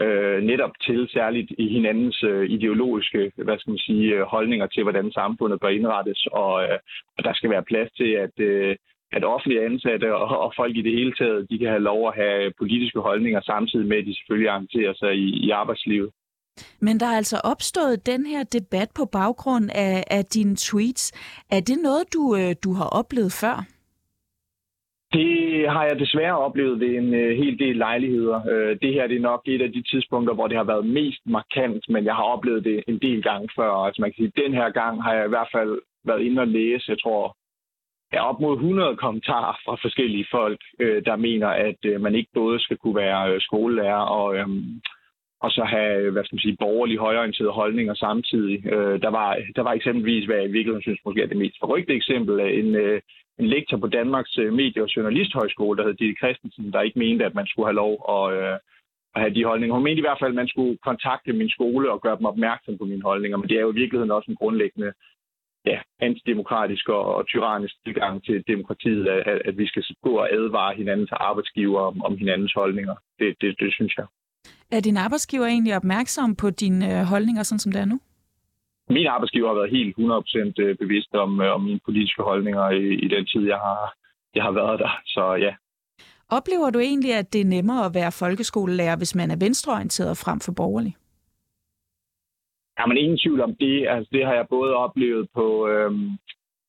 øh, 0.00 0.42
netop 0.42 0.70
til 0.86 1.08
særligt 1.12 1.50
i 1.58 1.68
hinandens 1.68 2.22
øh, 2.22 2.50
ideologiske 2.50 3.32
hvad 3.36 3.58
skal 3.58 3.70
man 3.70 3.78
sige, 3.78 4.14
øh, 4.14 4.22
holdninger 4.22 4.66
til, 4.66 4.82
hvordan 4.82 5.12
samfundet 5.12 5.60
bør 5.60 5.68
indrettes, 5.68 6.26
og, 6.32 6.62
øh, 6.64 6.78
og 7.18 7.24
der 7.24 7.32
skal 7.34 7.50
være 7.50 7.68
plads 7.70 7.90
til, 7.92 8.10
at, 8.24 8.40
øh, 8.40 8.76
at 9.12 9.24
offentlige 9.24 9.64
ansatte 9.64 10.14
og, 10.14 10.38
og 10.44 10.52
folk 10.56 10.76
i 10.76 10.82
det 10.82 10.92
hele 10.92 11.12
taget, 11.12 11.46
de 11.50 11.58
kan 11.58 11.68
have 11.68 11.88
lov 11.90 12.08
at 12.08 12.14
have 12.14 12.52
politiske 12.58 13.00
holdninger, 13.00 13.40
samtidig 13.40 13.86
med, 13.86 13.96
at 13.96 14.06
de 14.06 14.16
selvfølgelig 14.16 14.50
engagerer 14.50 14.94
sig 14.94 15.14
i, 15.14 15.46
i 15.46 15.50
arbejdslivet. 15.50 16.10
Men 16.80 17.00
der 17.00 17.06
er 17.06 17.16
altså 17.16 17.40
opstået 17.44 18.06
den 18.06 18.26
her 18.26 18.42
debat 18.44 18.88
på 18.98 19.04
baggrund 19.12 19.70
af, 19.74 20.04
af 20.10 20.24
dine 20.24 20.56
tweets. 20.56 21.04
Er 21.50 21.60
det 21.60 21.78
noget, 21.82 22.04
du, 22.14 22.36
øh, 22.36 22.54
du 22.64 22.72
har 22.72 22.88
oplevet 23.00 23.32
før? 23.42 23.56
Det 25.12 25.70
har 25.70 25.84
jeg 25.84 25.98
desværre 25.98 26.38
oplevet 26.38 26.80
ved 26.80 26.88
en 26.88 27.14
øh, 27.14 27.36
hel 27.36 27.58
del 27.58 27.76
lejligheder. 27.76 28.38
Øh, 28.52 28.78
det 28.82 28.92
her 28.92 29.06
det 29.06 29.16
er 29.16 29.20
nok 29.20 29.42
et 29.44 29.62
af 29.62 29.72
de 29.72 29.82
tidspunkter, 29.82 30.34
hvor 30.34 30.48
det 30.48 30.56
har 30.56 30.64
været 30.64 30.86
mest 30.86 31.22
markant, 31.26 31.84
men 31.88 32.04
jeg 32.04 32.14
har 32.14 32.22
oplevet 32.22 32.64
det 32.64 32.84
en 32.88 32.98
del 32.98 33.22
gange 33.22 33.48
før. 33.56 33.70
Altså 33.72 34.02
man 34.02 34.10
kan 34.10 34.16
sige, 34.16 34.42
den 34.44 34.54
her 34.54 34.70
gang 34.70 35.02
har 35.02 35.14
jeg 35.14 35.26
i 35.26 35.28
hvert 35.28 35.50
fald 35.54 35.78
været 36.04 36.22
inde 36.22 36.40
og 36.40 36.48
læse, 36.48 36.90
jeg 36.90 37.00
tror, 37.00 37.36
ja, 38.12 38.28
op 38.28 38.40
mod 38.40 38.54
100 38.54 38.96
kommentarer 38.96 39.56
fra 39.64 39.74
forskellige 39.82 40.26
folk, 40.30 40.60
øh, 40.80 41.04
der 41.04 41.16
mener, 41.16 41.48
at 41.48 41.80
øh, 41.84 42.00
man 42.00 42.14
ikke 42.14 42.30
både 42.34 42.60
skal 42.60 42.76
kunne 42.76 42.96
være 42.96 43.32
øh, 43.32 43.40
skolelærer 43.40 44.04
og, 44.18 44.36
Øh, 44.36 44.48
og 45.44 45.50
så 45.50 45.62
have, 45.64 45.96
øh, 46.00 46.12
hvad 46.12 46.24
skal 46.24 46.36
man 46.36 46.46
sige, 46.46 46.56
borgerlige 46.60 46.98
højorienterede 46.98 47.52
holdninger 47.52 47.94
samtidig. 47.94 48.66
Øh, 48.72 49.02
der, 49.02 49.10
var, 49.10 49.38
der 49.56 49.62
var 49.62 49.72
eksempelvis, 49.72 50.24
hvad 50.24 50.36
jeg 50.36 50.48
i 50.48 50.56
virkeligheden 50.56 50.82
synes 50.82 51.04
måske 51.04 51.22
er 51.22 51.26
det 51.26 51.36
mest 51.36 51.56
forrygte 51.60 51.94
eksempel, 51.94 52.40
øh, 52.40 52.58
en, 52.58 52.74
øh, 52.74 53.00
en 53.38 53.46
lektor 53.46 53.76
på 53.76 53.86
Danmarks 53.86 54.38
øh, 54.38 54.52
Medie- 54.52 54.82
og 54.82 54.96
Journalisthøjskole, 54.96 55.78
der 55.78 55.84
hed 55.86 55.94
Ditte 55.94 56.20
Christensen, 56.20 56.72
der 56.72 56.80
ikke 56.80 56.98
mente, 56.98 57.24
at 57.24 57.34
man 57.34 57.46
skulle 57.46 57.66
have 57.66 57.80
lov 57.84 57.92
at, 58.16 58.24
øh, 58.38 58.58
at 59.14 59.20
have 59.22 59.34
de 59.34 59.44
holdninger. 59.44 59.74
Hun 59.74 59.84
mente 59.84 60.02
i 60.02 60.06
hvert 60.06 60.20
fald, 60.20 60.32
at 60.32 60.40
man 60.42 60.48
skulle 60.48 60.78
kontakte 60.88 61.32
min 61.32 61.50
skole 61.50 61.92
og 61.92 62.00
gøre 62.00 62.16
dem 62.18 62.26
opmærksom 62.32 62.78
på 62.78 62.84
mine 62.84 63.02
holdninger, 63.02 63.38
men 63.38 63.48
det 63.48 63.56
er 63.56 63.60
jo 63.66 63.72
i 63.72 63.80
virkeligheden 63.82 64.16
også 64.16 64.30
en 64.30 64.40
grundlæggende 64.42 64.92
ja, 65.66 65.78
antidemokratisk 66.00 66.88
og, 66.88 67.14
og 67.16 67.26
tyrannisk 67.26 67.74
tilgang 67.84 68.24
til 68.24 68.44
demokratiet, 68.46 69.08
at, 69.08 69.42
at 69.44 69.58
vi 69.58 69.66
skal 69.66 69.84
gå 70.02 70.12
og 70.22 70.32
advare 70.32 70.74
hinandens 70.74 71.12
arbejdsgiver 71.12 71.80
om, 71.80 72.02
om 72.02 72.16
hinandens 72.18 72.52
holdninger. 72.52 72.94
Det, 73.18 73.36
det, 73.40 73.60
det 73.60 73.74
synes 73.74 73.94
jeg. 73.98 74.06
Er 74.72 74.80
din 74.80 74.96
arbejdsgiver 74.96 75.46
egentlig 75.46 75.76
opmærksom 75.76 76.36
på 76.36 76.50
dine 76.50 77.00
øh, 77.00 77.04
holdninger, 77.04 77.42
sådan 77.42 77.58
som 77.58 77.72
det 77.72 77.80
er 77.80 77.84
nu? 77.84 78.00
Min 78.88 79.06
arbejdsgiver 79.06 79.48
har 79.48 79.54
været 79.54 79.70
helt 79.70 79.96
100% 79.98 80.62
øh, 80.64 80.76
bevidst 80.76 81.14
om, 81.14 81.40
øh, 81.40 81.54
om 81.54 81.62
mine 81.62 81.80
politiske 81.84 82.22
holdninger 82.22 82.70
i, 82.70 82.84
i 83.04 83.08
den 83.08 83.26
tid, 83.26 83.42
jeg 83.46 83.56
har, 83.56 83.94
jeg 84.34 84.42
har 84.42 84.50
været 84.50 84.78
der. 84.78 85.00
Så 85.06 85.34
ja. 85.34 85.52
Oplever 86.28 86.70
du 86.70 86.78
egentlig, 86.78 87.14
at 87.14 87.32
det 87.32 87.40
er 87.40 87.52
nemmere 87.56 87.84
at 87.86 87.94
være 87.94 88.12
folkeskolelærer, 88.12 88.96
hvis 88.96 89.14
man 89.14 89.30
er 89.30 89.36
venstreorienteret 89.36 90.16
frem 90.16 90.40
for 90.40 90.52
borgerlig? 90.52 90.96
Ja, 92.78 92.86
men 92.86 92.96
ingen 92.96 93.18
tvivl 93.18 93.40
om 93.40 93.54
det. 93.60 93.88
Altså, 93.88 94.08
det 94.12 94.26
har 94.26 94.34
jeg 94.34 94.46
både 94.50 94.74
oplevet 94.74 95.28
på, 95.34 95.68
øhm, 95.68 96.10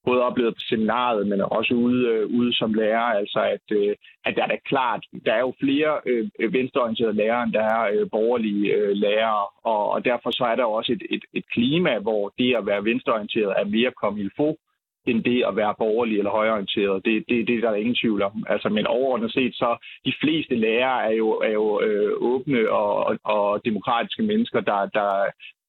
både 0.05 0.23
oplevet 0.23 0.53
på 0.55 0.63
seminaret, 0.69 1.27
men 1.27 1.41
også 1.41 1.73
ude, 1.73 2.07
øh, 2.07 2.27
ude 2.39 2.53
som 2.53 2.73
lærer, 2.73 3.07
altså 3.19 3.39
at, 3.55 3.77
øh, 3.77 3.95
at 4.25 4.35
der 4.35 4.43
er 4.43 4.47
da 4.47 4.57
klart, 4.65 5.05
der 5.25 5.33
er 5.33 5.39
jo 5.39 5.53
flere 5.63 5.91
øh, 6.05 6.53
venstreorienterede 6.53 7.13
lærere, 7.13 7.43
end 7.43 7.53
der 7.53 7.63
er 7.63 7.81
øh, 7.93 8.09
borgerlige 8.11 8.73
øh, 8.73 8.91
lærere, 8.95 9.45
og, 9.63 9.89
og 9.89 10.05
derfor 10.05 10.31
så 10.31 10.43
er 10.43 10.55
der 10.55 10.65
også 10.65 10.91
et, 10.93 11.03
et, 11.09 11.23
et 11.33 11.45
klima, 11.53 11.99
hvor 11.99 12.33
det 12.37 12.55
at 12.55 12.65
være 12.65 12.85
venstreorienteret 12.85 13.53
er 13.57 13.65
mere 13.65 13.91
komilfo, 13.91 14.57
end 15.05 15.23
det 15.23 15.43
at 15.47 15.55
være 15.55 15.75
borgerlig 15.77 16.17
eller 16.17 16.31
højorienteret. 16.31 17.05
Det, 17.05 17.23
det, 17.29 17.47
det 17.47 17.61
der 17.61 17.67
er 17.67 17.71
der 17.71 17.83
ingen 17.85 18.01
tvivl 18.01 18.21
om. 18.21 18.45
Altså, 18.49 18.69
men 18.69 18.87
overordnet 18.87 19.33
set, 19.33 19.55
så 19.55 19.77
de 20.05 20.13
fleste 20.21 20.55
lærere 20.55 21.05
er 21.09 21.15
jo, 21.15 21.29
er 21.29 21.51
jo 21.51 21.81
øh, 21.81 22.13
åbne 22.17 22.69
og, 22.69 22.95
og, 23.05 23.17
og 23.23 23.65
demokratiske 23.65 24.23
mennesker, 24.23 24.59
der, 24.59 24.85
der, 24.85 25.11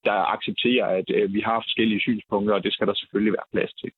der 0.05 0.33
accepterer, 0.35 0.87
at 0.87 1.11
øh, 1.14 1.35
vi 1.35 1.40
har 1.40 1.61
forskellige 1.61 2.01
synspunkter, 2.01 2.55
og 2.55 2.64
det 2.64 2.73
skal 2.73 2.87
der 2.87 2.95
selvfølgelig 2.95 3.33
være 3.33 3.53
plads 3.53 3.73
til. 3.73 3.90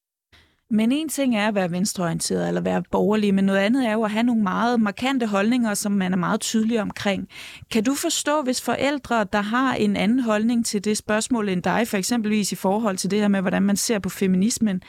Men 0.70 0.92
en 0.92 1.08
ting 1.08 1.36
er 1.36 1.48
at 1.48 1.54
være 1.54 1.70
venstreorienteret 1.70 2.48
eller 2.48 2.60
være 2.60 2.82
borgerlig, 2.90 3.34
men 3.34 3.44
noget 3.44 3.58
andet 3.58 3.86
er 3.86 3.92
jo 3.92 4.02
at 4.02 4.10
have 4.10 4.22
nogle 4.22 4.42
meget 4.42 4.80
markante 4.80 5.26
holdninger, 5.26 5.74
som 5.74 5.92
man 5.92 6.12
er 6.12 6.16
meget 6.16 6.40
tydelig 6.40 6.80
omkring. 6.80 7.28
Kan 7.70 7.84
du 7.84 7.94
forstå, 7.94 8.42
hvis 8.42 8.62
forældre, 8.62 9.26
der 9.32 9.40
har 9.40 9.74
en 9.74 9.96
anden 9.96 10.20
holdning 10.20 10.66
til 10.66 10.84
det 10.84 10.96
spørgsmål 10.96 11.48
end 11.48 11.62
dig, 11.62 11.88
for 11.88 11.96
eksempelvis 11.96 12.52
i 12.52 12.54
forhold 12.54 12.96
til 12.96 13.10
det 13.10 13.20
her 13.20 13.28
med, 13.28 13.40
hvordan 13.40 13.62
man 13.62 13.76
ser 13.76 13.98
på 13.98 14.08
feminismen, 14.08 14.82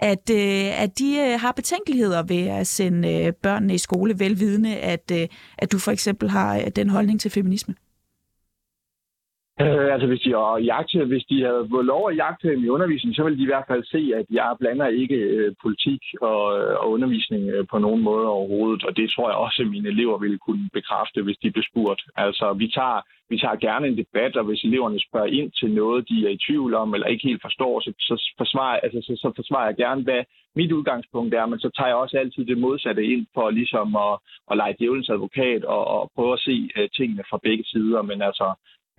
at, 0.00 0.30
øh, 0.30 0.82
at 0.82 0.98
de 0.98 1.18
øh, 1.18 1.40
har 1.40 1.52
betænkeligheder 1.52 2.22
ved 2.22 2.46
at 2.46 2.66
sende 2.66 3.12
øh, 3.12 3.32
børnene 3.32 3.74
i 3.74 3.78
skole, 3.78 4.18
velvidende, 4.18 4.76
at, 4.76 5.10
øh, 5.12 5.28
at 5.58 5.72
du 5.72 5.78
for 5.78 5.90
eksempel 5.90 6.30
har 6.30 6.56
øh, 6.56 6.66
den 6.76 6.90
holdning 6.90 7.20
til 7.20 7.30
feminisme? 7.30 7.74
Øh, 9.60 9.92
altså 9.94 10.06
hvis 10.06 10.20
de, 10.20 10.30
jagte, 10.72 11.04
hvis 11.04 11.24
de 11.24 11.42
havde 11.42 11.68
fået 11.70 11.86
lov 11.86 12.10
at 12.10 12.16
jagte 12.16 12.54
i 12.54 12.68
undervisning, 12.68 13.14
så 13.14 13.22
ville 13.24 13.38
de 13.38 13.42
i 13.42 13.52
hvert 13.52 13.68
fald 13.68 13.84
se, 13.84 14.12
at 14.20 14.26
jeg 14.30 14.56
blander 14.60 14.86
ikke 14.86 15.14
øh, 15.14 15.54
politik 15.62 16.02
og, 16.20 16.42
øh, 16.58 16.74
og 16.80 16.90
undervisning 16.90 17.42
øh, 17.50 17.66
på 17.70 17.78
nogen 17.78 18.02
måde 18.02 18.26
overhovedet. 18.26 18.84
Og 18.84 18.96
det 18.96 19.10
tror 19.10 19.28
jeg 19.30 19.36
også, 19.36 19.62
at 19.62 19.68
mine 19.68 19.88
elever 19.88 20.18
ville 20.18 20.38
kunne 20.38 20.68
bekræfte, 20.72 21.22
hvis 21.22 21.38
de 21.42 21.50
blev 21.50 21.64
spurgt. 21.70 22.02
Altså 22.16 22.52
vi 22.52 22.68
tager, 22.68 23.00
vi 23.30 23.38
tager 23.38 23.56
gerne 23.56 23.88
en 23.88 23.98
debat, 24.02 24.36
og 24.36 24.44
hvis 24.44 24.64
eleverne 24.64 25.00
spørger 25.00 25.26
ind 25.38 25.50
til 25.60 25.70
noget, 25.70 26.08
de 26.08 26.26
er 26.26 26.30
i 26.30 26.42
tvivl 26.46 26.74
om, 26.74 26.94
eller 26.94 27.06
ikke 27.06 27.28
helt 27.28 27.42
forstår, 27.42 27.80
så, 27.80 27.92
så, 27.98 28.14
forsvarer, 28.38 28.80
altså, 28.84 29.00
så, 29.06 29.12
så 29.22 29.32
forsvarer 29.36 29.66
jeg 29.66 29.76
gerne, 29.76 30.02
hvad 30.02 30.22
mit 30.56 30.72
udgangspunkt 30.72 31.34
er, 31.34 31.46
men 31.46 31.58
så 31.58 31.70
tager 31.76 31.88
jeg 31.88 31.96
også 31.96 32.18
altid 32.18 32.44
det 32.44 32.58
modsatte 32.58 33.04
ind 33.04 33.26
for 33.34 33.50
ligesom 33.50 33.96
at, 33.96 34.14
at 34.50 34.56
lege 34.56 34.74
djævelens 34.78 35.10
advokat 35.10 35.64
og, 35.64 35.86
og 35.86 36.10
prøve 36.14 36.32
at 36.32 36.44
se 36.48 36.70
øh, 36.76 36.88
tingene 36.96 37.24
fra 37.30 37.38
begge 37.42 37.64
sider. 37.64 38.02
Men 38.02 38.22
altså, 38.22 38.46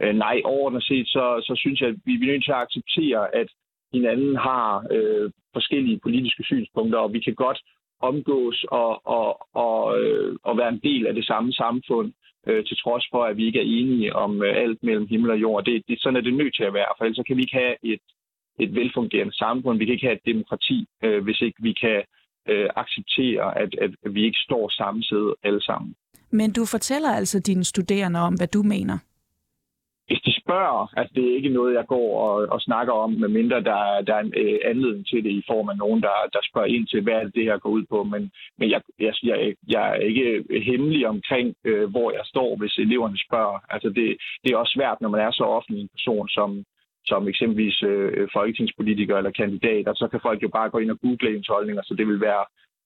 Øh, 0.02 0.16
nej, 0.16 0.42
overordnet 0.46 0.84
set, 0.84 1.08
så, 1.08 1.26
så 1.48 1.54
synes 1.62 1.82
jeg, 1.82 1.90
at 1.90 1.96
vi 2.06 2.14
er 2.14 2.32
nødt 2.32 2.44
til 2.44 2.52
at 2.52 2.64
acceptere, 2.66 3.36
at 3.36 3.50
hinanden 3.94 4.36
har 4.36 4.86
øh, 4.92 5.32
forskellige 5.54 6.00
politiske 6.04 6.44
synspunkter, 6.44 7.00
og 7.00 7.14
vi 7.14 7.20
kan 7.20 7.36
godt 7.36 7.60
omgås 8.02 8.66
og, 8.72 9.08
og, 9.08 9.48
og, 9.66 10.00
øh, 10.00 10.36
og 10.44 10.58
være 10.58 10.70
en 10.70 10.84
del 10.84 11.08
af 11.08 11.14
det 11.14 11.26
samme 11.26 11.54
samfund, 11.54 12.14
øh, 12.48 12.66
til 12.66 12.78
trods 12.78 13.06
for, 13.12 13.24
at 13.24 13.38
vi 13.38 13.46
ikke 13.46 13.60
er 13.60 13.72
enige 13.80 14.16
om 14.16 14.44
øh, 14.44 14.56
alt 14.64 14.84
mellem 14.84 15.08
himmel 15.08 15.32
og 15.32 15.42
jord. 15.42 15.66
Det, 15.66 15.84
det, 15.88 16.02
sådan 16.02 16.18
er 16.18 16.22
det 16.22 16.34
nødt 16.34 16.56
til 16.56 16.64
at 16.64 16.74
være, 16.74 16.92
for 16.98 17.06
ellers 17.06 17.26
kan 17.28 17.38
vi 17.38 17.42
ikke 17.42 17.58
have 17.64 17.76
et, 17.84 18.04
et 18.60 18.76
velfungerende 18.76 19.36
samfund. 19.38 19.78
Vi 19.78 19.86
kan 19.86 19.94
ikke 19.94 20.08
have 20.08 20.20
et 20.22 20.26
demokrati, 20.26 20.86
øh, 21.04 21.24
hvis 21.24 21.42
ikke 21.42 21.60
vi 21.60 21.74
kan 21.74 22.04
øh, 22.50 22.70
acceptere, 22.76 23.58
at, 23.62 23.72
at 23.82 23.92
vi 24.16 24.26
ikke 24.26 24.40
står 24.48 24.70
samme 24.70 25.04
sted 25.04 25.34
alle 25.44 25.62
sammen. 25.62 25.96
Men 26.32 26.54
du 26.54 26.66
fortæller 26.66 27.10
altså 27.10 27.40
dine 27.40 27.64
studerende 27.64 28.20
om, 28.20 28.34
hvad 28.34 28.48
du 28.48 28.64
mener? 28.64 28.98
Hvis 30.08 30.22
de 30.28 30.42
spørger, 30.42 30.82
altså 30.98 31.12
det 31.16 31.24
er 31.26 31.36
ikke 31.36 31.50
noget, 31.58 31.74
jeg 31.74 31.86
går 31.88 32.10
og, 32.28 32.36
og 32.56 32.62
snakker 32.62 32.94
om, 32.94 33.12
medmindre 33.12 33.64
der, 33.70 34.02
der 34.08 34.16
er 34.16 34.20
en 34.20 34.34
øh, 34.38 34.60
anledning 34.66 35.08
til 35.08 35.24
det 35.24 35.30
i 35.32 35.44
form 35.48 35.70
af 35.70 35.78
nogen, 35.78 36.02
der, 36.02 36.16
der 36.34 36.40
spørger 36.50 36.68
ind 36.68 36.88
til, 36.88 37.02
hvad 37.02 37.32
det 37.36 37.44
her 37.44 37.58
går 37.58 37.70
ud 37.70 37.86
på. 37.90 38.04
Men, 38.04 38.32
men 38.60 38.70
jeg, 38.70 38.82
jeg, 39.00 39.14
jeg, 39.24 39.56
jeg 39.68 39.90
er 39.90 39.96
ikke 39.96 40.44
hemmelig 40.70 41.08
omkring, 41.08 41.56
øh, 41.64 41.90
hvor 41.90 42.12
jeg 42.12 42.26
står, 42.26 42.56
hvis 42.56 42.78
eleverne 42.78 43.18
spørger. 43.28 43.58
Altså 43.70 43.90
det, 43.90 44.18
det 44.44 44.50
er 44.52 44.58
også 44.58 44.74
svært, 44.78 45.02
når 45.02 45.10
man 45.10 45.22
er 45.22 45.32
så 45.32 45.44
offentlig 45.44 45.82
en 45.82 45.90
person 45.98 46.30
som, 46.30 46.64
som 47.06 47.28
eksempelvis 47.28 47.84
øh, 47.84 48.28
folketingspolitiker 48.34 49.18
eller 49.18 49.32
kandidat, 49.32 49.88
og 49.88 49.96
så 49.96 50.08
kan 50.08 50.20
folk 50.24 50.44
jo 50.44 50.50
bare 50.58 50.70
gå 50.70 50.78
ind 50.78 50.92
og 50.92 51.00
google 51.00 51.38
ens 51.38 51.48
holdninger, 51.48 51.84
så 51.86 51.94
det 51.94 52.08
vil 52.08 52.22
være 52.22 52.46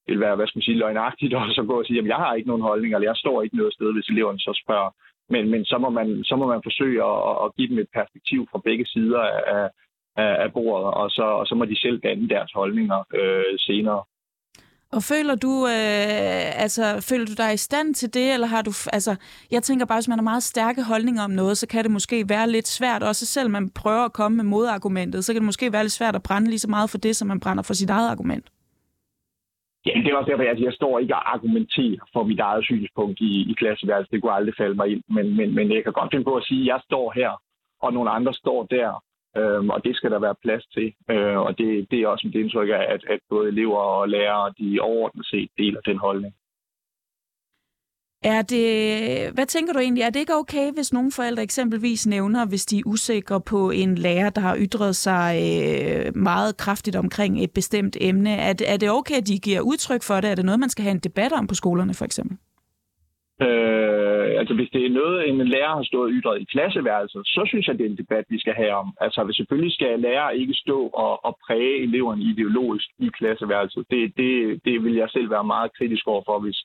vil 0.09 0.19
være, 0.19 0.35
hvad 0.35 0.47
skal 0.47 0.57
man 0.57 0.67
sige, 0.67 0.81
løgnagtigt, 0.83 1.33
og 1.37 1.41
så 1.57 1.63
gå 1.63 1.79
og 1.79 1.85
sige, 1.85 1.99
at 1.99 2.05
jeg 2.05 2.15
har 2.23 2.33
ikke 2.33 2.47
nogen 2.47 2.67
holdning, 2.69 2.93
eller 2.93 3.09
jeg 3.09 3.15
står 3.23 3.41
ikke 3.41 3.57
noget 3.57 3.73
sted, 3.73 3.93
hvis 3.93 4.09
eleverne 4.13 4.39
så 4.39 4.53
spørger. 4.63 4.91
Men, 5.29 5.49
men 5.51 5.65
så, 5.65 5.77
må 5.77 5.89
man, 5.89 6.23
så 6.23 6.35
må 6.35 6.47
man 6.47 6.61
forsøge 6.63 7.03
at, 7.03 7.19
at 7.43 7.55
give 7.57 7.69
dem 7.69 7.79
et 7.79 7.89
perspektiv 7.93 8.47
fra 8.51 8.61
begge 8.63 8.85
sider 8.85 9.19
af, 9.19 9.69
af, 10.17 10.43
af 10.43 10.53
bordet, 10.53 10.93
og 10.93 11.09
så, 11.09 11.23
og 11.23 11.45
så 11.47 11.55
må 11.55 11.65
de 11.65 11.79
selv 11.79 11.99
danne 11.99 12.29
deres 12.29 12.51
holdninger 12.51 12.99
øh, 13.13 13.53
senere. 13.57 14.03
Og 14.91 15.03
føler 15.03 15.35
du, 15.35 15.67
øh, 15.67 16.61
altså, 16.63 17.05
føler 17.09 17.25
du 17.25 17.33
dig 17.37 17.53
i 17.53 17.57
stand 17.57 17.95
til 17.95 18.13
det, 18.13 18.33
eller 18.33 18.47
har 18.47 18.61
du, 18.61 18.71
altså, 18.93 19.15
jeg 19.51 19.63
tænker 19.63 19.85
bare, 19.85 19.97
hvis 19.97 20.07
man 20.07 20.17
har 20.17 20.23
meget 20.23 20.43
stærke 20.43 20.83
holdninger 20.83 21.23
om 21.23 21.31
noget, 21.31 21.57
så 21.57 21.67
kan 21.67 21.83
det 21.83 21.91
måske 21.91 22.29
være 22.29 22.49
lidt 22.49 22.67
svært, 22.67 23.03
også 23.03 23.25
selv 23.25 23.49
man 23.49 23.69
prøver 23.69 24.05
at 24.05 24.13
komme 24.13 24.35
med 24.35 24.43
modargumentet, 24.43 25.25
så 25.25 25.33
kan 25.33 25.41
det 25.41 25.45
måske 25.45 25.73
være 25.73 25.83
lidt 25.83 25.93
svært 25.93 26.15
at 26.15 26.23
brænde 26.23 26.49
lige 26.49 26.59
så 26.59 26.69
meget 26.69 26.89
for 26.89 26.97
det, 26.97 27.15
som 27.15 27.27
man 27.27 27.39
brænder 27.39 27.63
for 27.63 27.73
sit 27.73 27.89
eget 27.89 28.09
argument. 28.09 28.45
Jamen, 29.89 30.05
det 30.05 30.11
er 30.11 30.17
også 30.17 30.31
derfor, 30.31 30.43
at 30.43 30.61
jeg 30.61 30.73
står 30.73 30.99
ikke 30.99 31.15
og 31.15 31.33
argumenterer 31.33 32.03
for 32.13 32.23
mit 32.23 32.39
eget 32.39 32.63
synspunkt 32.65 33.19
i, 33.19 33.51
i 33.51 33.53
klasseværelset. 33.53 34.11
Det 34.11 34.21
kunne 34.21 34.39
aldrig 34.39 34.55
falde 34.57 34.75
mig 34.75 34.87
ind. 34.87 35.03
Men, 35.09 35.37
men, 35.37 35.55
men 35.55 35.71
jeg 35.71 35.83
kan 35.83 35.93
godt 35.93 36.11
finde 36.11 36.25
på 36.29 36.35
at 36.35 36.43
sige, 36.43 36.61
at 36.61 36.67
jeg 36.67 36.79
står 36.85 37.11
her, 37.15 37.31
og 37.81 37.93
nogle 37.93 38.09
andre 38.09 38.33
står 38.33 38.63
der. 38.63 39.03
Øhm, 39.37 39.69
og 39.69 39.83
det 39.85 39.95
skal 39.95 40.11
der 40.11 40.19
være 40.19 40.41
plads 40.43 40.65
til. 40.65 40.93
Øh, 41.11 41.37
og 41.37 41.57
det, 41.57 41.91
det 41.91 41.99
er 41.99 42.07
også 42.07 42.27
mit 42.27 42.35
indtryk 42.35 42.69
af, 42.69 42.85
at, 42.93 43.01
at 43.13 43.19
både 43.29 43.47
elever 43.47 43.77
og 43.77 44.09
lærere, 44.09 44.53
de 44.59 44.79
overordnet 44.79 45.25
set 45.25 45.49
deler 45.57 45.81
den 45.81 45.97
holdning. 45.97 46.33
Er 48.23 48.41
det, 48.41 49.33
hvad 49.33 49.45
tænker 49.45 49.73
du 49.73 49.79
egentlig? 49.79 50.01
Er 50.01 50.09
det 50.09 50.19
ikke 50.19 50.35
okay, 50.35 50.71
hvis 50.73 50.93
nogle 50.93 51.11
forældre 51.11 51.43
eksempelvis 51.43 52.07
nævner, 52.07 52.45
hvis 52.45 52.65
de 52.65 52.77
er 52.77 52.83
usikre 52.85 53.41
på 53.41 53.69
en 53.69 53.95
lærer, 53.95 54.29
der 54.29 54.41
har 54.41 54.57
ytret 54.59 54.95
sig 54.95 55.35
øh, 55.41 56.15
meget 56.15 56.57
kraftigt 56.57 56.95
omkring 56.95 57.43
et 57.43 57.51
bestemt 57.51 57.97
emne? 58.01 58.31
Er 58.31 58.53
det, 58.53 58.71
er 58.73 58.77
det 58.77 58.91
okay, 58.91 59.15
at 59.15 59.27
de 59.27 59.39
giver 59.39 59.61
udtryk 59.61 60.03
for 60.03 60.21
det? 60.21 60.31
Er 60.31 60.35
det 60.35 60.45
noget, 60.45 60.59
man 60.59 60.69
skal 60.69 60.83
have 60.83 60.91
en 60.91 60.99
debat 60.99 61.31
om 61.31 61.47
på 61.47 61.55
skolerne, 61.55 61.93
for 61.93 62.05
eksempel? 62.05 62.37
Øh, 63.41 64.39
altså 64.39 64.53
hvis 64.53 64.69
det 64.73 64.85
er 64.85 64.97
noget, 65.01 65.29
en 65.29 65.47
lærer 65.47 65.75
har 65.75 65.83
stået 65.83 66.11
ytret 66.17 66.41
i 66.41 66.51
klasseværelset, 66.53 67.21
så 67.25 67.41
synes 67.47 67.67
jeg, 67.67 67.77
det 67.77 67.85
er 67.85 67.89
en 67.89 68.03
debat, 68.03 68.25
vi 68.29 68.39
skal 68.39 68.53
have 68.53 68.73
om. 68.81 68.87
Altså 69.01 69.23
hvis 69.23 69.35
selvfølgelig 69.35 69.73
skal 69.73 69.99
lærer 69.99 70.29
ikke 70.29 70.53
stå 70.53 70.79
og, 70.87 71.25
og 71.25 71.37
præge 71.45 71.83
eleverne 71.83 72.23
ideologisk 72.23 72.87
i 72.99 73.07
klasseværelset. 73.19 73.85
Det, 73.91 74.01
det, 74.17 74.31
det 74.65 74.83
vil 74.83 74.95
jeg 74.95 75.09
selv 75.09 75.29
være 75.29 75.43
meget 75.43 75.73
kritisk 75.77 76.07
over 76.07 76.23
for, 76.25 76.39
hvis, 76.39 76.59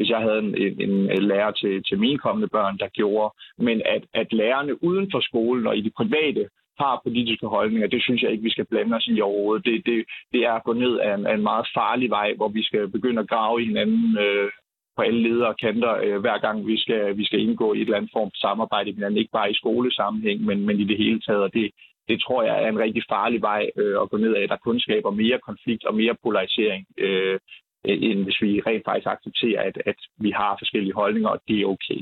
hvis 0.00 0.10
jeg 0.14 0.20
havde 0.26 0.38
en, 0.38 0.54
en, 0.84 0.94
en 1.16 1.24
lærer 1.32 1.50
til, 1.50 1.82
til 1.88 1.98
mine 1.98 2.18
kommende 2.18 2.48
børn, 2.48 2.78
der 2.78 2.88
gjorde. 2.88 3.34
Men 3.58 3.82
at, 3.94 4.02
at 4.14 4.32
lærerne 4.32 4.84
uden 4.84 5.06
for 5.12 5.20
skolen 5.20 5.66
og 5.66 5.76
i 5.76 5.80
det 5.80 5.92
private 6.00 6.48
har 6.78 7.00
politiske 7.06 7.46
holdninger, 7.46 7.88
det 7.88 8.02
synes 8.02 8.22
jeg 8.22 8.30
ikke, 8.30 8.48
vi 8.48 8.50
skal 8.50 8.66
blande 8.70 8.96
os 8.96 9.06
i 9.06 9.20
overhovedet. 9.20 9.64
Det, 9.64 9.86
det, 9.86 10.04
det 10.32 10.40
er 10.48 10.52
at 10.52 10.64
gå 10.64 10.72
ned 10.72 10.94
af 10.98 11.14
en, 11.14 11.26
af 11.26 11.34
en 11.34 11.42
meget 11.42 11.66
farlig 11.74 12.10
vej, 12.10 12.28
hvor 12.36 12.48
vi 12.48 12.62
skal 12.62 12.88
begynde 12.88 13.20
at 13.22 13.28
grave 13.28 13.62
i 13.62 13.66
hinanden 13.66 14.18
øh, 14.18 14.50
på 14.96 15.02
alle 15.02 15.22
ledere 15.28 15.48
og 15.48 15.58
kanter, 15.64 15.94
øh, 16.04 16.20
hver 16.20 16.38
gang 16.38 16.66
vi 16.66 16.76
skal, 16.84 17.16
vi 17.16 17.24
skal 17.24 17.40
indgå 17.40 17.74
i 17.74 17.76
et 17.76 17.84
eller 17.84 17.96
andet 17.96 18.16
form 18.16 18.30
for 18.30 18.40
samarbejde, 18.46 18.92
men 18.92 19.16
ikke 19.16 19.36
bare 19.38 19.50
i 19.50 19.60
skolesammenhæng, 19.62 20.38
men, 20.48 20.66
men 20.66 20.80
i 20.80 20.84
det 20.84 20.96
hele 20.96 21.20
taget. 21.20 21.42
Og 21.42 21.54
det, 21.54 21.70
det 22.08 22.20
tror 22.20 22.42
jeg 22.42 22.62
er 22.62 22.68
en 22.68 22.78
rigtig 22.78 23.02
farlig 23.08 23.40
vej 23.40 23.62
øh, 23.76 23.96
at 24.02 24.10
gå 24.10 24.16
ned 24.16 24.36
ad, 24.36 24.48
der 24.48 24.56
kun 24.56 24.80
skaber 24.80 25.10
mere 25.10 25.38
konflikt 25.48 25.84
og 25.84 25.94
mere 25.94 26.14
polarisering. 26.22 26.86
Øh, 26.98 27.38
Øh, 27.88 27.98
end 28.02 28.24
hvis 28.24 28.42
vi 28.42 28.60
rent 28.66 28.84
faktisk 28.84 29.06
accepterer, 29.06 29.60
at, 29.68 29.76
at 29.86 29.98
vi 30.18 30.30
har 30.30 30.56
forskellige 30.60 30.94
holdninger, 30.94 31.28
og 31.28 31.40
det 31.48 31.60
er 31.60 31.66
okay. 31.66 32.00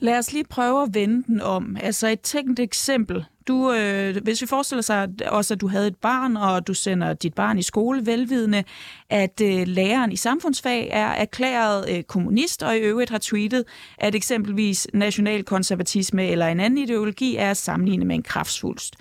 Lad 0.00 0.18
os 0.18 0.32
lige 0.32 0.44
prøve 0.50 0.82
at 0.82 0.88
vende 0.94 1.22
den 1.22 1.40
om. 1.40 1.76
Altså 1.80 2.08
et 2.08 2.20
tænkt 2.20 2.60
eksempel. 2.60 3.24
Du, 3.48 3.72
øh, 3.72 4.16
hvis 4.22 4.42
vi 4.42 4.46
forestiller 4.46 4.82
sig 4.82 5.08
også, 5.26 5.54
at 5.54 5.60
du 5.60 5.68
havde 5.68 5.86
et 5.86 5.96
barn, 5.96 6.36
og 6.36 6.66
du 6.66 6.74
sender 6.74 7.14
dit 7.14 7.34
barn 7.34 7.58
i 7.58 7.62
skole 7.62 8.06
velvidende, 8.06 8.64
at 9.10 9.40
øh, 9.42 9.66
læreren 9.66 10.12
i 10.12 10.16
samfundsfag 10.16 10.88
er 10.92 11.06
erklæret 11.06 11.96
øh, 11.96 12.02
kommunist, 12.02 12.62
og 12.62 12.76
i 12.76 12.80
øvrigt 12.80 13.10
har 13.10 13.18
tweetet, 13.18 13.64
at 13.98 14.14
eksempelvis 14.14 14.88
nationalkonservatisme 14.94 16.28
eller 16.28 16.46
en 16.46 16.60
anden 16.60 16.78
ideologi 16.78 17.36
er 17.36 17.50
at 17.50 17.56
sammenligne 17.56 18.04
med 18.04 18.14
en 18.14 18.22
kraftsvulst. 18.22 18.96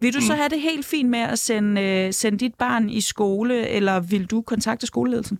Vil 0.00 0.14
du 0.14 0.20
så 0.20 0.32
mm. 0.32 0.38
have 0.38 0.48
det 0.48 0.60
helt 0.60 0.86
fint 0.86 1.10
med 1.10 1.18
at 1.18 1.38
sende, 1.38 1.82
øh, 1.82 2.12
sende 2.12 2.38
dit 2.38 2.54
barn 2.58 2.90
i 2.90 3.00
skole, 3.00 3.68
eller 3.68 4.00
vil 4.10 4.30
du 4.30 4.42
kontakte 4.42 4.86
skoleledelsen? 4.86 5.38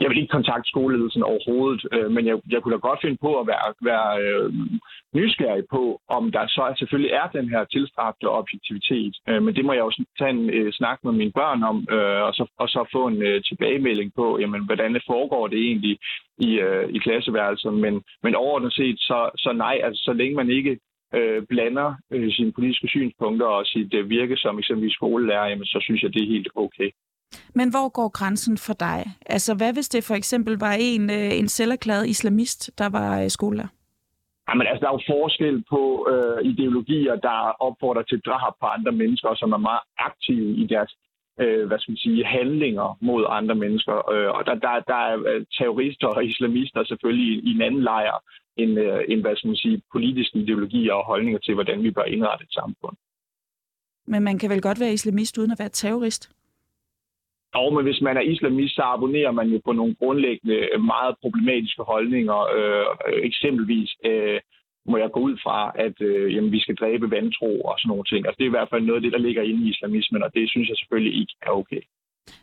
Jeg 0.00 0.08
vil 0.10 0.18
ikke 0.18 0.36
kontakte 0.38 0.68
skoleledelsen 0.68 1.22
overhovedet, 1.22 1.82
øh, 1.92 2.10
men 2.10 2.26
jeg, 2.26 2.36
jeg 2.50 2.62
kunne 2.62 2.74
da 2.74 2.80
godt 2.88 3.00
finde 3.02 3.18
på 3.26 3.40
at 3.40 3.46
være, 3.46 3.68
være 3.90 4.08
øh, 4.22 4.52
nysgerrig 5.14 5.64
på, 5.70 6.00
om 6.08 6.32
der 6.32 6.46
så 6.46 6.74
selvfølgelig 6.78 7.12
er 7.20 7.26
den 7.38 7.48
her 7.48 7.64
tilstræbte 7.64 8.26
objektivitet. 8.40 9.14
Øh, 9.28 9.42
men 9.42 9.54
det 9.56 9.64
må 9.64 9.72
jeg 9.72 9.84
jo 9.86 9.92
tage 10.18 10.30
en 10.30 10.50
øh, 10.50 10.72
snak 10.72 10.98
med 11.04 11.12
mine 11.12 11.32
børn 11.32 11.62
om, 11.62 11.76
øh, 11.90 12.22
og, 12.28 12.32
så, 12.34 12.44
og 12.58 12.68
så 12.68 12.80
få 12.92 13.06
en 13.06 13.22
øh, 13.22 13.42
tilbagemelding 13.48 14.12
på, 14.14 14.38
jamen, 14.40 14.64
hvordan 14.64 14.94
det 14.94 15.02
foregår 15.06 15.46
det 15.46 15.58
egentlig 15.58 15.98
i, 16.38 16.50
øh, 16.66 16.88
i 16.96 16.98
klasseværelset. 16.98 17.74
Men, 17.74 18.02
men 18.22 18.34
overordnet 18.34 18.72
set, 18.72 18.98
så, 18.98 19.30
så 19.36 19.52
nej, 19.52 19.76
altså 19.84 20.02
så 20.04 20.12
længe 20.12 20.36
man 20.36 20.50
ikke 20.50 20.78
øh, 21.14 21.42
blander 21.48 21.94
øh, 22.10 22.32
sine 22.32 22.52
politiske 22.52 22.88
synspunkter 22.88 23.46
og 23.46 23.66
sit 23.66 23.94
øh, 23.94 24.10
virke 24.10 24.36
som 24.36 24.58
eksempelvis 24.58 24.92
skolelærer, 24.92 25.46
jamen, 25.46 25.66
så 25.66 25.78
synes 25.82 26.02
jeg, 26.02 26.12
det 26.14 26.22
er 26.22 26.34
helt 26.36 26.48
okay. 26.54 26.90
Men 27.54 27.70
hvor 27.70 27.88
går 27.88 28.08
grænsen 28.08 28.58
for 28.58 28.74
dig? 28.74 29.00
Altså, 29.26 29.54
hvad 29.54 29.72
hvis 29.72 29.88
det 29.88 30.04
for 30.04 30.14
eksempel 30.14 30.58
var 30.58 30.76
en, 30.80 31.10
øh, 31.10 31.38
en 31.40 31.48
selverklæret 31.48 32.08
islamist, 32.08 32.78
der 32.78 32.88
var 32.88 33.22
øh, 33.22 33.28
skolelærer? 33.28 33.72
Jamen, 34.48 34.66
altså, 34.66 34.80
der 34.80 34.88
er 34.88 34.98
jo 34.98 35.12
forskel 35.18 35.64
på 35.70 35.82
øh, 36.12 36.50
ideologier, 36.50 37.16
der 37.16 37.38
opfordrer 37.66 38.02
til 38.02 38.20
drab 38.20 38.54
på 38.60 38.66
andre 38.66 38.92
mennesker, 38.92 39.34
som 39.34 39.52
er 39.52 39.56
meget 39.68 39.84
aktive 39.98 40.56
i 40.56 40.66
deres 40.66 40.92
øh, 41.40 41.66
hvad 41.66 41.78
skal 41.78 41.92
man 41.92 42.04
sige, 42.06 42.24
handlinger 42.24 42.98
mod 43.00 43.22
andre 43.28 43.54
mennesker. 43.54 43.96
Øh, 44.12 44.30
og 44.36 44.46
der, 44.46 44.54
der, 44.54 44.80
der 44.92 45.00
er 45.10 45.16
øh, 45.30 45.44
terrorister 45.58 46.08
og 46.08 46.24
islamister 46.24 46.84
selvfølgelig 46.84 47.28
i, 47.34 47.40
i 47.48 47.50
en 47.56 47.62
anden 47.62 47.82
lejr 47.82 48.16
end, 48.58 48.78
øh, 48.78 49.00
end 49.08 49.20
hvad 49.20 49.36
skal 49.36 49.48
man 49.48 49.56
sige, 49.56 49.82
politiske 49.92 50.38
ideologier 50.38 50.92
og 50.92 51.04
holdninger 51.04 51.40
til, 51.40 51.54
hvordan 51.54 51.82
vi 51.82 51.90
bør 51.90 52.04
indrette 52.04 52.44
et 52.44 52.52
samfund. 52.52 52.96
Men 54.06 54.22
man 54.22 54.38
kan 54.38 54.50
vel 54.50 54.62
godt 54.62 54.80
være 54.80 54.92
islamist 54.92 55.38
uden 55.38 55.50
at 55.50 55.58
være 55.58 55.68
terrorist? 55.68 56.32
Jo, 57.54 57.70
men 57.70 57.84
hvis 57.84 58.00
man 58.00 58.16
er 58.16 58.20
islamist, 58.20 58.74
så 58.74 58.82
abonnerer 58.82 59.30
man 59.30 59.48
jo 59.48 59.60
på 59.64 59.72
nogle 59.72 59.94
grundlæggende, 59.94 60.56
øh, 60.72 60.80
meget 60.80 61.14
problematiske 61.20 61.82
holdninger. 61.82 62.38
Øh, 62.56 62.84
eksempelvis 63.30 63.90
øh, 64.04 64.40
må 64.90 64.96
jeg 64.96 65.10
gå 65.12 65.20
ud 65.20 65.36
fra, 65.44 65.72
at 65.86 66.00
øh, 66.00 66.34
jamen, 66.34 66.52
vi 66.52 66.60
skal 66.60 66.76
dræbe 66.76 67.10
vantro 67.10 67.60
og 67.60 67.74
sådan 67.78 67.88
nogle 67.88 68.04
ting. 68.04 68.26
Altså, 68.26 68.36
det 68.38 68.44
er 68.44 68.52
i 68.52 68.56
hvert 68.56 68.70
fald 68.70 68.82
noget 68.82 68.98
af 68.98 69.02
det, 69.02 69.12
der 69.12 69.26
ligger 69.26 69.42
inde 69.42 69.66
i 69.66 69.70
islamismen, 69.70 70.22
og 70.22 70.30
det 70.34 70.50
synes 70.50 70.68
jeg 70.68 70.76
selvfølgelig 70.76 71.20
ikke 71.20 71.34
er 71.42 71.50
okay. 71.50 71.82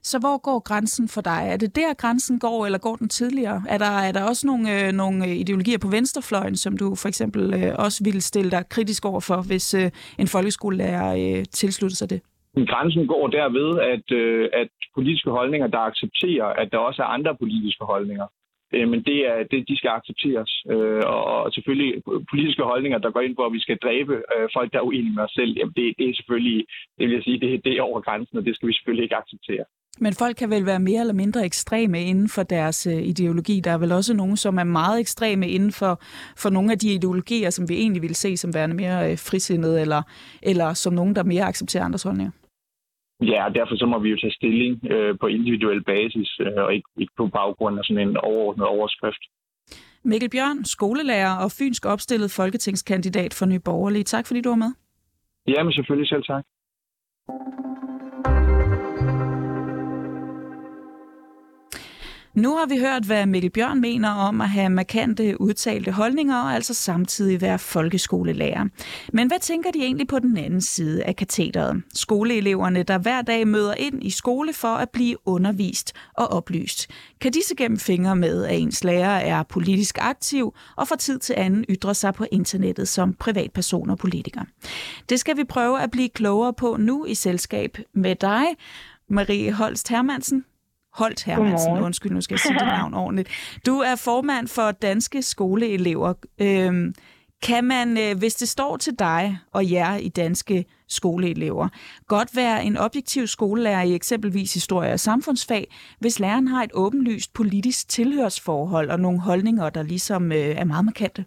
Så 0.03 0.19
hvor 0.19 0.37
går 0.47 0.59
grænsen 0.59 1.07
for 1.07 1.21
dig? 1.21 1.41
Er 1.53 1.57
det 1.57 1.75
der, 1.75 1.93
grænsen 1.93 2.39
går, 2.39 2.65
eller 2.65 2.79
går 2.79 2.95
den 2.95 3.09
tidligere? 3.09 3.63
Er 3.69 3.77
der, 3.77 3.93
er 4.07 4.11
der 4.11 4.23
også 4.23 4.47
nogle, 4.47 4.87
øh, 4.87 4.91
nogle 4.91 5.25
øh, 5.25 5.31
ideologier 5.31 5.77
på 5.77 5.87
venstrefløjen, 5.87 6.55
som 6.55 6.77
du 6.77 6.95
for 6.95 7.07
eksempel 7.07 7.53
øh, 7.53 7.75
også 7.85 8.03
ville 8.03 8.21
stille 8.21 8.51
dig 8.51 8.63
kritisk 8.69 9.05
over 9.05 9.19
for, 9.19 9.41
hvis 9.47 9.73
øh, 9.73 9.91
en 10.19 10.27
folkeskolelærer 10.27 11.09
øh, 11.21 11.45
tilslutter 11.51 11.95
sig 11.95 12.09
det? 12.09 12.21
Grænsen 12.71 13.07
går 13.07 13.27
derved, 13.27 13.69
at, 13.93 14.07
øh, 14.21 14.49
at 14.53 14.69
politiske 14.95 15.29
holdninger, 15.29 15.67
der 15.67 15.79
accepterer, 15.79 16.45
at 16.45 16.67
der 16.71 16.77
også 16.77 17.01
er 17.01 17.05
andre 17.05 17.35
politiske 17.35 17.85
holdninger, 17.85 18.27
øh, 18.73 18.87
men 18.91 18.99
det 19.09 19.17
er, 19.31 19.37
det, 19.51 19.69
de 19.69 19.77
skal 19.77 19.91
accepteres. 19.99 20.51
Øh, 20.73 21.03
og 21.05 21.53
selvfølgelig 21.53 22.03
politiske 22.31 22.63
holdninger, 22.63 22.97
der 22.97 23.11
går 23.11 23.21
ind 23.21 23.35
på, 23.35 23.43
at 23.45 23.53
vi 23.53 23.59
skal 23.65 23.77
dræbe 23.85 24.15
øh, 24.33 24.49
folk, 24.55 24.71
der 24.73 24.79
er 24.79 24.87
uenige 24.89 25.15
med 25.15 25.23
os 25.23 25.31
selv, 25.39 25.51
jamen 25.57 25.73
det, 25.77 25.85
det 25.99 26.09
er 26.09 26.15
selvfølgelig, 26.15 26.65
det 26.97 27.03
vil 27.07 27.15
jeg 27.17 27.23
sige, 27.23 27.39
det, 27.39 27.65
det 27.65 27.73
er 27.73 27.81
over 27.81 28.01
grænsen, 28.01 28.37
og 28.37 28.45
det 28.45 28.55
skal 28.55 28.67
vi 28.67 28.73
selvfølgelig 28.73 29.03
ikke 29.03 29.21
acceptere. 29.23 29.65
Men 29.99 30.13
folk 30.13 30.37
kan 30.37 30.49
vel 30.49 30.65
være 30.65 30.79
mere 30.79 30.99
eller 30.99 31.13
mindre 31.13 31.45
ekstreme 31.45 32.01
inden 32.01 32.29
for 32.29 32.43
deres 32.43 32.87
øh, 32.87 33.01
ideologi. 33.01 33.59
Der 33.59 33.71
er 33.71 33.77
vel 33.77 33.91
også 33.91 34.13
nogen, 34.13 34.37
som 34.37 34.57
er 34.57 34.63
meget 34.63 34.99
ekstreme 34.99 35.49
inden 35.49 35.71
for, 35.71 36.01
for 36.37 36.49
nogle 36.49 36.71
af 36.71 36.79
de 36.79 36.93
ideologier, 36.93 37.49
som 37.49 37.69
vi 37.69 37.75
egentlig 37.75 38.01
vil 38.01 38.15
se 38.15 38.37
som 38.37 38.53
værende 38.53 38.75
mere 38.75 39.11
øh, 39.11 39.17
frisindede, 39.17 39.81
eller, 39.81 40.01
eller 40.41 40.73
som 40.73 40.93
nogen, 40.93 41.15
der 41.15 41.23
mere 41.23 41.43
accepterer 41.43 41.83
andres 41.83 42.03
holdninger. 42.03 42.31
Ja, 43.21 43.45
og 43.45 43.55
derfor 43.55 43.75
så 43.75 43.85
må 43.85 43.99
vi 43.99 44.09
jo 44.09 44.17
tage 44.21 44.33
stilling 44.33 44.91
øh, 44.91 45.17
på 45.21 45.27
individuel 45.27 45.83
basis, 45.83 46.29
øh, 46.39 46.63
og 46.63 46.73
ikke, 46.73 46.89
ikke 46.97 47.13
på 47.17 47.27
baggrund 47.27 47.79
af 47.79 47.83
sådan 47.85 48.07
en 48.07 48.17
overordnet 48.17 48.67
overskrift. 48.67 49.23
Mikkel 50.03 50.29
Bjørn, 50.29 50.65
skolelærer 50.65 51.35
og 51.43 51.51
fynsk 51.51 51.85
opstillet 51.85 52.31
folketingskandidat 52.31 53.33
for 53.33 53.45
Nye 53.45 53.59
Borgerlige. 53.59 54.03
Tak 54.03 54.27
fordi 54.27 54.41
du 54.41 54.49
var 54.49 54.55
med. 54.55 54.71
Ja, 55.47 55.63
men 55.63 55.73
selvfølgelig 55.73 56.09
selv 56.09 56.23
tak. 56.23 56.43
Nu 62.35 62.55
har 62.55 62.65
vi 62.65 62.77
hørt, 62.77 63.03
hvad 63.03 63.25
Mikkel 63.25 63.51
Bjørn 63.51 63.81
mener 63.81 64.09
om 64.09 64.41
at 64.41 64.49
have 64.49 64.69
markante 64.69 65.41
udtalte 65.41 65.91
holdninger 65.91 66.41
og 66.41 66.53
altså 66.53 66.73
samtidig 66.73 67.41
være 67.41 67.59
folkeskolelærer. 67.59 68.65
Men 69.13 69.27
hvad 69.27 69.39
tænker 69.39 69.71
de 69.71 69.79
egentlig 69.79 70.07
på 70.07 70.19
den 70.19 70.37
anden 70.37 70.61
side 70.61 71.03
af 71.03 71.15
katheteret? 71.15 71.83
Skoleeleverne, 71.93 72.83
der 72.83 72.97
hver 72.97 73.21
dag 73.21 73.47
møder 73.47 73.73
ind 73.73 74.03
i 74.03 74.09
skole 74.09 74.53
for 74.53 74.67
at 74.67 74.89
blive 74.89 75.27
undervist 75.27 75.93
og 76.13 76.27
oplyst. 76.27 76.87
Kan 77.21 77.33
de 77.33 77.39
se 77.47 77.55
gennem 77.55 77.79
fingre 77.79 78.15
med, 78.15 78.45
at 78.45 78.59
ens 78.59 78.83
lærer 78.83 79.19
er 79.19 79.43
politisk 79.43 79.97
aktiv 80.01 80.53
og 80.75 80.87
fra 80.87 80.95
tid 80.95 81.19
til 81.19 81.33
anden 81.37 81.65
ytrer 81.69 81.93
sig 81.93 82.13
på 82.13 82.25
internettet 82.31 82.87
som 82.87 83.13
privatperson 83.13 83.89
og 83.89 83.97
politiker? 83.97 84.41
Det 85.09 85.19
skal 85.19 85.37
vi 85.37 85.43
prøve 85.43 85.81
at 85.81 85.91
blive 85.91 86.09
klogere 86.09 86.53
på 86.53 86.77
nu 86.79 87.05
i 87.05 87.13
selskab 87.15 87.77
med 87.93 88.15
dig, 88.15 88.45
Marie 89.09 89.51
Holst 89.51 89.89
Hermansen. 89.89 90.45
Holt 90.95 91.23
Hermansen, 91.23 91.71
undskyld, 91.71 92.11
nu 92.11 92.21
skal 92.21 92.33
jeg 92.33 92.39
sige 92.39 92.53
dit 92.53 92.61
navn 92.67 92.93
ordentligt. 93.03 93.29
Du 93.65 93.79
er 93.79 93.95
formand 93.95 94.47
for 94.47 94.71
Danske 94.71 95.21
Skoleelever. 95.21 96.13
Øhm, 96.41 96.93
kan 97.41 97.63
man, 97.63 97.97
øh, 97.97 98.17
hvis 98.17 98.35
det 98.35 98.49
står 98.49 98.77
til 98.77 98.99
dig 98.99 99.39
og 99.53 99.71
jer 99.71 99.95
i 99.95 100.09
danske 100.09 100.65
skoleelever, 100.87 101.67
godt 102.07 102.35
være 102.35 102.65
en 102.65 102.77
objektiv 102.77 103.27
skolelærer 103.27 103.81
i 103.81 103.95
eksempelvis 103.95 104.53
historie 104.53 104.93
og 104.93 104.99
samfundsfag, 104.99 105.67
hvis 105.99 106.19
læreren 106.19 106.47
har 106.47 106.63
et 106.63 106.71
åbenlyst 106.73 107.33
politisk 107.33 107.89
tilhørsforhold 107.89 108.89
og 108.89 108.99
nogle 108.99 109.19
holdninger, 109.19 109.69
der 109.69 109.83
ligesom 109.83 110.31
øh, 110.31 110.37
er 110.37 110.63
meget 110.63 110.85
markante? 110.85 111.25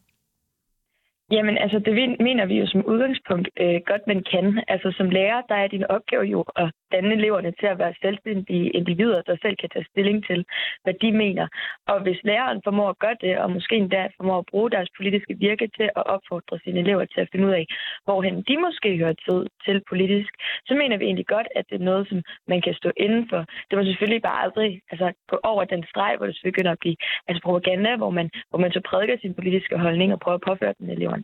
Jamen, 1.31 1.59
altså, 1.59 1.79
det 1.79 1.95
mener 2.21 2.47
vi 2.47 2.59
jo 2.59 2.67
som 2.67 2.87
udgangspunkt 2.87 3.49
øh, 3.61 3.81
godt, 3.87 4.07
man 4.07 4.23
kan. 4.33 4.65
Altså, 4.69 4.95
som 4.97 5.11
lærer, 5.11 5.41
der 5.49 5.55
er 5.55 5.67
din 5.69 5.85
opgave 5.85 6.23
jo 6.23 6.45
at 6.57 6.71
danne 6.93 7.15
eleverne 7.15 7.53
til 7.61 7.67
at 7.67 7.79
være 7.79 7.95
selvstændige 8.03 8.71
individer, 8.71 9.23
der 9.23 9.37
selv 9.43 9.57
kan 9.57 9.69
tage 9.69 9.87
stilling 9.91 10.27
til, 10.27 10.45
hvad 10.83 10.95
de 11.03 11.13
mener. 11.13 11.47
Og 11.87 12.03
hvis 12.03 12.21
læreren 12.25 12.61
formår 12.65 12.89
at 12.91 12.99
gøre 12.99 13.17
det, 13.21 13.39
og 13.39 13.51
måske 13.51 13.77
endda 13.77 14.09
formår 14.17 14.39
at 14.39 14.51
bruge 14.51 14.71
deres 14.71 14.91
politiske 14.97 15.35
virke 15.39 15.69
til 15.77 15.89
at 15.97 16.07
opfordre 16.15 16.59
sine 16.65 16.81
elever 16.81 17.05
til 17.05 17.21
at 17.21 17.29
finde 17.33 17.47
ud 17.47 17.53
af, 17.53 17.67
hvorhen 18.05 18.43
de 18.49 18.57
måske 18.67 18.97
hører 18.97 19.17
til, 19.25 19.39
til 19.65 19.83
politisk, 19.89 20.33
så 20.67 20.75
mener 20.75 20.97
vi 20.97 21.05
egentlig 21.05 21.27
godt, 21.27 21.49
at 21.57 21.65
det 21.71 21.81
er 21.81 21.89
noget, 21.91 22.09
som 22.09 22.23
man 22.49 22.61
kan 22.61 22.75
stå 22.75 22.91
inden 22.97 23.29
for. 23.31 23.41
Det 23.69 23.79
må 23.79 23.85
selvfølgelig 23.85 24.23
bare 24.23 24.43
aldrig 24.45 24.81
altså, 24.91 25.13
gå 25.31 25.37
over 25.43 25.65
den 25.65 25.85
streg, 25.91 26.15
hvor 26.17 26.27
det 26.27 26.41
begynder 26.45 26.73
at 26.73 26.83
blive 26.85 26.97
altså 27.29 27.43
propaganda, 27.43 27.97
hvor 27.97 28.11
man, 28.11 28.31
hvor 28.51 28.59
man 28.59 28.73
så 28.73 28.81
prædiker 28.89 29.17
sin 29.19 29.35
politiske 29.35 29.79
holdning 29.79 30.13
og 30.13 30.21
prøver 30.21 30.39
at 30.39 30.47
påføre 30.49 30.75
den 30.79 30.91
elever. 30.91 31.18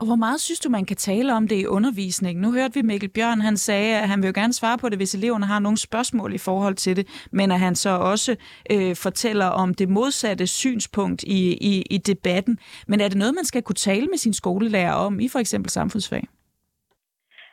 Og 0.00 0.06
hvor 0.06 0.16
meget 0.16 0.40
synes 0.40 0.60
du, 0.60 0.68
man 0.68 0.84
kan 0.84 0.96
tale 0.96 1.34
om 1.34 1.48
det 1.48 1.56
i 1.60 1.66
undervisningen? 1.66 2.42
Nu 2.42 2.52
hørte 2.52 2.74
vi 2.74 2.82
Mikkel 2.82 3.10
Bjørn, 3.16 3.40
han 3.40 3.56
sagde, 3.56 3.96
at 4.02 4.08
han 4.08 4.18
vil 4.22 4.26
jo 4.26 4.40
gerne 4.40 4.52
svare 4.52 4.78
på 4.78 4.88
det, 4.88 4.98
hvis 4.98 5.14
eleverne 5.14 5.46
har 5.46 5.58
nogle 5.58 5.78
spørgsmål 5.88 6.34
i 6.34 6.38
forhold 6.38 6.74
til 6.74 6.96
det, 6.96 7.06
men 7.32 7.50
at 7.50 7.60
han 7.60 7.74
så 7.74 7.90
også 8.12 8.32
øh, 8.72 8.96
fortæller 9.06 9.46
om 9.46 9.74
det 9.74 9.88
modsatte 9.88 10.46
synspunkt 10.46 11.22
i, 11.22 11.40
i, 11.70 11.82
i 11.90 11.98
debatten. 11.98 12.58
Men 12.88 13.00
er 13.00 13.08
det 13.08 13.18
noget, 13.18 13.34
man 13.34 13.44
skal 13.44 13.62
kunne 13.62 13.82
tale 13.90 14.06
med 14.06 14.18
sin 14.18 14.32
skolelærer 14.32 14.92
om 15.06 15.20
i 15.20 15.28
for 15.28 15.38
eksempel 15.38 15.70
samfundsfag? 15.70 16.24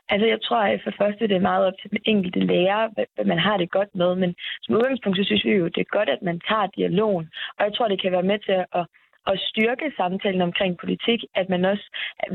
Altså, 0.09 0.25
jeg 0.33 0.39
tror 0.41 0.61
at 0.73 0.81
for 0.83 0.93
første, 1.01 1.27
det 1.27 1.35
er 1.37 1.49
meget 1.51 1.65
op 1.67 1.77
til 1.81 1.89
den 1.91 2.01
enkelte 2.05 2.39
lærer, 2.39 2.83
hvad 3.15 3.25
man 3.25 3.39
har 3.47 3.57
det 3.57 3.71
godt 3.71 3.91
med. 3.95 4.15
Men 4.15 4.35
som 4.63 4.75
udgangspunkt, 4.75 5.17
så 5.17 5.23
synes 5.25 5.45
vi 5.45 5.51
jo, 5.51 5.67
det 5.75 5.81
er 5.81 5.97
godt, 5.97 6.09
at 6.09 6.21
man 6.29 6.39
tager 6.49 6.67
dialogen. 6.77 7.25
Og 7.57 7.61
jeg 7.65 7.73
tror, 7.73 7.87
det 7.87 8.01
kan 8.01 8.11
være 8.11 8.29
med 8.31 8.39
til 8.39 8.57
at 8.79 8.85
at 9.31 9.39
styrke 9.39 9.87
samtalen 9.97 10.41
omkring 10.41 10.77
politik, 10.77 11.19
at 11.35 11.49
man 11.49 11.65
også, 11.65 11.85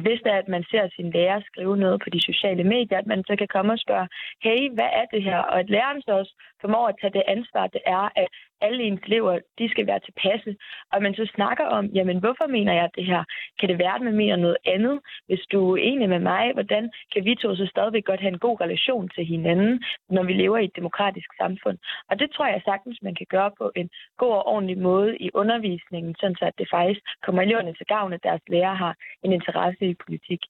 hvis 0.03 0.21
det 0.25 0.33
er, 0.33 0.39
at 0.39 0.49
man 0.49 0.65
ser 0.71 0.89
sin 0.97 1.11
lærer 1.11 1.41
skrive 1.41 1.77
noget 1.77 2.01
på 2.03 2.11
de 2.11 2.21
sociale 2.31 2.65
medier, 2.65 2.99
at 2.99 3.07
man 3.07 3.25
så 3.29 3.37
kan 3.37 3.49
komme 3.49 3.73
og 3.73 3.79
spørge, 3.79 4.09
hey, 4.43 4.61
hvad 4.77 4.91
er 5.01 5.07
det 5.13 5.23
her? 5.23 5.39
Og 5.39 5.59
at 5.61 5.71
læreren 5.71 6.03
så 6.03 6.13
også 6.21 6.35
formår 6.61 6.89
at 6.89 6.95
tage 7.01 7.13
det 7.13 7.23
ansvar, 7.27 7.67
det 7.67 7.81
er, 7.87 8.09
at 8.17 8.29
alle 8.61 8.83
ens 8.83 9.01
elever, 9.07 9.39
de 9.59 9.69
skal 9.69 9.87
være 9.87 10.01
tilpasse. 10.01 10.57
Og 10.93 11.03
man 11.03 11.15
så 11.15 11.31
snakker 11.35 11.65
om, 11.65 11.85
jamen 11.87 12.19
hvorfor 12.19 12.47
mener 12.47 12.73
jeg 12.73 12.89
det 12.95 13.07
her? 13.07 13.25
Kan 13.59 13.69
det 13.69 13.79
være, 13.79 13.95
at 13.95 14.03
man 14.03 14.17
mener 14.17 14.37
noget 14.37 14.57
andet? 14.67 15.01
Hvis 15.27 15.41
du 15.53 15.73
er 15.73 15.83
enig 15.83 16.09
med 16.09 16.19
mig, 16.19 16.53
hvordan 16.53 16.91
kan 17.13 17.25
vi 17.25 17.35
to 17.35 17.57
så 17.57 17.67
stadigvæk 17.67 18.05
godt 18.05 18.21
have 18.21 18.33
en 18.33 18.45
god 18.47 18.61
relation 18.61 19.09
til 19.09 19.25
hinanden, 19.25 19.83
når 20.11 20.23
vi 20.23 20.33
lever 20.33 20.59
i 20.59 20.65
et 20.65 20.77
demokratisk 20.77 21.31
samfund? 21.37 21.79
Og 22.11 22.19
det 22.19 22.31
tror 22.31 22.47
jeg 22.47 22.63
sagtens, 22.65 22.99
man 23.03 23.15
kan 23.15 23.27
gøre 23.31 23.51
på 23.59 23.73
en 23.77 23.91
god 24.17 24.33
og 24.33 24.47
ordentlig 24.47 24.79
måde 24.79 25.19
i 25.19 25.31
undervisningen, 25.35 26.15
sådan 26.21 26.37
så 26.37 26.45
at 26.45 26.59
det 26.59 26.69
faktisk 26.71 27.01
kommer 27.23 27.43
eleverne 27.43 27.75
til 27.75 27.87
gavn, 27.87 28.13
at 28.13 28.23
deres 28.23 28.43
lærer 28.49 28.75
har 28.75 28.95
en 29.23 29.33
interesse 29.33 29.85
i 29.91 29.95
politik. 30.05 30.41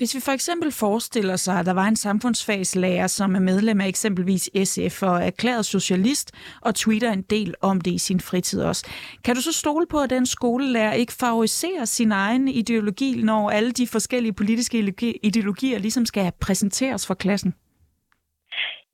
Hvis 0.00 0.14
vi 0.14 0.20
for 0.28 0.32
eksempel 0.32 0.70
forestiller 0.72 1.36
sig, 1.36 1.54
at 1.58 1.66
der 1.66 1.74
var 1.74 1.88
en 1.88 1.96
samfundsfagslærer, 1.96 3.06
som 3.06 3.34
er 3.34 3.40
medlem 3.40 3.80
af 3.80 3.88
eksempelvis 3.88 4.50
SF 4.64 5.02
og 5.02 5.16
er 5.16 5.26
erklæret 5.26 5.64
socialist 5.64 6.28
og 6.66 6.74
tweeter 6.74 7.12
en 7.12 7.22
del 7.22 7.54
om 7.62 7.80
det 7.80 7.92
i 7.92 7.98
sin 7.98 8.20
fritid 8.20 8.62
også. 8.62 8.82
Kan 9.24 9.34
du 9.34 9.40
så 9.40 9.52
stole 9.52 9.86
på, 9.90 9.98
at 10.04 10.10
den 10.10 10.26
skolelærer 10.26 10.92
ikke 10.92 11.12
favoriserer 11.20 11.84
sin 11.84 12.12
egen 12.12 12.48
ideologi, 12.48 13.22
når 13.22 13.50
alle 13.50 13.72
de 13.72 13.86
forskellige 13.92 14.32
politiske 14.32 14.76
ideologier 15.22 15.78
ligesom 15.78 16.06
skal 16.06 16.32
præsenteres 16.40 17.06
for 17.06 17.14
klassen? 17.14 17.54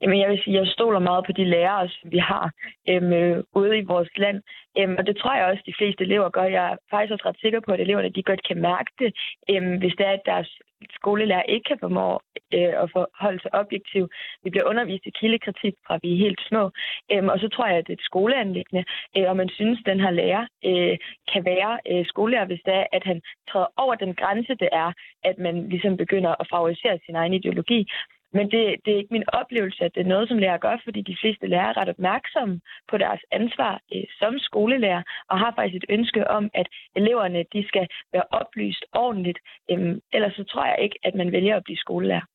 Jamen, 0.01 0.21
jeg 0.21 0.31
vil 0.31 0.41
sige, 0.45 0.57
jeg 0.57 0.67
stoler 0.67 0.99
meget 0.99 1.27
på 1.27 1.33
de 1.33 1.45
lærere, 1.45 1.89
som 1.89 2.11
vi 2.11 2.19
har 2.19 2.51
øhm, 2.89 3.13
øh, 3.13 3.45
ude 3.55 3.79
i 3.79 3.85
vores 3.93 4.11
land. 4.17 4.39
Øhm, 4.79 4.97
og 4.99 5.07
det 5.07 5.17
tror 5.17 5.35
jeg 5.37 5.47
også, 5.47 5.63
de 5.67 5.79
fleste 5.79 6.05
elever 6.05 6.29
gør. 6.29 6.45
Jeg 6.45 6.65
er 6.73 6.77
faktisk 6.91 7.13
også 7.13 7.29
ret 7.29 7.41
sikker 7.41 7.61
på, 7.61 7.71
at 7.73 7.81
eleverne 7.81 8.11
de 8.17 8.23
godt 8.23 8.43
kan 8.49 8.61
mærke 8.61 8.91
det, 8.99 9.11
øhm, 9.51 9.79
hvis 9.79 9.95
det 9.99 10.07
er, 10.07 10.13
at 10.13 10.27
deres 10.27 10.51
skolelærer 10.91 11.43
ikke 11.43 11.65
kan 11.69 11.79
formå 11.81 12.21
øh, 12.55 12.75
at 12.83 12.91
forholde 12.93 13.41
sig 13.43 13.55
objektiv. 13.55 14.09
Vi 14.45 14.51
bliver 14.51 14.69
undervist 14.71 15.07
i 15.07 15.11
kildekritik 15.11 15.75
fra 15.87 15.99
vi 16.03 16.13
er 16.13 16.25
helt 16.27 16.41
små. 16.49 16.71
Øhm, 17.13 17.29
og 17.29 17.39
så 17.39 17.49
tror 17.49 17.67
jeg, 17.67 17.77
at 17.79 17.87
det 17.87 17.93
er 17.93 17.97
et 17.97 18.11
skoleanlæggende, 18.11 18.85
øh, 19.17 19.29
og 19.31 19.37
man 19.37 19.49
synes, 19.49 19.79
at 19.81 19.87
den 19.87 20.01
her 20.01 20.11
lærer 20.11 20.45
øh, 20.65 20.97
kan 21.33 21.45
være 21.45 21.73
øh, 21.91 22.07
skolelærer, 22.07 22.47
hvis 22.47 22.63
det 22.67 22.75
er, 22.75 22.87
at 22.93 23.05
han 23.05 23.23
træder 23.51 23.67
over 23.77 23.95
den 23.95 24.15
grænse, 24.15 24.55
det 24.55 24.69
er, 24.73 24.93
at 25.25 25.39
man 25.39 25.69
ligesom 25.69 25.97
begynder 25.97 26.33
at 26.41 26.49
favorisere 26.51 26.99
sin 27.07 27.17
egen 27.17 27.35
ideologi. 27.35 27.89
Men 28.37 28.47
det, 28.53 28.63
det 28.85 28.91
er 28.93 29.01
ikke 29.01 29.17
min 29.17 29.31
oplevelse, 29.41 29.85
at 29.85 29.95
det 29.95 30.01
er 30.03 30.13
noget, 30.15 30.29
som 30.29 30.39
lærer 30.39 30.59
gør, 30.67 30.77
fordi 30.85 31.01
de 31.11 31.17
fleste 31.21 31.47
lærere 31.47 31.71
er 31.71 31.77
ret 31.81 31.89
opmærksomme 31.89 32.61
på 32.91 32.97
deres 32.99 33.23
ansvar 33.39 33.75
øh, 33.95 34.05
som 34.21 34.39
skolelærer, 34.39 35.03
og 35.31 35.39
har 35.39 35.53
faktisk 35.57 35.77
et 35.77 35.91
ønske 35.97 36.31
om, 36.31 36.45
at 36.55 36.69
eleverne 36.97 37.45
de 37.53 37.69
skal 37.69 37.87
være 38.13 38.27
oplyst 38.41 38.85
ordentligt. 38.93 39.39
Øhm, 39.71 40.01
ellers 40.13 40.35
så 40.35 40.45
tror 40.45 40.65
jeg 40.67 40.79
ikke, 40.83 40.99
at 41.05 41.15
man 41.15 41.33
vælger 41.33 41.57
at 41.57 41.65
blive 41.65 41.85
skolelærer. 41.87 42.27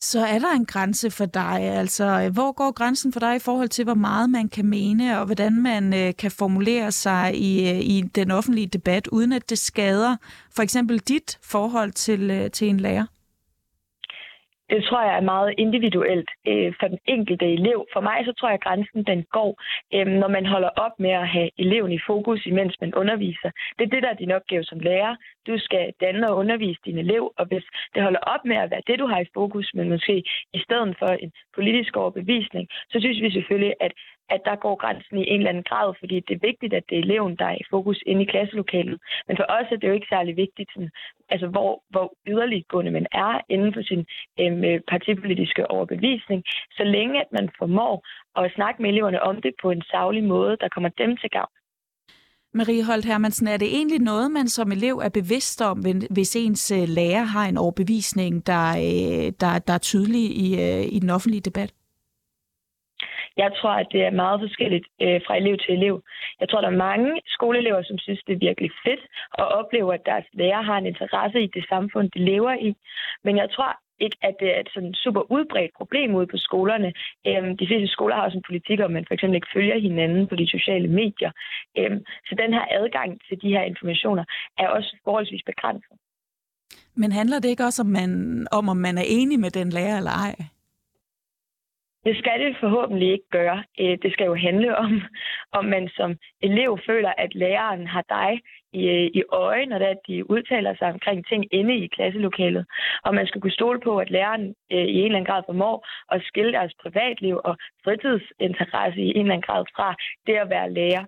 Så 0.00 0.20
er 0.20 0.38
der 0.38 0.52
en 0.56 0.66
grænse 0.66 1.10
for 1.10 1.26
dig? 1.26 1.60
Altså, 1.60 2.04
øh, 2.04 2.32
hvor 2.32 2.52
går 2.52 2.72
grænsen 2.72 3.12
for 3.12 3.20
dig 3.20 3.36
i 3.36 3.38
forhold 3.38 3.68
til, 3.68 3.84
hvor 3.84 3.94
meget 3.94 4.30
man 4.30 4.48
kan 4.48 4.66
mene, 4.66 5.20
og 5.20 5.26
hvordan 5.26 5.62
man 5.62 5.94
øh, 5.94 6.12
kan 6.18 6.30
formulere 6.30 6.92
sig 6.92 7.34
i, 7.34 7.70
øh, 7.70 7.80
i 7.80 8.02
den 8.14 8.30
offentlige 8.30 8.66
debat, 8.66 9.06
uden 9.06 9.32
at 9.32 9.50
det 9.50 9.58
skader 9.58 10.16
for 10.56 10.62
eksempel 10.62 10.98
dit 10.98 11.38
forhold 11.42 11.92
til, 11.92 12.30
øh, 12.30 12.50
til 12.50 12.68
en 12.68 12.80
lærer? 12.80 13.06
Det 14.70 14.84
tror 14.84 15.02
jeg 15.02 15.16
er 15.16 15.30
meget 15.34 15.54
individuelt 15.58 16.30
øh, 16.48 16.74
for 16.80 16.88
den 16.88 16.98
enkelte 17.06 17.46
elev. 17.52 17.86
For 17.92 18.00
mig 18.00 18.18
så 18.24 18.32
tror 18.32 18.48
jeg, 18.48 18.54
at 18.54 18.64
grænsen 18.66 19.04
den 19.04 19.20
går, 19.36 19.50
øh, 19.94 20.06
når 20.06 20.28
man 20.28 20.46
holder 20.46 20.68
op 20.68 20.94
med 20.98 21.10
at 21.10 21.28
have 21.28 21.50
eleven 21.58 21.92
i 21.92 22.00
fokus, 22.06 22.46
imens 22.46 22.74
man 22.80 22.94
underviser. 22.94 23.50
Det 23.78 23.84
er 23.84 23.92
det, 23.94 24.02
der 24.02 24.10
er 24.10 24.22
din 24.22 24.32
opgave 24.38 24.64
som 24.64 24.78
lærer. 24.78 25.16
Du 25.46 25.58
skal 25.58 25.92
danne 26.00 26.30
og 26.30 26.36
undervise 26.36 26.80
din 26.84 26.98
elev, 26.98 27.32
og 27.38 27.46
hvis 27.46 27.64
det 27.94 28.02
holder 28.02 28.20
op 28.20 28.44
med 28.44 28.56
at 28.56 28.70
være 28.70 28.86
det, 28.86 28.98
du 28.98 29.06
har 29.06 29.20
i 29.20 29.32
fokus, 29.34 29.70
men 29.74 29.88
måske 29.88 30.16
i 30.52 30.58
stedet 30.58 30.96
for 30.98 31.06
en 31.06 31.32
politisk 31.54 31.96
overbevisning, 31.96 32.68
så 32.90 33.00
synes 33.00 33.22
vi 33.22 33.30
selvfølgelig, 33.30 33.74
at 33.80 33.92
at 34.28 34.40
der 34.44 34.56
går 34.56 34.76
grænsen 34.76 35.16
i 35.18 35.28
en 35.28 35.40
eller 35.40 35.50
anden 35.50 35.70
grad, 35.70 35.94
fordi 35.98 36.20
det 36.20 36.34
er 36.34 36.46
vigtigt, 36.48 36.74
at 36.74 36.84
det 36.88 36.98
er 36.98 37.02
eleven, 37.02 37.36
der 37.36 37.44
er 37.44 37.56
i 37.60 37.70
fokus 37.70 37.98
inde 38.06 38.22
i 38.22 38.30
klasselokalet. 38.32 39.00
Men 39.28 39.36
for 39.36 39.46
os 39.48 39.66
er 39.72 39.76
det 39.76 39.88
jo 39.88 39.92
ikke 39.92 40.12
særlig 40.14 40.36
vigtigt, 40.36 40.70
sådan, 40.74 40.90
altså 41.28 41.46
hvor, 41.46 41.82
hvor 41.90 42.14
yderliggående 42.26 42.90
man 42.90 43.06
er 43.12 43.40
inden 43.48 43.74
for 43.74 43.82
sin 43.82 44.06
øhm, 44.40 44.64
øh, 44.64 44.80
partipolitiske 44.88 45.70
overbevisning, 45.70 46.42
så 46.72 46.84
længe 46.84 47.20
at 47.20 47.30
man 47.32 47.50
formår 47.58 47.94
at 48.36 48.52
snakke 48.54 48.82
med 48.82 48.90
eleverne 48.90 49.22
om 49.22 49.42
det 49.42 49.52
på 49.62 49.70
en 49.70 49.82
savlig 49.82 50.24
måde, 50.24 50.56
der 50.60 50.68
kommer 50.68 50.90
dem 50.98 51.16
til 51.16 51.30
gavn. 51.30 51.54
Marie 52.56 52.84
Holt 52.84 53.04
Hermansen, 53.04 53.46
er 53.46 53.56
det 53.56 53.68
egentlig 53.68 54.00
noget, 54.00 54.30
man 54.30 54.48
som 54.48 54.72
elev 54.72 54.96
er 54.98 55.08
bevidst 55.08 55.62
om, 55.62 55.78
hvis 56.10 56.36
ens 56.36 56.70
øh, 56.70 56.88
lærer 56.88 57.24
har 57.24 57.46
en 57.46 57.56
overbevisning, 57.56 58.46
der, 58.46 58.68
øh, 58.70 59.32
der, 59.40 59.58
der 59.58 59.74
er 59.74 59.78
tydelig 59.78 60.24
i, 60.44 60.46
i 60.96 60.98
den 60.98 61.10
offentlige 61.10 61.40
debat? 61.40 61.72
Jeg 63.36 63.50
tror, 63.58 63.70
at 63.70 63.86
det 63.92 64.02
er 64.04 64.10
meget 64.10 64.40
forskelligt 64.40 64.86
øh, 65.02 65.20
fra 65.26 65.36
elev 65.36 65.56
til 65.58 65.74
elev. 65.74 66.02
Jeg 66.40 66.48
tror, 66.48 66.60
der 66.60 66.68
er 66.68 66.84
mange 66.88 67.20
skoleelever, 67.26 67.82
som 67.82 67.98
synes, 67.98 68.22
det 68.26 68.32
er 68.32 68.46
virkelig 68.48 68.70
fedt 68.84 69.02
og 69.32 69.46
oplever, 69.46 69.92
at 69.92 70.06
deres 70.06 70.26
lærer 70.32 70.62
har 70.62 70.78
en 70.78 70.86
interesse 70.86 71.42
i 71.42 71.50
det 71.54 71.64
samfund, 71.68 72.10
de 72.10 72.24
lever 72.24 72.54
i. 72.68 72.74
Men 73.24 73.36
jeg 73.36 73.50
tror 73.50 73.70
ikke, 74.00 74.16
at 74.22 74.34
det 74.40 74.48
er 74.56 74.60
et 74.60 74.70
sådan 74.74 74.94
super 74.94 75.22
udbredt 75.36 75.72
problem 75.76 76.14
ude 76.14 76.26
på 76.26 76.36
skolerne. 76.36 76.92
Øhm, 77.26 77.56
de 77.56 77.66
fleste 77.66 77.88
skoler 77.88 78.14
har 78.14 78.22
også 78.22 78.38
en 78.38 78.48
politik, 78.50 78.80
om 78.80 78.90
man 78.90 79.04
for 79.06 79.14
eksempel 79.14 79.36
ikke 79.36 79.54
følger 79.54 79.78
hinanden 79.78 80.26
på 80.26 80.34
de 80.36 80.46
sociale 80.56 80.88
medier. 80.88 81.30
Øhm, 81.78 82.00
så 82.26 82.34
den 82.42 82.52
her 82.52 82.64
adgang 82.70 83.10
til 83.28 83.42
de 83.42 83.48
her 83.48 83.62
informationer 83.62 84.24
er 84.58 84.68
også 84.68 84.96
forholdsvis 85.04 85.42
begrænset. 85.46 85.96
Men 86.96 87.12
handler 87.12 87.38
det 87.38 87.48
ikke 87.48 87.64
også 87.64 87.82
om, 87.82 87.88
man, 87.88 88.10
om, 88.52 88.68
om 88.68 88.76
man 88.76 88.98
er 88.98 89.06
enig 89.06 89.40
med 89.40 89.50
den 89.50 89.70
lærer 89.70 89.96
eller 89.96 90.10
ej? 90.10 90.34
Det 92.04 92.18
skal 92.18 92.40
det 92.40 92.56
forhåbentlig 92.60 93.12
ikke 93.12 93.30
gøre. 93.30 93.64
Øh, 93.80 93.98
det 94.02 94.12
skal 94.12 94.26
jo 94.26 94.34
handle 94.34 94.76
om, 94.76 95.02
om 95.58 95.64
man 95.64 95.88
som 95.88 96.16
elev 96.42 96.78
føler, 96.86 97.12
at 97.18 97.34
læreren 97.34 97.86
har 97.86 98.04
dig 98.08 98.40
i, 98.72 98.82
øh, 98.88 99.10
i 99.14 99.22
øje, 99.32 99.66
når 99.66 99.78
det 99.78 99.86
er, 99.86 99.90
at 99.90 100.06
de 100.08 100.30
udtaler 100.30 100.74
sig 100.74 100.88
omkring 100.92 101.26
ting 101.26 101.42
inde 101.50 101.74
i 101.76 101.86
klasselokalet. 101.86 102.66
Og 103.04 103.14
man 103.14 103.26
skal 103.26 103.40
kunne 103.40 103.58
stole 103.60 103.80
på, 103.80 103.98
at 103.98 104.10
læreren 104.10 104.54
øh, 104.72 104.86
i 104.94 104.98
en 104.98 105.04
eller 105.04 105.18
anden 105.18 105.32
grad 105.32 105.42
formår 105.46 105.86
at 106.12 106.22
skille 106.22 106.52
deres 106.52 106.74
privatliv 106.82 107.40
og 107.44 107.56
fritidsinteresse 107.84 109.00
i 109.00 109.10
en 109.10 109.16
eller 109.16 109.34
anden 109.34 109.48
grad 109.48 109.64
fra 109.76 109.94
det 110.26 110.34
at 110.34 110.50
være 110.50 110.72
lærer. 110.72 111.04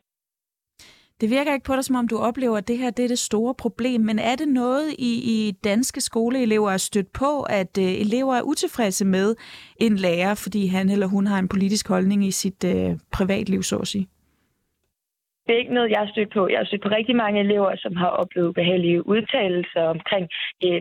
Det 1.21 1.31
virker 1.31 1.55
ikke 1.55 1.65
på 1.65 1.75
dig, 1.75 1.85
som 1.85 1.97
om 1.97 2.09
du 2.09 2.19
oplever, 2.19 2.59
at 2.59 2.69
det 2.69 2.79
her 2.79 2.91
det 2.91 3.05
er 3.05 3.09
det 3.09 3.19
store 3.19 3.55
problem, 3.55 4.01
men 4.01 4.19
er 4.19 4.37
det 4.37 4.49
noget, 4.49 4.95
I, 4.99 5.49
I 5.49 5.51
danske 5.51 6.01
skoleelever 6.01 6.71
er 6.71 6.77
stødt 6.77 7.13
på, 7.13 7.43
at 7.43 7.79
øh, 7.79 7.85
elever 7.85 8.37
er 8.37 8.43
utilfredse 8.43 9.05
med 9.05 9.35
en 9.77 9.97
lærer, 9.97 10.35
fordi 10.35 10.67
han 10.67 10.91
eller 10.91 11.07
hun 11.07 11.27
har 11.27 11.39
en 11.39 11.49
politisk 11.49 11.89
holdning 11.89 12.27
i 12.27 12.31
sit 12.31 12.65
øh, 12.65 12.99
privatliv, 13.13 13.63
så 13.63 13.77
at 13.77 13.89
sige? 13.89 14.09
Det 15.47 15.55
er 15.55 15.63
ikke 15.63 15.75
noget, 15.75 15.91
jeg 15.91 15.99
har 15.99 16.11
stødt 16.15 16.33
på. 16.37 16.49
Jeg 16.49 16.59
har 16.59 16.65
stødt 16.65 16.83
på 16.83 16.89
rigtig 16.89 17.17
mange 17.17 17.41
elever, 17.41 17.77
som 17.77 17.97
har 17.97 18.11
oplevet 18.23 18.55
behagelige 18.55 19.07
udtalelser 19.07 19.83
omkring 19.95 20.25
øh, 20.65 20.81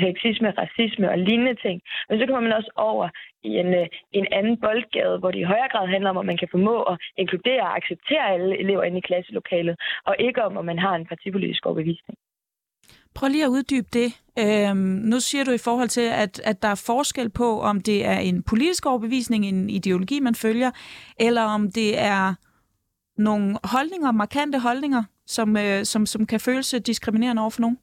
sexisme, 0.00 0.50
racisme 0.62 1.10
og 1.10 1.18
lignende 1.18 1.56
ting. 1.64 1.76
Men 2.08 2.18
så 2.18 2.26
kommer 2.26 2.40
man 2.48 2.58
også 2.58 2.70
over 2.76 3.08
i 3.42 3.50
en, 3.62 3.70
øh, 3.80 3.86
en 4.12 4.26
anden 4.38 4.56
boldgade, 4.64 5.18
hvor 5.18 5.30
det 5.30 5.40
i 5.40 5.50
højere 5.52 5.72
grad 5.72 5.86
handler 5.94 6.10
om, 6.10 6.18
at 6.18 6.26
man 6.26 6.38
kan 6.40 6.48
formå 6.50 6.76
at 6.82 6.96
inkludere 7.16 7.62
og 7.68 7.76
acceptere 7.76 8.24
alle 8.34 8.58
elever 8.62 8.82
inde 8.82 8.98
i 8.98 9.08
klasselokalet, 9.08 9.74
og 10.06 10.14
ikke 10.18 10.44
om, 10.44 10.58
at 10.58 10.64
man 10.64 10.78
har 10.78 10.94
en 10.94 11.06
partipolitisk 11.06 11.66
overbevisning. 11.66 12.16
Prøv 13.14 13.28
lige 13.28 13.44
at 13.44 13.54
uddybe 13.56 13.88
det. 13.92 14.10
Øhm, 14.38 14.76
nu 15.12 15.20
siger 15.20 15.44
du 15.44 15.52
i 15.52 15.64
forhold 15.66 15.88
til, 15.88 16.06
at, 16.24 16.40
at 16.44 16.62
der 16.62 16.68
er 16.68 16.82
forskel 16.86 17.30
på, 17.30 17.60
om 17.60 17.80
det 17.80 18.06
er 18.06 18.18
en 18.18 18.42
politisk 18.42 18.86
overbevisning, 18.86 19.46
en 19.46 19.70
ideologi, 19.70 20.20
man 20.20 20.34
følger, 20.34 20.70
eller 21.20 21.42
om 21.42 21.72
det 21.72 21.98
er 21.98 22.34
nogle 23.20 23.58
holdninger, 23.64 24.12
markante 24.12 24.58
holdninger, 24.58 25.02
som, 25.26 25.56
øh, 25.56 25.84
som, 25.84 26.06
som 26.06 26.26
kan 26.26 26.40
føles 26.40 26.74
øh, 26.74 26.80
diskriminerende 26.80 27.42
over 27.42 27.50
for 27.50 27.60
nogen? 27.60 27.78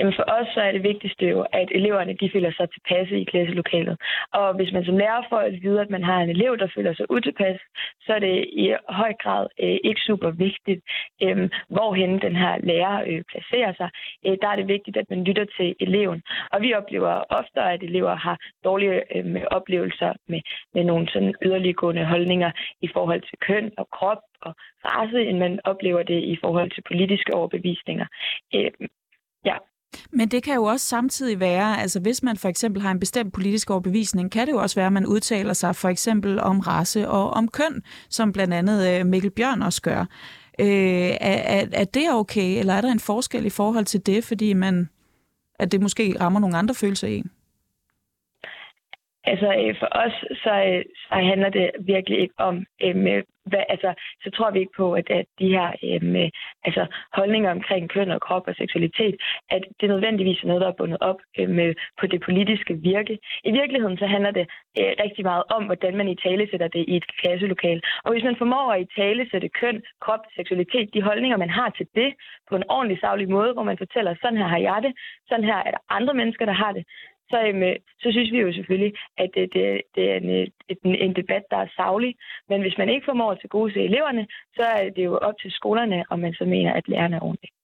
Jamen 0.00 0.14
for 0.18 0.24
os 0.38 0.48
så 0.54 0.60
er 0.60 0.72
det 0.72 0.82
vigtigste 0.82 1.24
jo, 1.26 1.40
at 1.52 1.68
eleverne 1.70 2.14
de 2.20 2.30
føler 2.32 2.52
sig 2.52 2.70
tilpasse 2.70 3.20
i 3.20 3.24
klasselokalet. 3.24 3.96
Og 4.32 4.54
hvis 4.54 4.72
man 4.72 4.84
som 4.84 4.96
lærer 4.96 5.22
får 5.28 5.38
at 5.38 5.62
vide, 5.62 5.80
at 5.80 5.90
man 5.90 6.04
har 6.04 6.18
en 6.20 6.30
elev, 6.30 6.58
der 6.58 6.68
føler 6.74 6.94
sig 6.94 7.10
utilpas, 7.10 7.60
så 8.00 8.12
er 8.12 8.18
det 8.18 8.36
i 8.52 8.74
høj 8.88 9.12
grad 9.22 9.46
øh, 9.62 9.78
ikke 9.84 10.00
super 10.00 10.30
vigtigt, 10.30 10.80
øh, 11.22 11.50
hvorhen 11.68 12.22
den 12.22 12.36
her 12.36 12.58
lærer 12.58 13.04
øh, 13.06 13.22
placerer 13.32 13.72
sig. 13.80 13.90
Øh, 14.26 14.36
der 14.42 14.48
er 14.48 14.56
det 14.56 14.68
vigtigt, 14.68 14.96
at 14.96 15.10
man 15.10 15.24
lytter 15.24 15.46
til 15.56 15.74
eleven. 15.80 16.22
Og 16.52 16.62
vi 16.62 16.74
oplever 16.74 17.12
ofte, 17.30 17.60
at 17.60 17.82
elever 17.82 18.14
har 18.14 18.36
dårlige 18.64 19.16
øh, 19.16 19.42
oplevelser 19.50 20.12
med, 20.28 20.40
med 20.74 20.84
nogle 20.84 21.08
sådan 21.12 21.34
yderliggående 21.44 22.04
holdninger 22.04 22.50
i 22.80 22.88
forhold 22.92 23.20
til 23.20 23.38
køn 23.38 23.70
og 23.78 23.88
krop 23.90 24.22
og 24.42 24.54
race, 24.84 25.20
end 25.28 25.38
man 25.38 25.60
oplever 25.64 26.02
det 26.02 26.20
i 26.22 26.36
forhold 26.40 26.70
til 26.70 26.82
politiske 26.82 27.34
overbevisninger. 27.34 28.06
Øh, 28.54 28.70
ja. 29.44 29.56
Men 30.12 30.28
det 30.28 30.42
kan 30.42 30.54
jo 30.54 30.64
også 30.64 30.86
samtidig 30.86 31.40
være, 31.40 31.80
altså 31.80 32.00
hvis 32.00 32.22
man 32.22 32.36
for 32.36 32.48
eksempel 32.48 32.82
har 32.82 32.90
en 32.90 33.00
bestemt 33.00 33.34
politisk 33.34 33.70
overbevisning, 33.70 34.32
kan 34.32 34.46
det 34.46 34.52
jo 34.52 34.58
også 34.58 34.76
være, 34.76 34.86
at 34.86 34.92
man 34.92 35.06
udtaler 35.06 35.52
sig 35.52 35.76
for 35.76 35.88
eksempel 35.88 36.40
om 36.40 36.60
race 36.60 37.08
og 37.08 37.30
om 37.30 37.48
køn, 37.48 37.82
som 38.08 38.32
blandt 38.32 38.54
andet 38.54 39.00
øh, 39.00 39.06
Mikkel 39.06 39.30
Bjørn 39.30 39.62
også 39.62 39.82
gør. 39.82 40.00
Øh, 40.60 41.10
er, 41.30 41.38
er, 41.56 41.66
er 41.72 41.84
det 41.84 42.06
okay, 42.12 42.58
eller 42.58 42.74
er 42.74 42.80
der 42.80 42.92
en 42.92 43.06
forskel 43.06 43.46
i 43.46 43.50
forhold 43.50 43.84
til 43.84 44.06
det, 44.06 44.24
fordi 44.24 44.52
man, 44.52 44.88
at 45.58 45.72
det 45.72 45.80
måske 45.80 46.14
rammer 46.20 46.40
nogle 46.40 46.58
andre 46.58 46.74
følelser 46.74 47.08
i 47.08 47.16
en? 47.16 47.30
Altså 49.24 49.46
øh, 49.46 49.74
for 49.80 49.88
os, 50.04 50.12
så, 50.42 50.52
øh, 50.70 50.84
så 50.96 51.14
handler 51.14 51.50
det 51.50 51.70
virkelig 51.80 52.18
ikke 52.20 52.34
om, 52.38 52.66
øh, 52.82 53.22
hvad, 53.50 53.64
altså, 53.74 53.90
så 54.22 54.28
tror 54.30 54.50
vi 54.50 54.58
ikke 54.58 54.78
på, 54.82 54.86
at, 55.00 55.10
at 55.10 55.26
de 55.40 55.48
her 55.56 55.66
øhm, 55.88 56.30
altså, 56.68 56.82
holdninger 57.18 57.50
omkring 57.50 57.90
køn 57.94 58.10
og 58.10 58.20
krop 58.26 58.44
og 58.48 58.54
seksualitet, 58.54 59.14
at 59.50 59.62
det 59.80 59.88
nødvendigvis 59.88 60.42
er 60.42 60.46
noget, 60.46 60.60
der 60.62 60.68
er 60.68 60.78
bundet 60.80 60.98
op 61.00 61.20
øhm, 61.38 61.54
med, 61.58 61.74
på 62.00 62.06
det 62.06 62.20
politiske 62.28 62.74
virke. 62.90 63.18
I 63.44 63.52
virkeligheden 63.60 63.98
så 63.98 64.06
handler 64.06 64.30
det 64.30 64.46
øh, 64.80 64.92
rigtig 65.04 65.24
meget 65.30 65.44
om, 65.56 65.62
hvordan 65.64 65.96
man 65.96 66.08
i 66.08 66.16
tale 66.26 66.48
sætter 66.50 66.68
det 66.68 66.84
i 66.88 66.96
et 66.96 67.06
klasselokal. 67.20 67.80
Og 68.04 68.12
hvis 68.12 68.24
man 68.24 68.36
formår 68.36 68.72
at 68.72 68.80
i 68.80 68.88
tale 69.00 69.30
sætte 69.30 69.48
køn, 69.60 69.82
krop, 70.00 70.22
seksualitet, 70.36 70.94
de 70.94 71.02
holdninger, 71.02 71.36
man 71.36 71.50
har 71.50 71.70
til 71.70 71.86
det, 71.94 72.10
på 72.48 72.56
en 72.56 72.68
ordentlig 72.68 72.98
savlig 73.00 73.28
måde, 73.30 73.52
hvor 73.52 73.62
man 73.70 73.78
fortæller, 73.78 74.14
sådan 74.22 74.38
her 74.38 74.48
har 74.54 74.58
jeg 74.58 74.80
det, 74.82 74.92
sådan 75.28 75.44
her 75.44 75.58
er 75.66 75.70
der 75.70 75.82
andre 75.88 76.14
mennesker, 76.14 76.44
der 76.44 76.52
har 76.52 76.72
det, 76.72 76.84
så, 77.30 77.38
øhm, 77.48 77.62
så 78.02 78.08
synes 78.12 78.32
vi 78.32 78.38
jo 78.38 78.52
selvfølgelig, 78.52 78.92
at 79.18 79.30
det, 79.34 79.52
det, 79.54 79.82
det 79.94 80.04
er 80.12 80.16
en, 80.16 80.30
en, 80.68 80.94
en 81.04 81.14
debat, 81.20 81.44
der 81.50 81.56
er 81.56 81.68
savlig. 81.76 82.14
Men 82.48 82.60
hvis 82.60 82.78
man 82.78 82.88
ikke 82.88 83.04
formår 83.04 83.34
til 83.34 83.48
gode 83.48 83.72
se 83.72 83.80
eleverne, 83.80 84.26
så 84.56 84.62
er 84.62 84.90
det 84.96 85.04
jo 85.04 85.16
op 85.18 85.34
til 85.42 85.50
skolerne, 85.50 86.04
om 86.10 86.18
man 86.18 86.34
så 86.34 86.44
mener, 86.44 86.72
at 86.72 86.88
lærerne 86.88 87.16
er 87.16 87.20
ordentligt. 87.20 87.54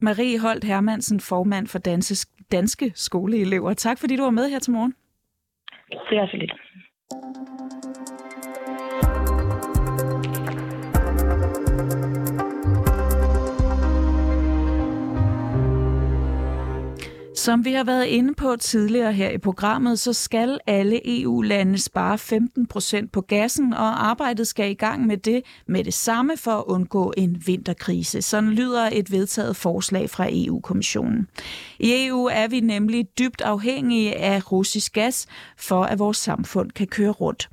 Marie 0.00 0.40
Holt 0.40 0.64
Hermansen, 0.64 1.20
formand 1.20 1.66
for 1.66 1.78
Danske, 1.78 2.28
Danske 2.52 2.92
Skoleelever. 2.94 3.74
Tak 3.74 3.98
fordi 4.00 4.16
du 4.16 4.22
var 4.22 4.30
med 4.30 4.50
her 4.50 4.58
til 4.58 4.72
morgen. 4.72 4.94
Det 6.10 6.18
er 6.18 6.26
så 6.26 6.36
lidt. 6.36 6.52
Som 17.48 17.64
vi 17.64 17.72
har 17.72 17.84
været 17.84 18.06
inde 18.06 18.34
på 18.34 18.56
tidligere 18.56 19.12
her 19.12 19.30
i 19.30 19.38
programmet, 19.38 19.98
så 19.98 20.12
skal 20.12 20.58
alle 20.66 21.22
EU-lande 21.22 21.78
spare 21.78 22.18
15 22.18 22.66
procent 22.66 23.12
på 23.12 23.20
gassen, 23.20 23.72
og 23.72 24.06
arbejdet 24.08 24.46
skal 24.46 24.70
i 24.70 24.74
gang 24.74 25.06
med 25.06 25.16
det 25.16 25.42
med 25.66 25.84
det 25.84 25.94
samme 25.94 26.36
for 26.36 26.50
at 26.50 26.64
undgå 26.66 27.12
en 27.16 27.42
vinterkrise. 27.46 28.22
Sådan 28.22 28.50
lyder 28.50 28.88
et 28.92 29.12
vedtaget 29.12 29.56
forslag 29.56 30.10
fra 30.10 30.26
EU-kommissionen. 30.30 31.28
I 31.78 32.06
EU 32.06 32.24
er 32.24 32.48
vi 32.48 32.60
nemlig 32.60 33.06
dybt 33.18 33.40
afhængige 33.40 34.16
af 34.16 34.52
russisk 34.52 34.92
gas, 34.92 35.26
for 35.58 35.82
at 35.84 35.98
vores 35.98 36.16
samfund 36.16 36.70
kan 36.70 36.86
køre 36.86 37.10
rundt. 37.10 37.48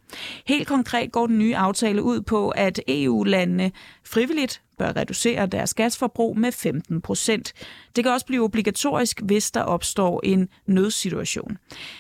Helt 0.48 0.68
konkret 0.68 1.12
går 1.12 1.28
den 1.28 1.38
nye 1.38 1.56
aftale 1.56 2.04
ud 2.04 2.22
på, 2.22 2.50
at 2.50 2.80
EU-landene 2.88 3.72
frivilligt 4.06 4.62
bør 4.78 4.96
reducere 4.96 5.46
deres 5.46 5.74
gasforbrug 5.74 6.38
med 6.38 6.52
15 6.52 7.02
procent. 7.02 7.54
Det 7.96 8.04
kan 8.04 8.14
også 8.14 8.26
blive 8.26 8.44
obligatorisk, 8.44 9.22
hvis 9.22 9.52
der 9.52 9.62
opstår 9.62 10.22
en 10.24 10.50
nødsituation. 10.66 11.58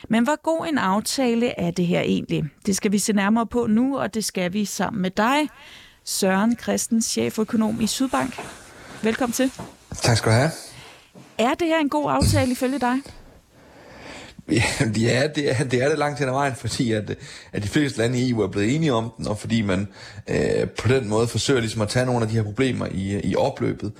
Men 0.10 0.24
hvor 0.24 0.42
god 0.42 0.68
en 0.68 0.78
aftale 0.78 1.60
er 1.60 1.72
det 1.72 1.88
her 1.88 2.02
egentlig? 2.02 2.44
Det 2.66 2.76
skal 2.76 2.92
vi 2.92 3.00
se 3.00 3.14
nærmere 3.14 3.48
på 3.48 3.68
nu, 3.68 3.98
og 3.98 4.14
det 4.14 4.26
skal 4.26 4.54
vi 4.54 4.66
sammen 4.66 5.02
med 5.02 5.12
dig, 5.12 5.50
Søren 6.04 6.58
Christens, 6.58 7.06
cheføkonom 7.06 7.82
i 7.82 7.88
Sydbank. 7.88 8.40
Velkommen 9.04 9.34
til. 9.34 9.52
Tak 9.96 10.18
skal 10.18 10.32
du 10.32 10.36
have. 10.36 10.52
Er 11.38 11.54
det 11.54 11.68
her 11.68 11.80
en 11.80 11.90
god 11.90 12.12
aftale 12.12 12.52
ifølge 12.52 12.80
dig? 12.80 13.02
Ja, 15.02 15.28
det 15.36 15.52
er, 15.52 15.64
det 15.64 15.84
er 15.84 15.90
det 15.90 15.98
langt 15.98 16.20
hen 16.20 16.28
ad 16.28 16.34
vejen, 16.34 16.56
fordi 16.56 16.92
at, 16.92 17.16
at 17.54 17.64
de 17.64 17.68
fleste 17.68 17.98
lande 17.98 18.20
i 18.20 18.30
EU 18.30 18.42
er 18.42 18.48
blevet 18.48 18.76
enige 18.76 18.94
om 18.94 19.12
den, 19.18 19.28
og 19.28 19.40
fordi 19.40 19.62
man 19.62 19.88
øh, 20.28 20.70
på 20.70 20.88
den 20.88 21.08
måde 21.10 21.28
forsøger 21.28 21.60
ligesom 21.60 21.82
at 21.82 21.90
tage 21.90 22.06
nogle 22.06 22.22
af 22.22 22.28
de 22.28 22.36
her 22.36 22.44
problemer 22.44 22.88
i, 22.92 23.22
i 23.24 23.36
opløbet. 23.36 23.92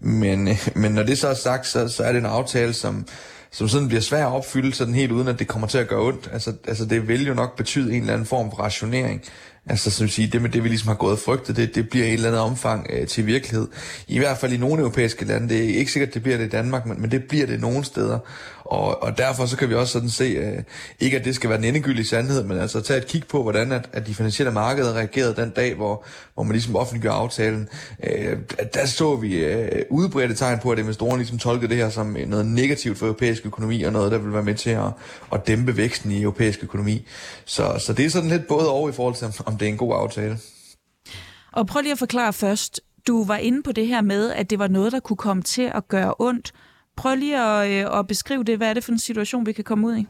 Men, 0.00 0.48
øh, 0.48 0.68
men 0.74 0.92
når 0.92 1.02
det 1.02 1.18
så 1.18 1.28
er 1.28 1.34
sagt, 1.34 1.66
så, 1.66 1.88
så 1.88 2.04
er 2.04 2.12
det 2.12 2.18
en 2.18 2.26
aftale, 2.26 2.72
som, 2.72 3.06
som 3.50 3.68
sådan 3.68 3.88
bliver 3.88 4.00
svær 4.00 4.26
at 4.26 4.32
opfylde, 4.32 4.74
sådan 4.74 4.94
helt 4.94 5.12
uden 5.12 5.28
at 5.28 5.38
det 5.38 5.48
kommer 5.48 5.66
til 5.66 5.78
at 5.78 5.88
gøre 5.88 6.00
ondt. 6.00 6.30
Altså, 6.32 6.52
altså 6.68 6.84
det 6.84 7.08
vil 7.08 7.26
jo 7.26 7.34
nok 7.34 7.56
betyde 7.56 7.94
en 7.94 8.00
eller 8.00 8.12
anden 8.12 8.26
form 8.26 8.50
for 8.50 8.56
rationering. 8.56 9.22
Altså, 9.66 9.90
som 9.90 10.08
sige, 10.08 10.28
det 10.28 10.42
med 10.42 10.50
det, 10.50 10.64
vi 10.64 10.68
ligesom 10.68 10.88
har 10.88 10.94
gået 10.94 11.12
og 11.12 11.18
frygtet, 11.18 11.56
det, 11.56 11.74
det 11.74 11.88
bliver 11.88 12.06
i 12.06 12.08
et 12.08 12.14
eller 12.14 12.28
andet 12.28 12.42
omfang 12.42 12.86
øh, 12.90 13.06
til 13.06 13.26
virkelighed. 13.26 13.68
I 14.08 14.18
hvert 14.18 14.38
fald 14.38 14.52
i 14.52 14.56
nogle 14.56 14.80
europæiske 14.80 15.24
lande. 15.24 15.48
Det 15.48 15.64
er 15.64 15.78
ikke 15.78 15.92
sikkert, 15.92 16.14
det 16.14 16.22
bliver 16.22 16.38
det 16.38 16.44
i 16.44 16.48
Danmark, 16.48 16.86
men, 16.86 17.00
men 17.00 17.10
det 17.10 17.24
bliver 17.24 17.46
det 17.46 17.60
nogle 17.60 17.84
steder. 17.84 18.18
Og, 18.64 19.02
og 19.02 19.18
derfor 19.18 19.46
så 19.46 19.56
kan 19.56 19.68
vi 19.68 19.74
også 19.74 19.92
sådan 19.92 20.10
se, 20.10 20.24
øh, 20.24 20.62
ikke 21.00 21.18
at 21.18 21.24
det 21.24 21.34
skal 21.34 21.50
være 21.50 21.58
den 21.58 21.64
endegyldige 21.64 22.06
sandhed, 22.06 22.44
men 22.44 22.58
altså 22.58 22.80
tage 22.80 22.98
et 22.98 23.06
kig 23.06 23.24
på, 23.28 23.42
hvordan 23.42 23.72
at, 23.72 23.88
at 23.92 24.06
de 24.06 24.14
finansielle 24.14 24.52
markeder 24.52 24.94
reagerede 24.94 25.36
den 25.36 25.50
dag, 25.50 25.74
hvor, 25.74 26.04
hvor 26.34 26.42
man 26.42 26.52
ligesom 26.52 26.76
offentliggjorde 26.76 27.16
aftalen. 27.16 27.68
Øh, 28.04 28.38
der 28.74 28.86
så 28.86 29.16
vi 29.16 29.44
øh, 29.44 29.82
udbredte 29.90 30.34
tegn 30.34 30.58
på, 30.58 30.70
at 30.70 30.78
investorerne 30.78 31.18
ligesom 31.18 31.38
tolkede 31.38 31.68
det 31.68 31.76
her 31.76 31.90
som 31.90 32.16
øh, 32.16 32.28
noget 32.28 32.46
negativt 32.46 32.98
for 32.98 33.06
europæisk 33.06 33.46
økonomi, 33.46 33.82
og 33.82 33.92
noget, 33.92 34.12
der 34.12 34.18
vil 34.18 34.32
være 34.32 34.42
med 34.42 34.54
til 34.54 34.70
at, 34.70 34.90
at 35.32 35.46
dæmpe 35.46 35.76
væksten 35.76 36.10
i 36.10 36.22
europæisk 36.22 36.62
økonomi. 36.62 37.06
Så, 37.44 37.82
så 37.86 37.92
det 37.92 38.04
er 38.04 38.10
sådan 38.10 38.30
lidt 38.30 38.48
både 38.48 38.70
over 38.70 38.88
i 38.88 38.92
forhold 38.92 39.14
til, 39.14 39.42
om 39.46 39.56
det 39.58 39.66
er 39.66 39.72
en 39.72 39.78
god 39.78 39.94
aftale. 39.94 40.38
Og 41.52 41.66
prøv 41.66 41.82
lige 41.82 41.92
at 41.92 41.98
forklare 41.98 42.32
først, 42.32 42.80
du 43.06 43.24
var 43.24 43.36
inde 43.36 43.62
på 43.62 43.72
det 43.72 43.86
her 43.86 44.00
med, 44.00 44.30
at 44.30 44.50
det 44.50 44.58
var 44.58 44.68
noget, 44.68 44.92
der 44.92 45.00
kunne 45.00 45.16
komme 45.16 45.42
til 45.42 45.70
at 45.74 45.88
gøre 45.88 46.14
ondt. 46.18 46.52
Prøv 46.96 47.14
lige 47.14 47.40
at, 47.40 47.70
øh, 47.70 47.98
at 47.98 48.06
beskrive 48.06 48.44
det. 48.44 48.56
Hvad 48.56 48.68
er 48.68 48.74
det 48.74 48.84
for 48.84 48.92
en 48.92 48.98
situation, 48.98 49.46
vi 49.46 49.52
kan 49.52 49.64
komme 49.64 49.86
ud 49.86 49.96
i? 49.96 50.06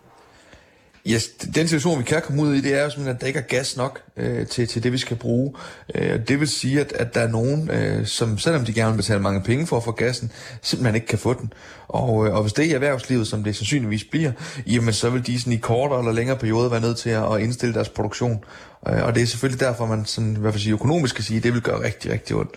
Yes, 1.07 1.29
den 1.29 1.69
situation, 1.69 1.99
vi 1.99 2.05
kan 2.05 2.23
komme 2.23 2.43
ud 2.43 2.55
i, 2.55 2.61
det 2.61 2.75
er 2.75 2.83
jo 2.83 2.91
simpelthen, 2.91 3.15
at 3.15 3.21
der 3.21 3.27
ikke 3.27 3.39
er 3.39 3.43
gas 3.43 3.77
nok 3.77 4.03
øh, 4.17 4.47
til, 4.47 4.69
til 4.69 4.83
det, 4.83 4.93
vi 4.93 4.99
skal 4.99 5.17
bruge. 5.17 5.55
Øh, 5.95 6.29
det 6.29 6.41
vil 6.41 6.49
sige, 6.49 6.81
at, 6.81 6.93
at 6.93 7.15
der 7.15 7.21
er 7.21 7.29
nogen, 7.29 7.71
øh, 7.71 8.07
som 8.07 8.39
selvom 8.39 8.65
de 8.65 8.73
gerne 8.73 8.91
vil 8.91 8.97
betale 8.97 9.21
mange 9.21 9.41
penge 9.43 9.67
for 9.67 9.77
at 9.77 9.85
få 9.85 9.93
gassen, 9.93 10.33
simpelthen 10.63 10.95
ikke 10.95 11.07
kan 11.07 11.19
få 11.19 11.35
den. 11.35 11.53
Og, 11.89 12.27
øh, 12.27 12.35
og 12.35 12.43
hvis 12.43 12.53
det 12.53 12.65
er 12.65 12.69
i 12.69 12.73
erhvervslivet, 12.73 13.27
som 13.27 13.45
det 13.45 13.57
sandsynligvis 13.57 14.05
bliver, 14.05 14.33
jamen 14.67 14.93
så 14.93 15.11
vil 15.11 15.27
de 15.27 15.41
sådan 15.41 15.53
i 15.53 15.57
kortere 15.57 15.99
eller 15.99 16.13
længere 16.13 16.39
perioder 16.39 16.69
være 16.69 16.81
nødt 16.81 16.97
til 16.97 17.11
at, 17.11 17.35
at 17.35 17.41
indstille 17.41 17.75
deres 17.75 17.89
produktion. 17.89 18.45
Øh, 18.89 19.05
og 19.05 19.15
det 19.15 19.23
er 19.23 19.27
selvfølgelig 19.27 19.61
derfor, 19.61 19.87
man 19.87 20.05
sådan, 20.05 20.37
i 20.37 20.41
hvert 20.41 20.53
fald 20.53 20.63
sige, 20.63 20.73
økonomisk 20.73 21.15
kan 21.15 21.25
sige, 21.25 21.37
at 21.37 21.43
det 21.43 21.55
vil 21.55 21.63
gøre 21.63 21.83
rigtig, 21.83 22.13
rigtig 22.13 22.37
ondt. 22.37 22.55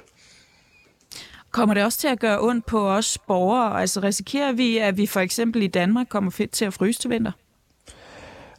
Kommer 1.58 1.74
det 1.74 1.84
også 1.84 2.00
til 2.00 2.08
at 2.08 2.20
gøre 2.20 2.42
ondt 2.42 2.66
på 2.66 2.90
os 2.90 3.18
borgere? 3.28 3.82
Altså 3.82 4.00
risikerer 4.00 4.52
vi, 4.52 4.78
at 4.78 4.98
vi 4.98 5.06
for 5.06 5.20
eksempel 5.20 5.64
i 5.64 5.68
Danmark 5.68 6.08
kommer 6.10 6.32
fedt 6.32 6.52
til 6.52 6.66
at 6.66 6.74
fryse 6.74 7.00
til 7.00 7.10
vinter? 7.10 7.32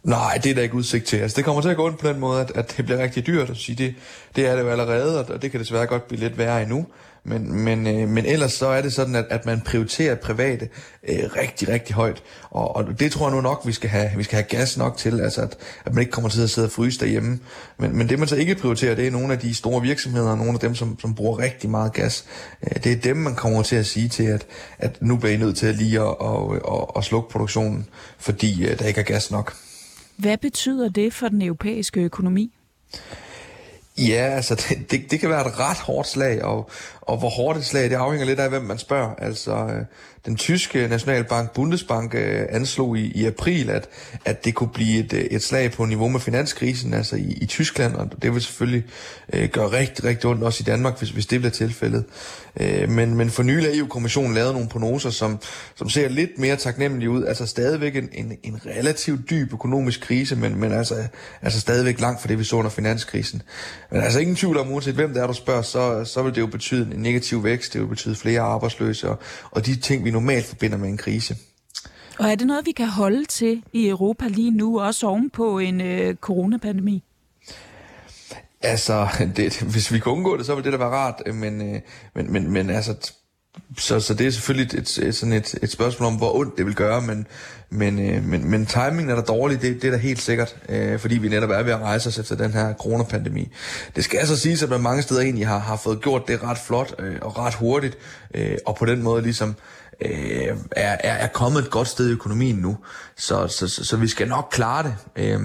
Nej, 0.03 0.41
det 0.43 0.51
er 0.51 0.55
der 0.55 0.63
ikke 0.63 0.75
udsigt 0.75 1.05
til. 1.05 1.17
Altså, 1.17 1.37
det 1.37 1.45
kommer 1.45 1.63
til 1.63 1.69
at 1.69 1.77
gå 1.77 1.87
ondt 1.87 1.99
på 1.99 2.09
den 2.09 2.21
måde, 2.21 2.41
at, 2.41 2.51
at 2.55 2.75
det 2.77 2.85
bliver 2.85 3.03
rigtig 3.03 3.27
dyrt. 3.27 3.51
At 3.51 3.57
sige, 3.57 3.77
det, 3.77 3.95
det 4.37 4.47
er 4.47 4.57
det 4.57 4.63
jo 4.63 4.69
allerede, 4.69 5.27
og 5.29 5.43
det 5.43 5.51
kan 5.51 5.61
desværre 5.61 5.87
godt 5.87 6.09
blive 6.09 6.21
lidt 6.21 6.39
værre 6.39 6.63
endnu. 6.63 6.87
Men, 7.29 7.65
men, 7.65 7.87
øh, 7.87 8.09
men 8.09 8.27
ellers 8.27 8.53
så 8.53 8.67
er 8.67 8.83
det 8.83 8.93
sådan, 8.93 9.15
at, 9.15 9.25
at 9.31 9.47
man 9.47 9.61
prioriterer 9.61 10.15
private 10.15 10.69
øh, 11.09 11.19
rigtig, 11.37 11.69
rigtig 11.69 11.95
højt. 11.95 12.23
Og, 12.51 12.77
og 12.77 13.01
det 13.01 13.13
tror 13.13 13.27
jeg 13.27 13.35
nu 13.35 13.41
nok, 13.41 13.63
vi 13.67 13.73
skal 13.73 13.91
have, 13.91 14.11
vi 14.17 14.23
skal 14.23 14.37
have 14.37 14.49
gas 14.49 14.77
nok 14.77 14.97
til, 14.97 15.21
altså 15.21 15.41
at, 15.41 15.57
at 15.85 15.95
man 15.95 16.03
ikke 16.03 16.11
kommer 16.11 16.31
til 16.31 16.43
at 16.43 16.51
sidde 16.51 16.67
og 16.67 16.73
fryse 16.73 17.01
derhjemme. 17.01 17.39
Men, 17.79 17.97
men 17.97 18.09
det 18.09 18.19
man 18.19 18.29
så 18.29 18.37
ikke 18.37 18.55
prioriterer, 18.55 18.95
det 18.95 19.07
er 19.07 19.11
nogle 19.11 19.33
af 19.33 19.39
de 19.39 19.55
store 19.55 19.83
virksomheder, 19.83 20.37
nogle 20.37 20.53
af 20.53 20.61
dem, 20.61 20.75
som, 20.75 21.01
som 21.01 21.15
bruger 21.15 21.39
rigtig 21.39 21.71
meget 21.71 21.93
gas. 21.93 22.25
Øh, 22.63 22.85
det 22.85 22.93
er 22.93 22.97
dem, 22.97 23.17
man 23.17 23.35
kommer 23.35 23.63
til 23.63 23.77
at 23.77 23.87
sige 23.87 24.09
til, 24.09 24.25
at, 24.25 24.47
at 24.79 25.03
nu 25.03 25.17
bliver 25.17 25.33
I 25.33 25.37
nødt 25.37 25.57
til 25.57 25.67
at 25.67 25.77
lige 25.77 26.01
at, 26.01 26.17
at, 26.21 26.73
at, 26.73 26.87
at 26.97 27.05
slukke 27.05 27.31
produktionen, 27.31 27.87
fordi 28.19 28.67
øh, 28.67 28.79
der 28.79 28.87
ikke 28.87 29.01
er 29.01 29.05
gas 29.05 29.31
nok. 29.31 29.55
Hvad 30.17 30.37
betyder 30.37 30.89
det 30.89 31.15
for 31.15 31.29
den 31.29 31.43
europæiske 31.43 32.01
økonomi? 32.01 32.55
Ja, 33.99 34.31
altså 34.37 34.55
det, 34.69 34.91
det, 34.91 35.11
det 35.11 35.21
kan 35.21 35.31
være 35.31 35.47
et 35.47 35.59
ret 35.59 35.79
hårdt 35.79 36.09
slag, 36.09 36.45
og, 36.45 36.71
og 37.09 37.17
hvor 37.17 37.29
hårdt 37.29 37.59
et 37.59 37.65
slag, 37.65 37.85
det 37.85 37.97
afhænger 37.97 38.27
lidt 38.27 38.41
af, 38.41 38.49
hvem 38.49 38.63
man 38.63 38.79
spørger. 38.79 39.15
Altså, 39.15 39.53
øh, 39.53 39.85
den 40.27 40.37
tyske 40.37 40.89
nationalbank 40.89 41.51
Bundesbank 41.51 42.15
øh, 42.15 42.47
anslog 42.51 42.99
i, 42.99 43.13
i 43.15 43.25
april, 43.27 43.71
at, 43.71 43.89
at 44.25 44.45
det 44.45 44.55
kunne 44.55 44.71
blive 44.75 44.99
et, 44.99 45.13
øh, 45.13 45.21
et 45.21 45.43
slag 45.43 45.73
på 45.73 45.85
niveau 45.85 46.09
med 46.09 46.21
finanskrisen, 46.21 46.95
altså 46.95 47.17
i, 47.17 47.39
i 47.41 47.47
Tyskland, 47.47 47.95
og 47.95 48.23
det 48.23 48.35
vil 48.35 48.43
selvfølgelig 48.43 48.85
øh, 49.33 49.49
gøre 49.49 49.73
rigtig, 49.73 50.05
rigtig 50.05 50.31
ondt 50.31 50.43
også 50.43 50.63
i 50.63 50.65
Danmark, 50.65 50.99
hvis, 50.99 51.11
hvis 51.11 51.27
det 51.27 51.41
bliver 51.41 51.53
tilfældet. 51.53 52.05
Øh, 52.61 52.91
men, 52.91 53.15
men 53.15 53.31
for 53.31 53.43
nylig 53.43 53.65
har 53.65 53.79
EU-kommissionen 53.79 54.35
lavet 54.35 54.53
nogle 54.53 54.69
prognoser, 54.69 55.11
som, 55.11 55.39
som 55.75 55.89
ser 55.89 56.09
lidt 56.09 56.39
mere 56.39 56.57
taknemmelige 56.57 57.11
ud. 57.11 57.25
Altså 57.25 57.47
stadigvæk 57.47 57.97
en, 57.97 58.09
en, 58.13 58.33
en 58.43 58.61
relativt 58.67 59.31
dyb 59.31 59.53
økonomisk 59.53 60.01
krise, 60.01 60.37
men, 60.37 60.61
men 60.61 60.73
altså, 60.73 60.95
altså 61.43 61.61
stadigvæk 61.61 62.01
langt 62.01 62.21
fra 62.21 62.29
det, 62.29 62.39
vi 62.39 62.45
så 62.45 62.57
under 62.57 62.71
finanskrisen. 62.71 63.43
Men 63.93 64.01
altså 64.01 64.21
ingen 64.21 64.37
tvivl 64.37 64.57
om, 64.57 64.73
uanset 64.73 64.95
hvem 64.95 65.15
det 65.15 65.23
er, 65.23 65.27
du 65.27 65.33
spørger, 65.33 65.63
så, 65.63 66.05
så 66.05 66.23
vil 66.23 66.35
det 66.35 66.41
jo 66.41 66.47
betyde 66.47 66.91
negativ 67.03 67.45
vækst, 67.45 67.73
det 67.73 67.81
vil 67.81 67.89
betyde 67.89 68.17
flere 68.17 68.41
arbejdsløse, 68.41 69.09
og, 69.09 69.19
og 69.51 69.67
de 69.67 69.77
ting, 69.77 70.05
vi 70.05 70.11
normalt 70.11 70.47
forbinder 70.47 70.79
med 70.79 70.89
en 70.89 70.97
krise. 70.97 71.37
Og 72.19 72.31
er 72.31 72.35
det 72.35 72.47
noget, 72.47 72.67
vi 72.67 72.73
kan 72.73 72.89
holde 72.89 73.25
til 73.25 73.63
i 73.73 73.89
Europa 73.89 74.27
lige 74.29 74.51
nu, 74.51 74.81
også 74.81 75.07
ovenpå 75.07 75.59
en 75.59 75.81
øh, 75.81 76.15
coronapandemi? 76.15 77.05
Altså, 78.61 79.09
det, 79.37 79.63
hvis 79.63 79.93
vi 79.93 79.99
kunne 79.99 80.15
undgå 80.15 80.37
det, 80.37 80.47
så 80.47 80.55
ville 80.55 80.71
det 80.71 80.79
da 80.81 80.85
være 80.85 80.97
rart, 80.97 81.35
men, 81.35 81.75
øh, 81.75 81.81
men, 82.15 82.33
men, 82.33 82.51
men 82.51 82.71
altså, 82.71 83.13
så, 83.79 84.01
så 84.01 84.15
det 84.15 84.27
er 84.27 84.31
selvfølgelig 84.31 84.79
et, 84.79 84.99
et, 84.99 85.15
sådan 85.15 85.33
et, 85.33 85.55
et 85.63 85.71
spørgsmål 85.71 86.07
om, 86.07 86.17
hvor 86.17 86.37
ondt 86.37 86.59
det 86.59 86.67
vil 86.67 86.75
gøre, 86.75 87.03
men, 87.03 87.27
men, 87.71 88.11
øh, 88.11 88.25
men, 88.25 88.51
men 88.51 88.67
timingen 88.67 89.11
er 89.11 89.15
da 89.15 89.21
dårlig, 89.21 89.63
det, 89.63 89.83
det 89.83 89.89
er 89.89 89.93
da 89.93 89.97
helt 89.97 90.23
sikkert, 90.23 90.57
øh, 90.69 90.99
fordi 90.99 91.19
vi 91.19 91.29
netop 91.29 91.51
er 91.51 91.63
ved 91.63 91.73
at 91.73 91.81
rejse 91.81 92.09
os 92.09 92.19
efter 92.19 92.37
den 92.37 92.53
her 92.53 92.75
coronapandemi. 92.75 93.53
Det 93.97 94.05
skal 94.05 94.19
altså 94.19 94.37
siges, 94.37 94.63
at 94.63 94.71
man 94.71 94.81
mange 94.81 95.03
steder 95.03 95.21
egentlig 95.21 95.47
har, 95.47 95.59
har 95.59 95.77
fået 95.77 96.01
gjort 96.01 96.29
det 96.29 96.43
ret 96.43 96.59
flot 96.59 96.95
øh, 96.99 97.17
og 97.23 97.39
ret 97.39 97.55
hurtigt, 97.55 97.99
øh, 98.35 98.57
og 98.67 98.77
på 98.77 98.85
den 98.85 99.03
måde 99.03 99.23
ligesom 99.23 99.57
øh, 100.01 100.57
er, 100.71 100.97
er, 101.01 101.13
er 101.13 101.29
kommet 101.29 101.63
et 101.63 101.71
godt 101.71 101.89
sted 101.89 102.09
i 102.09 102.13
økonomien 102.13 102.57
nu. 102.57 102.77
Så, 103.17 103.49
så, 103.49 103.69
så, 103.69 103.85
så 103.85 103.97
vi 103.97 104.09
skal 104.09 104.29
nok 104.29 104.49
klare 104.53 104.83
det. 104.83 104.95
Øh, 105.17 105.41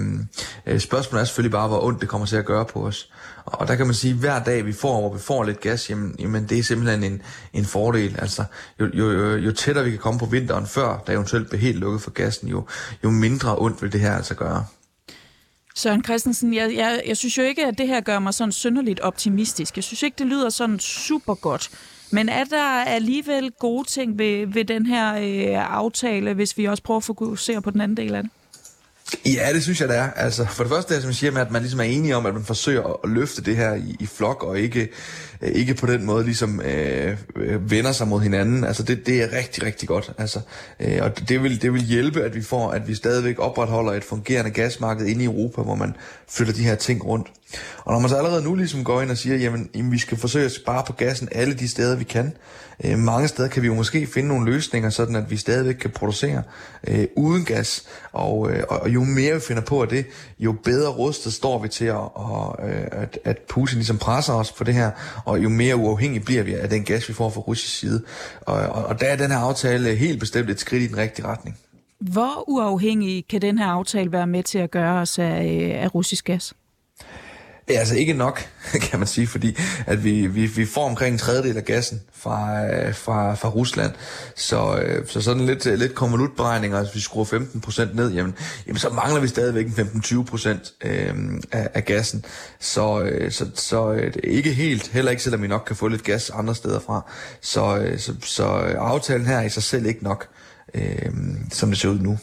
øh 0.66 0.80
spørgsmålet 0.80 1.20
er 1.20 1.24
selvfølgelig 1.24 1.52
bare, 1.52 1.68
hvor 1.68 1.84
ondt 1.84 2.00
det 2.00 2.08
kommer 2.08 2.26
til 2.26 2.36
at 2.36 2.44
gøre 2.44 2.64
på 2.64 2.86
os. 2.86 3.10
Og 3.54 3.68
der 3.68 3.74
kan 3.74 3.86
man 3.86 3.94
sige, 3.94 4.10
at 4.10 4.18
hver 4.18 4.44
dag 4.44 4.66
vi 4.66 4.72
får, 4.72 5.00
hvor 5.00 5.14
vi 5.14 5.20
får 5.20 5.44
lidt 5.44 5.60
gas, 5.60 5.90
jamen, 5.90 6.16
jamen 6.18 6.48
det 6.48 6.58
er 6.58 6.62
simpelthen 6.62 7.04
en, 7.04 7.22
en 7.52 7.64
fordel. 7.64 8.16
Altså, 8.18 8.44
jo, 8.80 8.90
jo, 8.94 9.10
jo, 9.10 9.36
jo 9.36 9.52
tættere 9.52 9.84
vi 9.84 9.90
kan 9.90 9.98
komme 9.98 10.20
på 10.20 10.26
vinteren 10.26 10.66
før, 10.66 11.02
der 11.06 11.12
eventuelt 11.12 11.48
bliver 11.48 11.60
helt 11.60 11.78
lukket 11.78 12.02
for 12.02 12.10
gassen, 12.10 12.48
jo, 12.48 12.66
jo 13.04 13.10
mindre 13.10 13.58
ondt 13.58 13.82
vil 13.82 13.92
det 13.92 14.00
her 14.00 14.16
altså 14.16 14.34
gøre. 14.34 14.64
Søren 15.76 16.04
Christensen, 16.04 16.54
jeg, 16.54 16.74
jeg, 16.76 17.02
jeg 17.06 17.16
synes 17.16 17.38
jo 17.38 17.42
ikke, 17.42 17.66
at 17.66 17.78
det 17.78 17.88
her 17.88 18.00
gør 18.00 18.18
mig 18.18 18.34
sådan 18.34 18.52
synderligt 18.52 19.00
optimistisk. 19.00 19.76
Jeg 19.76 19.84
synes 19.84 20.02
ikke, 20.02 20.14
det 20.18 20.26
lyder 20.26 20.50
sådan 20.50 20.78
super 20.78 21.34
godt. 21.34 21.70
Men 22.10 22.28
er 22.28 22.44
der 22.44 22.64
alligevel 22.84 23.50
gode 23.50 23.88
ting 23.88 24.18
ved, 24.18 24.46
ved 24.46 24.64
den 24.64 24.86
her 24.86 25.14
øh, 25.14 25.74
aftale, 25.76 26.34
hvis 26.34 26.58
vi 26.58 26.64
også 26.64 26.82
prøver 26.82 26.98
at 26.98 27.04
fokusere 27.04 27.62
på 27.62 27.70
den 27.70 27.80
anden 27.80 27.96
del 27.96 28.14
af 28.14 28.22
det? 28.22 28.30
Ja, 29.26 29.52
det 29.52 29.62
synes 29.62 29.80
jeg, 29.80 29.88
det 29.88 29.96
er. 29.96 30.10
Altså, 30.10 30.44
for 30.44 30.64
det 30.64 30.72
første 30.72 30.94
er 30.94 31.00
som 31.00 31.08
jeg 31.08 31.14
siger, 31.14 31.30
med, 31.30 31.40
at 31.40 31.50
man 31.50 31.62
ligesom 31.62 31.80
er 31.80 31.84
enige 31.84 32.16
om, 32.16 32.26
at 32.26 32.34
man 32.34 32.44
forsøger 32.44 33.00
at 33.04 33.10
løfte 33.10 33.42
det 33.42 33.56
her 33.56 33.74
i, 33.74 33.96
i 34.00 34.06
flok, 34.06 34.42
og 34.42 34.58
ikke, 34.58 34.88
øh, 35.42 35.50
ikke 35.52 35.74
på 35.74 35.86
den 35.86 36.04
måde 36.04 36.24
ligesom 36.24 36.60
øh, 36.60 37.16
vender 37.70 37.92
sig 37.92 38.08
mod 38.08 38.20
hinanden. 38.20 38.64
Altså, 38.64 38.82
det, 38.82 39.06
det 39.06 39.22
er 39.22 39.36
rigtig, 39.36 39.62
rigtig 39.62 39.88
godt. 39.88 40.12
Altså, 40.18 40.40
øh, 40.80 40.98
og 41.02 41.28
det 41.28 41.42
vil, 41.42 41.62
det 41.62 41.72
vil 41.72 41.82
hjælpe, 41.82 42.22
at 42.22 42.34
vi 42.34 42.42
får, 42.42 42.70
at 42.70 42.88
vi 42.88 42.94
stadigvæk 42.94 43.38
opretholder 43.38 43.92
et 43.92 44.04
fungerende 44.04 44.50
gasmarked 44.50 45.06
inde 45.06 45.22
i 45.22 45.26
Europa, 45.26 45.62
hvor 45.62 45.74
man 45.74 45.96
flytter 46.28 46.54
de 46.54 46.62
her 46.62 46.74
ting 46.74 47.04
rundt. 47.04 47.28
Og 47.78 47.92
når 47.92 48.00
man 48.00 48.10
så 48.10 48.16
allerede 48.16 48.42
nu 48.42 48.54
ligesom 48.54 48.84
går 48.84 49.02
ind 49.02 49.10
og 49.10 49.18
siger, 49.18 49.36
jamen, 49.36 49.70
jamen 49.74 49.92
vi 49.92 49.98
skal 49.98 50.18
forsøge 50.18 50.44
at 50.44 50.52
spare 50.52 50.84
på 50.86 50.92
gassen 50.92 51.28
alle 51.32 51.54
de 51.54 51.68
steder, 51.68 51.96
vi 51.96 52.04
kan. 52.04 52.26
Øh, 52.26 52.32
Øh, 52.84 52.98
mange 52.98 53.28
steder 53.28 53.48
kan 53.48 53.62
vi 53.62 53.66
jo 53.66 53.74
måske 53.74 54.06
finde 54.06 54.28
nogle 54.28 54.52
løsninger, 54.52 54.90
sådan 54.90 55.16
at 55.16 55.30
vi 55.30 55.36
stadigvæk 55.36 55.74
kan 55.74 55.90
producere 55.90 56.42
øh, 56.88 57.06
uden 57.16 57.44
gas. 57.44 57.84
Og, 58.12 58.50
øh, 58.50 58.62
og 58.68 58.88
jo 58.88 59.04
mere 59.04 59.34
vi 59.34 59.40
finder 59.40 59.62
på 59.62 59.82
af 59.82 59.88
det, 59.88 60.06
jo 60.38 60.52
bedre 60.64 60.90
rustet 60.90 61.32
står 61.32 61.62
vi 61.62 61.68
til, 61.68 61.84
at, 61.84 61.94
og, 62.14 62.68
øh, 62.68 62.86
at, 62.90 63.18
at 63.24 63.38
Putin 63.38 63.76
ligesom 63.76 63.98
presser 63.98 64.32
os 64.32 64.52
på 64.52 64.64
det 64.64 64.74
her, 64.74 64.90
og 65.24 65.42
jo 65.42 65.48
mere 65.48 65.76
uafhængig 65.76 66.24
bliver 66.24 66.42
vi 66.42 66.54
af 66.54 66.68
den 66.68 66.84
gas, 66.84 67.08
vi 67.08 67.14
får 67.14 67.30
fra 67.30 67.40
russisk 67.40 67.78
side. 67.78 68.02
Og, 68.40 68.56
og, 68.56 68.84
og 68.84 69.00
der 69.00 69.06
er 69.06 69.16
den 69.16 69.30
her 69.30 69.38
aftale 69.38 69.94
helt 69.94 70.20
bestemt 70.20 70.50
et 70.50 70.60
skridt 70.60 70.82
i 70.82 70.86
den 70.86 70.96
rigtige 70.96 71.26
retning. 71.26 71.58
Hvor 72.00 72.44
uafhængig 72.48 73.24
kan 73.28 73.42
den 73.42 73.58
her 73.58 73.66
aftale 73.66 74.12
være 74.12 74.26
med 74.26 74.42
til 74.42 74.58
at 74.58 74.70
gøre 74.70 75.00
os 75.00 75.18
af, 75.18 75.60
øh, 75.62 75.82
af 75.82 75.94
russisk 75.94 76.24
gas? 76.24 76.54
Er 77.68 77.78
altså 77.78 77.96
ikke 77.96 78.12
nok, 78.12 78.46
kan 78.90 78.98
man 78.98 79.08
sige, 79.08 79.26
fordi 79.26 79.56
at 79.86 80.04
vi, 80.04 80.26
vi, 80.26 80.46
vi 80.46 80.66
får 80.66 80.88
omkring 80.88 81.12
en 81.12 81.18
tredjedel 81.18 81.56
af 81.56 81.64
gassen 81.64 82.00
fra, 82.14 82.66
øh, 82.66 82.94
fra, 82.94 83.34
fra 83.34 83.48
Rusland. 83.48 83.92
Så, 84.36 84.76
øh, 84.76 85.06
så 85.06 85.20
sådan 85.20 85.46
lidt, 85.46 85.64
lidt 85.64 85.94
konvolutberegninger, 85.94 86.78
altså, 86.78 86.92
hvis 86.92 87.00
vi 87.00 87.04
skruer 87.04 87.24
15% 87.24 87.96
ned, 87.96 88.12
jamen, 88.12 88.34
jamen 88.66 88.78
så 88.78 88.90
mangler 88.90 89.20
vi 89.20 89.28
stadigvæk 89.28 89.66
en 89.66 89.72
15-20% 89.72 90.88
øh, 90.88 91.14
af, 91.52 91.68
af 91.74 91.84
gassen. 91.84 92.24
Så, 92.60 93.00
øh, 93.00 93.32
så, 93.32 93.46
så 93.54 93.92
det 93.92 94.16
er 94.16 94.30
ikke 94.30 94.52
helt, 94.52 94.88
heller 94.88 95.10
ikke 95.10 95.22
selvom 95.22 95.42
vi 95.42 95.48
nok 95.48 95.64
kan 95.66 95.76
få 95.76 95.88
lidt 95.88 96.04
gas 96.04 96.30
andre 96.30 96.54
steder 96.54 96.80
fra. 96.80 97.10
Så, 97.40 97.92
så, 97.98 98.14
så 98.22 98.44
aftalen 98.78 99.26
her 99.26 99.36
er 99.36 99.44
i 99.44 99.48
sig 99.48 99.62
selv 99.62 99.86
ikke 99.86 100.04
nok, 100.04 100.28
øh, 100.74 101.12
som 101.52 101.68
det 101.68 101.78
ser 101.78 101.88
ud 101.88 101.98
nu. 101.98 102.18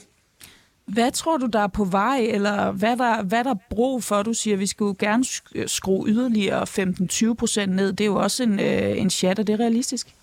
Hvad 0.85 1.11
tror 1.11 1.37
du, 1.37 1.45
der 1.45 1.59
er 1.59 1.67
på 1.67 1.83
vej, 1.83 2.27
eller 2.29 2.71
hvad 2.71 2.97
der, 2.97 3.23
hvad 3.23 3.43
der 3.43 3.49
er 3.49 3.59
brug 3.69 4.03
for? 4.03 4.23
Du 4.23 4.33
siger, 4.33 4.55
at 4.55 4.59
vi 4.59 4.67
skulle 4.67 4.95
gerne 4.99 5.25
skrue 5.67 6.07
yderligere 6.07 6.63
15-20 6.63 7.33
procent 7.33 7.75
ned. 7.75 7.93
Det 7.93 8.01
er 8.01 8.05
jo 8.05 8.15
også 8.15 8.43
en, 8.43 8.59
øh, 8.59 8.97
en 8.97 9.09
chat, 9.09 9.39
og 9.39 9.47
det 9.47 9.59
realistisk? 9.59 10.15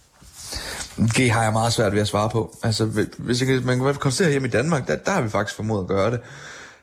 Det 1.17 1.31
har 1.31 1.43
jeg 1.43 1.53
meget 1.53 1.73
svært 1.73 1.93
ved 1.93 2.01
at 2.01 2.09
svare 2.09 2.31
på. 2.31 2.57
Altså, 2.63 3.07
hvis 3.19 3.43
jeg, 3.43 3.63
man 3.65 3.79
kan 3.79 3.95
konstatere 3.95 4.31
hjemme 4.31 4.49
i 4.49 4.51
Danmark, 4.51 4.89
der, 4.89 4.97
der 4.97 5.11
har 5.11 5.23
vi 5.23 5.29
faktisk 5.29 5.57
formået 5.57 5.81
at 5.81 5.89
gøre 5.89 6.11
det. 6.11 6.21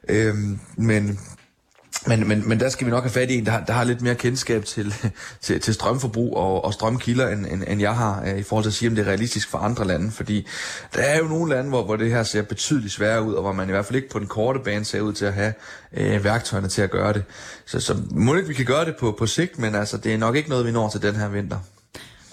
Øhm, 0.09 0.59
men 0.77 1.19
men, 2.07 2.27
men, 2.27 2.49
men 2.49 2.59
der 2.59 2.69
skal 2.69 2.85
vi 2.85 2.91
nok 2.91 3.03
have 3.03 3.11
fat 3.11 3.31
i 3.31 3.37
en, 3.37 3.45
der, 3.45 3.65
der 3.65 3.73
har 3.73 3.83
lidt 3.83 4.01
mere 4.01 4.15
kendskab 4.15 4.65
til, 4.65 4.93
til, 5.41 5.61
til 5.61 5.73
strømforbrug 5.73 6.37
og, 6.37 6.65
og 6.65 6.73
strømkilder, 6.73 7.29
end, 7.29 7.45
end, 7.45 7.63
end 7.67 7.81
jeg 7.81 7.95
har, 7.95 8.23
øh, 8.25 8.37
i 8.37 8.43
forhold 8.43 8.63
til 8.63 8.69
at 8.69 8.73
sige, 8.73 8.89
om 8.89 8.95
det 8.95 9.07
er 9.07 9.07
realistisk 9.07 9.49
for 9.49 9.57
andre 9.57 9.85
lande. 9.85 10.11
Fordi 10.11 10.47
der 10.95 11.01
er 11.01 11.17
jo 11.17 11.25
nogle 11.25 11.55
lande, 11.55 11.69
hvor, 11.69 11.83
hvor 11.83 11.95
det 11.95 12.11
her 12.11 12.23
ser 12.23 12.41
betydeligt 12.41 12.93
sværere 12.93 13.23
ud, 13.23 13.33
og 13.33 13.41
hvor 13.41 13.51
man 13.51 13.67
i 13.69 13.71
hvert 13.71 13.85
fald 13.85 13.95
ikke 13.95 14.09
på 14.09 14.19
den 14.19 14.27
korte 14.27 14.59
bane 14.59 14.85
ser 14.85 15.01
ud 15.01 15.13
til 15.13 15.25
at 15.25 15.33
have 15.33 15.53
øh, 15.93 16.23
værktøjerne 16.23 16.67
til 16.67 16.81
at 16.81 16.91
gøre 16.91 17.13
det. 17.13 17.23
Så, 17.65 17.79
så 17.79 17.97
må 18.11 18.35
ikke, 18.35 18.47
vi 18.47 18.53
kan 18.53 18.65
gøre 18.65 18.85
det 18.85 18.95
på, 18.99 19.15
på 19.19 19.25
sigt, 19.25 19.59
men 19.59 19.75
altså, 19.75 19.97
det 19.97 20.13
er 20.13 20.17
nok 20.17 20.35
ikke 20.35 20.49
noget, 20.49 20.65
vi 20.65 20.71
når 20.71 20.89
til 20.89 21.01
den 21.01 21.15
her 21.15 21.27
vinter. 21.27 21.59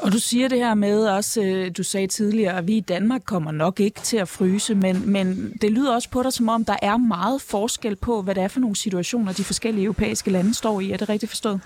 Og 0.03 0.13
du 0.13 0.19
siger 0.19 0.49
det 0.49 0.59
her 0.59 0.75
med 0.75 1.07
også, 1.07 1.43
øh, 1.43 1.71
du 1.77 1.83
sagde 1.83 2.07
tidligere, 2.07 2.59
at 2.59 2.67
vi 2.67 2.77
i 2.77 2.81
Danmark 2.81 3.23
kommer 3.25 3.53
nok 3.53 3.81
ikke 3.81 4.01
til 4.01 4.17
at 4.17 4.29
fryse, 4.29 4.75
men, 4.75 5.11
men 5.11 5.53
det 5.61 5.71
lyder 5.71 5.95
også 5.95 6.11
på 6.11 6.23
dig, 6.23 6.33
som 6.33 6.49
om 6.49 6.65
der 6.65 6.77
er 6.83 6.97
meget 6.97 7.43
forskel 7.43 7.97
på, 7.97 8.23
hvad 8.23 8.35
det 8.35 8.43
er 8.43 8.49
for 8.49 8.61
nogle 8.61 8.77
situationer, 8.77 9.33
de 9.33 9.45
forskellige 9.45 9.85
europæiske 9.85 10.31
lande 10.31 10.55
står 10.55 10.81
i. 10.81 10.91
Er 10.91 10.97
det 10.97 11.09
rigtigt 11.09 11.31
forstået? 11.31 11.61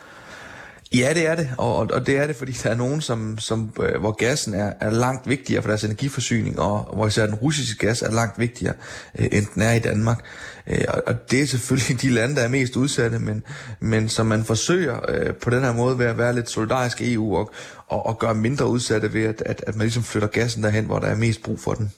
Ja, 0.94 1.12
det 1.14 1.26
er 1.26 1.34
det, 1.34 1.50
og, 1.58 1.76
og 1.76 2.06
det 2.06 2.16
er 2.16 2.26
det, 2.26 2.36
fordi 2.36 2.52
der 2.52 2.70
er 2.70 2.74
nogen, 2.74 3.00
som, 3.00 3.38
som, 3.38 3.72
øh, 3.80 4.00
hvor 4.00 4.12
gassen 4.12 4.54
er, 4.54 4.72
er 4.80 4.90
langt 4.90 5.28
vigtigere 5.28 5.62
for 5.62 5.68
deres 5.68 5.84
energiforsyning, 5.84 6.58
og 6.58 6.94
hvor 6.94 7.06
især 7.06 7.26
den 7.26 7.34
russiske 7.34 7.86
gas 7.86 8.02
er 8.02 8.10
langt 8.10 8.38
vigtigere, 8.38 8.74
øh, 9.18 9.28
end 9.32 9.46
den 9.54 9.62
er 9.62 9.72
i 9.72 9.78
Danmark. 9.78 10.24
Øh, 10.66 10.84
og, 10.88 11.02
og 11.06 11.30
det 11.30 11.42
er 11.42 11.46
selvfølgelig 11.46 12.00
de 12.02 12.10
lande, 12.10 12.36
der 12.36 12.42
er 12.42 12.48
mest 12.48 12.76
udsatte, 12.76 13.18
men, 13.18 13.42
men 13.80 14.08
som 14.08 14.26
man 14.26 14.44
forsøger 14.44 15.00
øh, 15.08 15.34
på 15.34 15.50
den 15.50 15.62
her 15.62 15.72
måde 15.72 15.98
ved 15.98 16.06
at 16.06 16.18
være 16.18 16.34
lidt 16.34 16.50
solidarisk 16.50 17.00
i 17.00 17.12
EU 17.12 17.36
og, 17.36 17.50
og, 17.86 18.06
og 18.06 18.18
gøre 18.18 18.34
mindre 18.34 18.68
udsatte 18.68 19.12
ved, 19.12 19.24
at, 19.24 19.42
at, 19.46 19.64
at 19.66 19.76
man 19.76 19.84
ligesom 19.84 20.02
flytter 20.02 20.28
gassen 20.28 20.62
derhen, 20.62 20.84
hvor 20.84 20.98
der 20.98 21.06
er 21.06 21.16
mest 21.16 21.42
brug 21.42 21.60
for 21.60 21.72
den. 21.72 21.92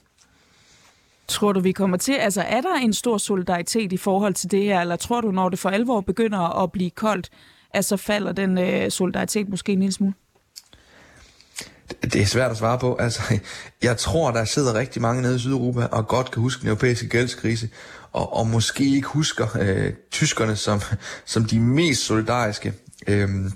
Tror 1.29 1.53
du, 1.53 1.61
vi 1.61 1.73
kommer 1.73 1.97
til, 1.97 2.13
altså 2.13 2.41
er 2.41 2.61
der 2.61 2.75
en 2.83 2.93
stor 2.93 3.19
solidaritet 3.19 3.93
i 3.93 3.97
forhold 3.97 4.35
til 4.35 4.51
det 4.51 4.63
her, 4.63 4.81
eller 4.81 4.97
tror 4.97 5.21
du, 5.21 5.31
når 5.31 5.49
det 5.49 5.59
for 5.59 5.69
alvor 5.69 6.01
begynder 6.01 6.63
at 6.63 6.73
blive 6.73 6.91
koldt, 6.91 7.31
at 7.75 7.85
så 7.85 7.97
falder 7.97 8.33
den 8.33 8.59
øh, 8.59 8.91
solidaritet 8.91 9.49
måske 9.49 9.73
en 9.73 9.81
lille 9.81 9.93
smule? 9.93 10.15
Det 12.03 12.17
er 12.17 12.27
svært 12.27 12.51
at 12.51 12.57
svare 12.57 12.79
på. 12.79 12.97
Altså, 12.97 13.23
jeg 13.83 13.97
tror, 13.97 14.31
der 14.31 14.45
sidder 14.45 14.75
rigtig 14.75 15.03
mange 15.03 15.23
nede 15.23 15.37
i 15.37 15.39
Sydeuropa 15.39 15.85
og 15.85 16.09
godt 16.09 16.31
kan 16.31 16.43
huske 16.43 16.61
den 16.61 16.69
europæiske 16.69 17.09
gældskrise, 17.09 17.69
og, 18.13 18.37
og 18.37 18.47
måske 18.47 18.85
ikke 18.85 19.09
husker 19.09 19.47
øh, 19.61 19.93
tyskerne 20.11 20.57
som, 20.57 20.81
som 21.25 21.45
de 21.45 21.61
mest 21.61 22.05
solidariske. 22.05 22.73
Øhm, 23.07 23.53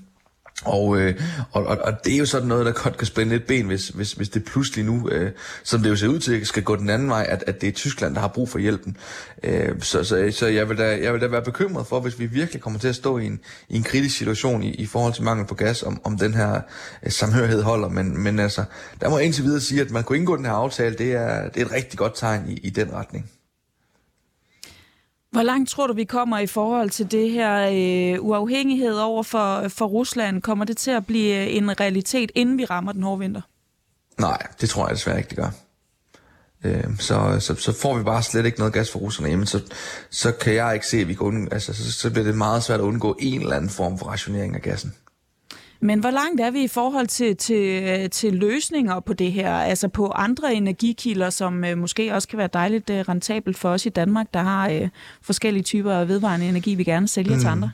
og, 0.64 1.00
øh, 1.00 1.20
og, 1.52 1.66
og, 1.66 1.78
og 1.84 2.04
det 2.04 2.14
er 2.14 2.18
jo 2.18 2.26
sådan 2.26 2.48
noget, 2.48 2.66
der 2.66 2.72
godt 2.72 2.96
kan 2.96 3.06
spænde 3.06 3.32
lidt 3.32 3.46
ben, 3.46 3.66
hvis, 3.66 3.88
hvis, 3.88 4.12
hvis 4.12 4.28
det 4.28 4.44
pludselig 4.44 4.84
nu, 4.84 5.08
øh, 5.08 5.30
som 5.62 5.82
det 5.82 5.90
jo 5.90 5.96
ser 5.96 6.08
ud 6.08 6.18
til, 6.18 6.46
skal 6.46 6.62
gå 6.62 6.76
den 6.76 6.90
anden 6.90 7.08
vej, 7.08 7.26
at, 7.28 7.44
at 7.46 7.60
det 7.60 7.68
er 7.68 7.72
Tyskland, 7.72 8.14
der 8.14 8.20
har 8.20 8.28
brug 8.28 8.48
for 8.48 8.58
hjælpen. 8.58 8.96
Øh, 9.42 9.80
så 9.80 10.04
så, 10.04 10.30
så 10.32 10.46
jeg, 10.46 10.68
vil 10.68 10.78
da, 10.78 10.98
jeg 11.02 11.12
vil 11.12 11.20
da 11.20 11.26
være 11.26 11.42
bekymret 11.42 11.86
for, 11.86 12.00
hvis 12.00 12.18
vi 12.18 12.26
virkelig 12.26 12.62
kommer 12.62 12.78
til 12.78 12.88
at 12.88 12.94
stå 12.94 13.18
i 13.18 13.26
en, 13.26 13.40
i 13.68 13.76
en 13.76 13.82
kritisk 13.82 14.16
situation 14.16 14.62
i, 14.62 14.74
i 14.74 14.86
forhold 14.86 15.14
til 15.14 15.22
mangel 15.22 15.46
på 15.46 15.54
gas, 15.54 15.82
om, 15.82 16.00
om 16.04 16.18
den 16.18 16.34
her 16.34 16.60
øh, 17.02 17.12
samhørighed 17.12 17.62
holder. 17.62 17.88
Men, 17.88 18.22
men 18.22 18.38
altså, 18.38 18.64
der 19.00 19.08
må 19.08 19.18
jeg 19.18 19.26
indtil 19.26 19.44
videre 19.44 19.60
sige, 19.60 19.80
at 19.80 19.90
man 19.90 20.04
kunne 20.04 20.18
indgå 20.18 20.36
den 20.36 20.44
her 20.44 20.52
aftale, 20.52 20.96
det 20.98 21.12
er, 21.12 21.48
det 21.48 21.62
er 21.62 21.66
et 21.66 21.72
rigtig 21.72 21.98
godt 21.98 22.12
tegn 22.16 22.48
i, 22.48 22.54
i 22.54 22.70
den 22.70 22.92
retning. 22.92 23.30
Hvor 25.32 25.42
langt 25.42 25.70
tror 25.70 25.86
du, 25.86 25.92
vi 25.92 26.04
kommer 26.04 26.38
i 26.38 26.46
forhold 26.46 26.90
til 26.90 27.10
det 27.10 27.30
her 27.30 27.68
øh, 27.72 28.24
uafhængighed 28.24 28.94
over 28.94 29.22
for, 29.22 29.68
for 29.68 29.86
Rusland? 29.86 30.42
Kommer 30.42 30.64
det 30.64 30.76
til 30.76 30.90
at 30.90 31.06
blive 31.06 31.36
øh, 31.36 31.56
en 31.56 31.80
realitet, 31.80 32.32
inden 32.34 32.58
vi 32.58 32.64
rammer 32.64 32.92
den 32.92 33.02
hårde 33.02 33.18
vinter? 33.18 33.40
Nej, 34.20 34.46
det 34.60 34.68
tror 34.68 34.86
jeg 34.86 34.96
desværre 34.96 35.18
ikke, 35.18 35.28
det 35.28 35.36
gør. 35.36 35.50
Øh, 36.64 36.98
så, 36.98 37.36
så, 37.40 37.54
så 37.54 37.72
får 37.72 37.98
vi 37.98 38.04
bare 38.04 38.22
slet 38.22 38.46
ikke 38.46 38.58
noget 38.58 38.74
gas 38.74 38.90
fra 38.90 38.98
russerne 38.98 39.28
jamen, 39.28 39.46
så, 39.46 39.60
så 40.10 40.32
kan 40.32 40.54
jeg 40.54 40.74
ikke 40.74 40.86
se, 40.86 40.96
at 40.96 41.08
vi 41.08 41.14
kan 41.14 41.26
undgå, 41.26 41.54
altså, 41.54 41.74
så, 41.74 41.92
så 41.92 42.10
bliver 42.10 42.24
det 42.24 42.36
meget 42.36 42.62
svært 42.62 42.80
at 42.80 42.84
undgå 42.84 43.16
en 43.20 43.40
eller 43.40 43.56
anden 43.56 43.70
form 43.70 43.98
for 43.98 44.06
rationering 44.06 44.54
af 44.54 44.62
gassen. 44.62 44.94
Men 45.84 46.00
hvor 46.00 46.10
langt 46.10 46.40
er 46.40 46.50
vi 46.50 46.62
i 46.62 46.68
forhold 46.68 47.06
til, 47.06 47.36
til, 47.36 48.10
til 48.10 48.34
løsninger 48.34 49.00
på 49.00 49.12
det 49.12 49.32
her? 49.32 49.54
Altså 49.54 49.88
på 49.88 50.06
andre 50.06 50.54
energikilder, 50.54 51.30
som 51.30 51.64
øh, 51.64 51.78
måske 51.78 52.14
også 52.14 52.28
kan 52.28 52.38
være 52.38 52.48
dejligt 52.52 52.90
øh, 52.90 52.98
rentabelt 53.08 53.56
for 53.56 53.68
os 53.68 53.86
i 53.86 53.88
Danmark, 53.88 54.26
der 54.34 54.40
har 54.40 54.68
øh, 54.68 54.88
forskellige 55.22 55.62
typer 55.62 55.92
af 55.92 56.08
vedvarende 56.08 56.48
energi, 56.48 56.74
vi 56.74 56.84
gerne 56.84 57.08
sælger 57.08 57.34
mm. 57.34 57.40
til 57.40 57.48
andre? 57.48 57.70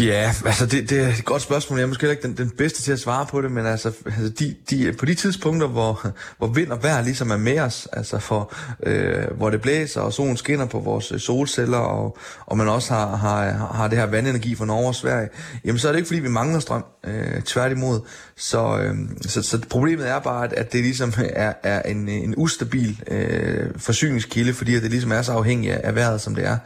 Ja, 0.00 0.34
altså 0.46 0.66
det, 0.66 0.90
det 0.90 1.00
er 1.00 1.08
et 1.08 1.24
godt 1.24 1.42
spørgsmål. 1.42 1.78
Jeg 1.78 1.84
er 1.84 1.88
måske 1.88 2.10
ikke 2.10 2.22
den, 2.22 2.36
den 2.36 2.50
bedste 2.50 2.82
til 2.82 2.92
at 2.92 2.98
svare 2.98 3.26
på 3.26 3.42
det, 3.42 3.50
men 3.50 3.66
altså, 3.66 3.92
altså 4.06 4.28
de, 4.28 4.54
de, 4.70 4.92
på 4.92 5.06
de 5.06 5.14
tidspunkter, 5.14 5.66
hvor, 5.66 6.06
hvor 6.38 6.46
vind 6.46 6.70
og 6.70 6.82
vejr 6.82 7.02
ligesom 7.02 7.30
er 7.30 7.36
med 7.36 7.60
os, 7.60 7.88
altså 7.92 8.18
for, 8.18 8.54
øh, 8.82 9.36
hvor 9.36 9.50
det 9.50 9.60
blæser 9.60 10.00
og 10.00 10.12
solen 10.12 10.36
skinner 10.36 10.66
på 10.66 10.78
vores 10.78 11.12
øh, 11.12 11.18
solceller, 11.18 11.78
og, 11.78 12.18
og 12.46 12.56
man 12.56 12.68
også 12.68 12.94
har, 12.94 13.16
har, 13.16 13.72
har 13.74 13.88
det 13.88 13.98
her 13.98 14.06
vandenergi 14.06 14.54
fra 14.54 14.64
Norge 14.64 14.88
og 14.88 14.94
Sverige, 14.94 15.28
jamen 15.64 15.78
så 15.78 15.88
er 15.88 15.92
det 15.92 15.98
ikke 15.98 16.08
fordi, 16.08 16.20
vi 16.20 16.28
mangler 16.28 16.60
strøm. 16.60 16.84
Øh, 17.06 17.42
tværtimod. 17.42 18.00
Så, 18.36 18.78
øh, 18.78 18.94
så, 19.20 19.42
så 19.42 19.58
problemet 19.70 20.08
er 20.08 20.18
bare, 20.18 20.44
at, 20.44 20.52
at 20.52 20.72
det 20.72 20.82
ligesom 20.82 21.12
er, 21.18 21.52
er 21.62 21.82
en, 21.82 22.08
en 22.08 22.34
ustabil 22.36 23.02
øh, 23.10 23.70
forsyningskilde, 23.76 24.54
fordi 24.54 24.76
at 24.76 24.82
det 24.82 24.90
ligesom 24.90 25.12
er 25.12 25.22
så 25.22 25.32
afhængigt 25.32 25.74
af 25.74 25.94
vejret, 25.94 26.20
som 26.20 26.34
det 26.34 26.46
er. 26.46 26.56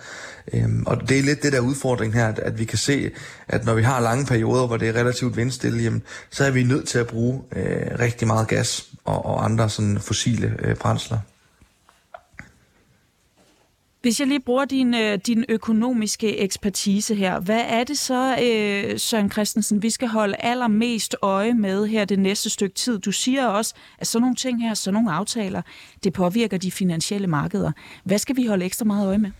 Øhm, 0.52 0.82
og 0.86 1.08
det 1.08 1.18
er 1.18 1.22
lidt 1.22 1.42
det 1.42 1.52
der 1.52 1.60
udfordring 1.60 2.14
her, 2.14 2.28
at, 2.28 2.38
at 2.38 2.58
vi 2.58 2.64
kan 2.64 2.78
se, 2.78 3.10
at 3.48 3.64
når 3.64 3.74
vi 3.74 3.82
har 3.82 4.00
lange 4.00 4.26
perioder, 4.26 4.66
hvor 4.66 4.76
det 4.76 4.88
er 4.88 4.92
relativt 4.92 5.36
vindstille, 5.36 5.82
jamen, 5.82 6.02
så 6.30 6.44
er 6.44 6.50
vi 6.50 6.62
nødt 6.62 6.88
til 6.88 6.98
at 6.98 7.06
bruge 7.06 7.42
øh, 7.56 7.98
rigtig 7.98 8.26
meget 8.26 8.48
gas 8.48 8.90
og, 9.04 9.26
og 9.26 9.44
andre 9.44 9.70
sådan 9.70 9.98
fossile 10.00 10.56
øh, 10.58 10.76
brændsler. 10.76 11.18
Hvis 14.06 14.20
jeg 14.20 14.28
lige 14.28 14.40
bruger 14.40 14.64
din, 14.64 14.94
øh, 14.94 15.18
din 15.26 15.44
økonomiske 15.48 16.38
ekspertise 16.38 17.14
her, 17.14 17.40
hvad 17.40 17.62
er 17.68 17.84
det 17.84 17.98
så, 17.98 18.38
øh, 18.42 18.98
Søren 18.98 19.30
Christensen, 19.30 19.82
vi 19.82 19.90
skal 19.90 20.08
holde 20.08 20.36
allermest 20.38 21.16
øje 21.22 21.54
med 21.54 21.86
her 21.86 22.04
det 22.04 22.18
næste 22.18 22.50
stykke 22.50 22.74
tid? 22.74 22.98
Du 22.98 23.12
siger 23.12 23.46
også, 23.46 23.74
at 23.98 24.06
sådan 24.06 24.20
nogle 24.20 24.36
ting 24.36 24.62
her, 24.62 24.74
sådan 24.74 24.94
nogle 24.94 25.12
aftaler, 25.12 25.62
det 26.04 26.12
påvirker 26.12 26.58
de 26.58 26.70
finansielle 26.70 27.26
markeder. 27.26 27.72
Hvad 28.04 28.18
skal 28.18 28.36
vi 28.36 28.46
holde 28.46 28.64
ekstra 28.64 28.84
meget 28.84 29.06
øje 29.06 29.18
med? 29.18 29.30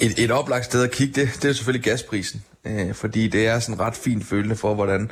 Et, 0.00 0.18
et 0.18 0.30
oplagt 0.30 0.64
sted 0.64 0.82
at 0.82 0.90
kigge, 0.90 1.20
det, 1.20 1.38
det 1.42 1.48
er 1.48 1.52
selvfølgelig 1.52 1.84
gasprisen. 1.84 2.42
Øh, 2.64 2.94
fordi 2.94 3.28
det 3.28 3.46
er 3.46 3.58
sådan 3.58 3.80
ret 3.80 3.94
fint 3.94 4.24
følende 4.24 4.56
for, 4.56 4.74
hvordan 4.74 5.10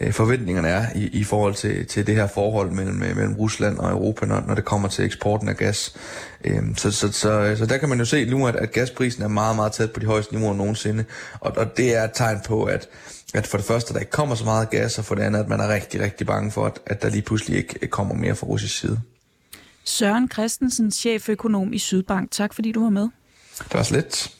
øh, 0.00 0.12
forventningerne 0.12 0.68
er 0.68 0.86
i, 0.94 1.06
i 1.06 1.24
forhold 1.24 1.54
til, 1.54 1.86
til 1.86 2.06
det 2.06 2.14
her 2.14 2.26
forhold 2.26 2.70
mellem, 2.70 3.02
øh, 3.02 3.16
mellem 3.16 3.34
Rusland 3.34 3.78
og 3.78 3.90
Europa, 3.90 4.26
når, 4.26 4.44
når 4.46 4.54
det 4.54 4.64
kommer 4.64 4.88
til 4.88 5.04
eksporten 5.04 5.48
af 5.48 5.56
gas. 5.56 5.96
Øh, 6.44 6.62
så, 6.76 6.90
så, 6.90 7.12
så, 7.12 7.54
så 7.58 7.66
der 7.66 7.76
kan 7.76 7.88
man 7.88 7.98
jo 7.98 8.04
se 8.04 8.24
nu, 8.24 8.46
at, 8.46 8.56
at 8.56 8.72
gasprisen 8.72 9.22
er 9.22 9.28
meget, 9.28 9.56
meget 9.56 9.72
tæt 9.72 9.92
på 9.92 10.00
de 10.00 10.06
højeste 10.06 10.34
niveauer 10.34 10.54
nogensinde. 10.54 11.04
Og, 11.40 11.52
og 11.56 11.76
det 11.76 11.96
er 11.96 12.04
et 12.04 12.10
tegn 12.14 12.40
på, 12.46 12.64
at, 12.64 12.88
at 13.34 13.46
for 13.46 13.58
det 13.58 13.66
første, 13.66 13.94
der 13.94 14.00
ikke 14.00 14.12
kommer 14.12 14.34
så 14.34 14.44
meget 14.44 14.70
gas, 14.70 14.98
og 14.98 15.04
for 15.04 15.14
det 15.14 15.22
andet, 15.22 15.40
at 15.40 15.48
man 15.48 15.60
er 15.60 15.68
rigtig, 15.68 16.00
rigtig 16.00 16.26
bange 16.26 16.50
for, 16.50 16.66
at, 16.66 16.78
at 16.86 17.02
der 17.02 17.08
lige 17.08 17.22
pludselig 17.22 17.56
ikke 17.58 17.86
kommer 17.86 18.14
mere 18.14 18.34
fra 18.34 18.46
russisk 18.46 18.78
side. 18.78 19.00
Søren 19.84 20.30
Christensen, 20.30 20.90
cheføkonom 20.90 21.72
i 21.72 21.78
Sydbank. 21.78 22.30
Tak 22.30 22.54
fordi 22.54 22.72
du 22.72 22.82
var 22.82 22.90
med. 22.90 23.08
Det 23.58 23.74
var 23.74 23.82
slet. 23.82 24.34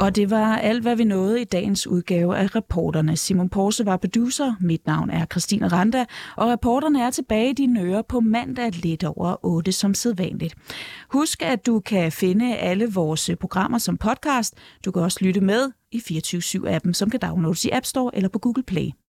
Og 0.00 0.16
det 0.16 0.30
var 0.30 0.56
alt, 0.56 0.82
hvad 0.82 0.96
vi 0.96 1.04
nåede 1.04 1.40
i 1.40 1.44
dagens 1.44 1.86
udgave 1.86 2.36
af 2.36 2.56
reporterne. 2.56 3.16
Simon 3.16 3.48
Porse 3.48 3.86
var 3.86 3.96
producer, 3.96 4.54
mit 4.60 4.86
navn 4.86 5.10
er 5.10 5.26
Christine 5.26 5.68
Randa, 5.68 6.04
og 6.36 6.48
reporterne 6.48 7.02
er 7.02 7.10
tilbage 7.10 7.50
i 7.50 7.52
dine 7.52 7.80
ører 7.80 8.02
på 8.02 8.20
mandag 8.20 8.70
lidt 8.72 9.04
over 9.04 9.36
8 9.42 9.72
som 9.72 9.94
sædvanligt. 9.94 10.54
Husk, 11.10 11.42
at 11.42 11.66
du 11.66 11.80
kan 11.80 12.12
finde 12.12 12.56
alle 12.56 12.92
vores 12.92 13.30
programmer 13.40 13.78
som 13.78 13.96
podcast. 13.96 14.54
Du 14.84 14.90
kan 14.90 15.02
også 15.02 15.18
lytte 15.20 15.40
med 15.40 15.70
i 15.92 15.98
24-7-appen, 15.98 16.94
som 16.94 17.10
kan 17.10 17.20
downloades 17.20 17.64
i 17.64 17.70
App 17.70 17.86
Store 17.86 18.16
eller 18.16 18.28
på 18.28 18.38
Google 18.38 18.62
Play. 18.62 18.92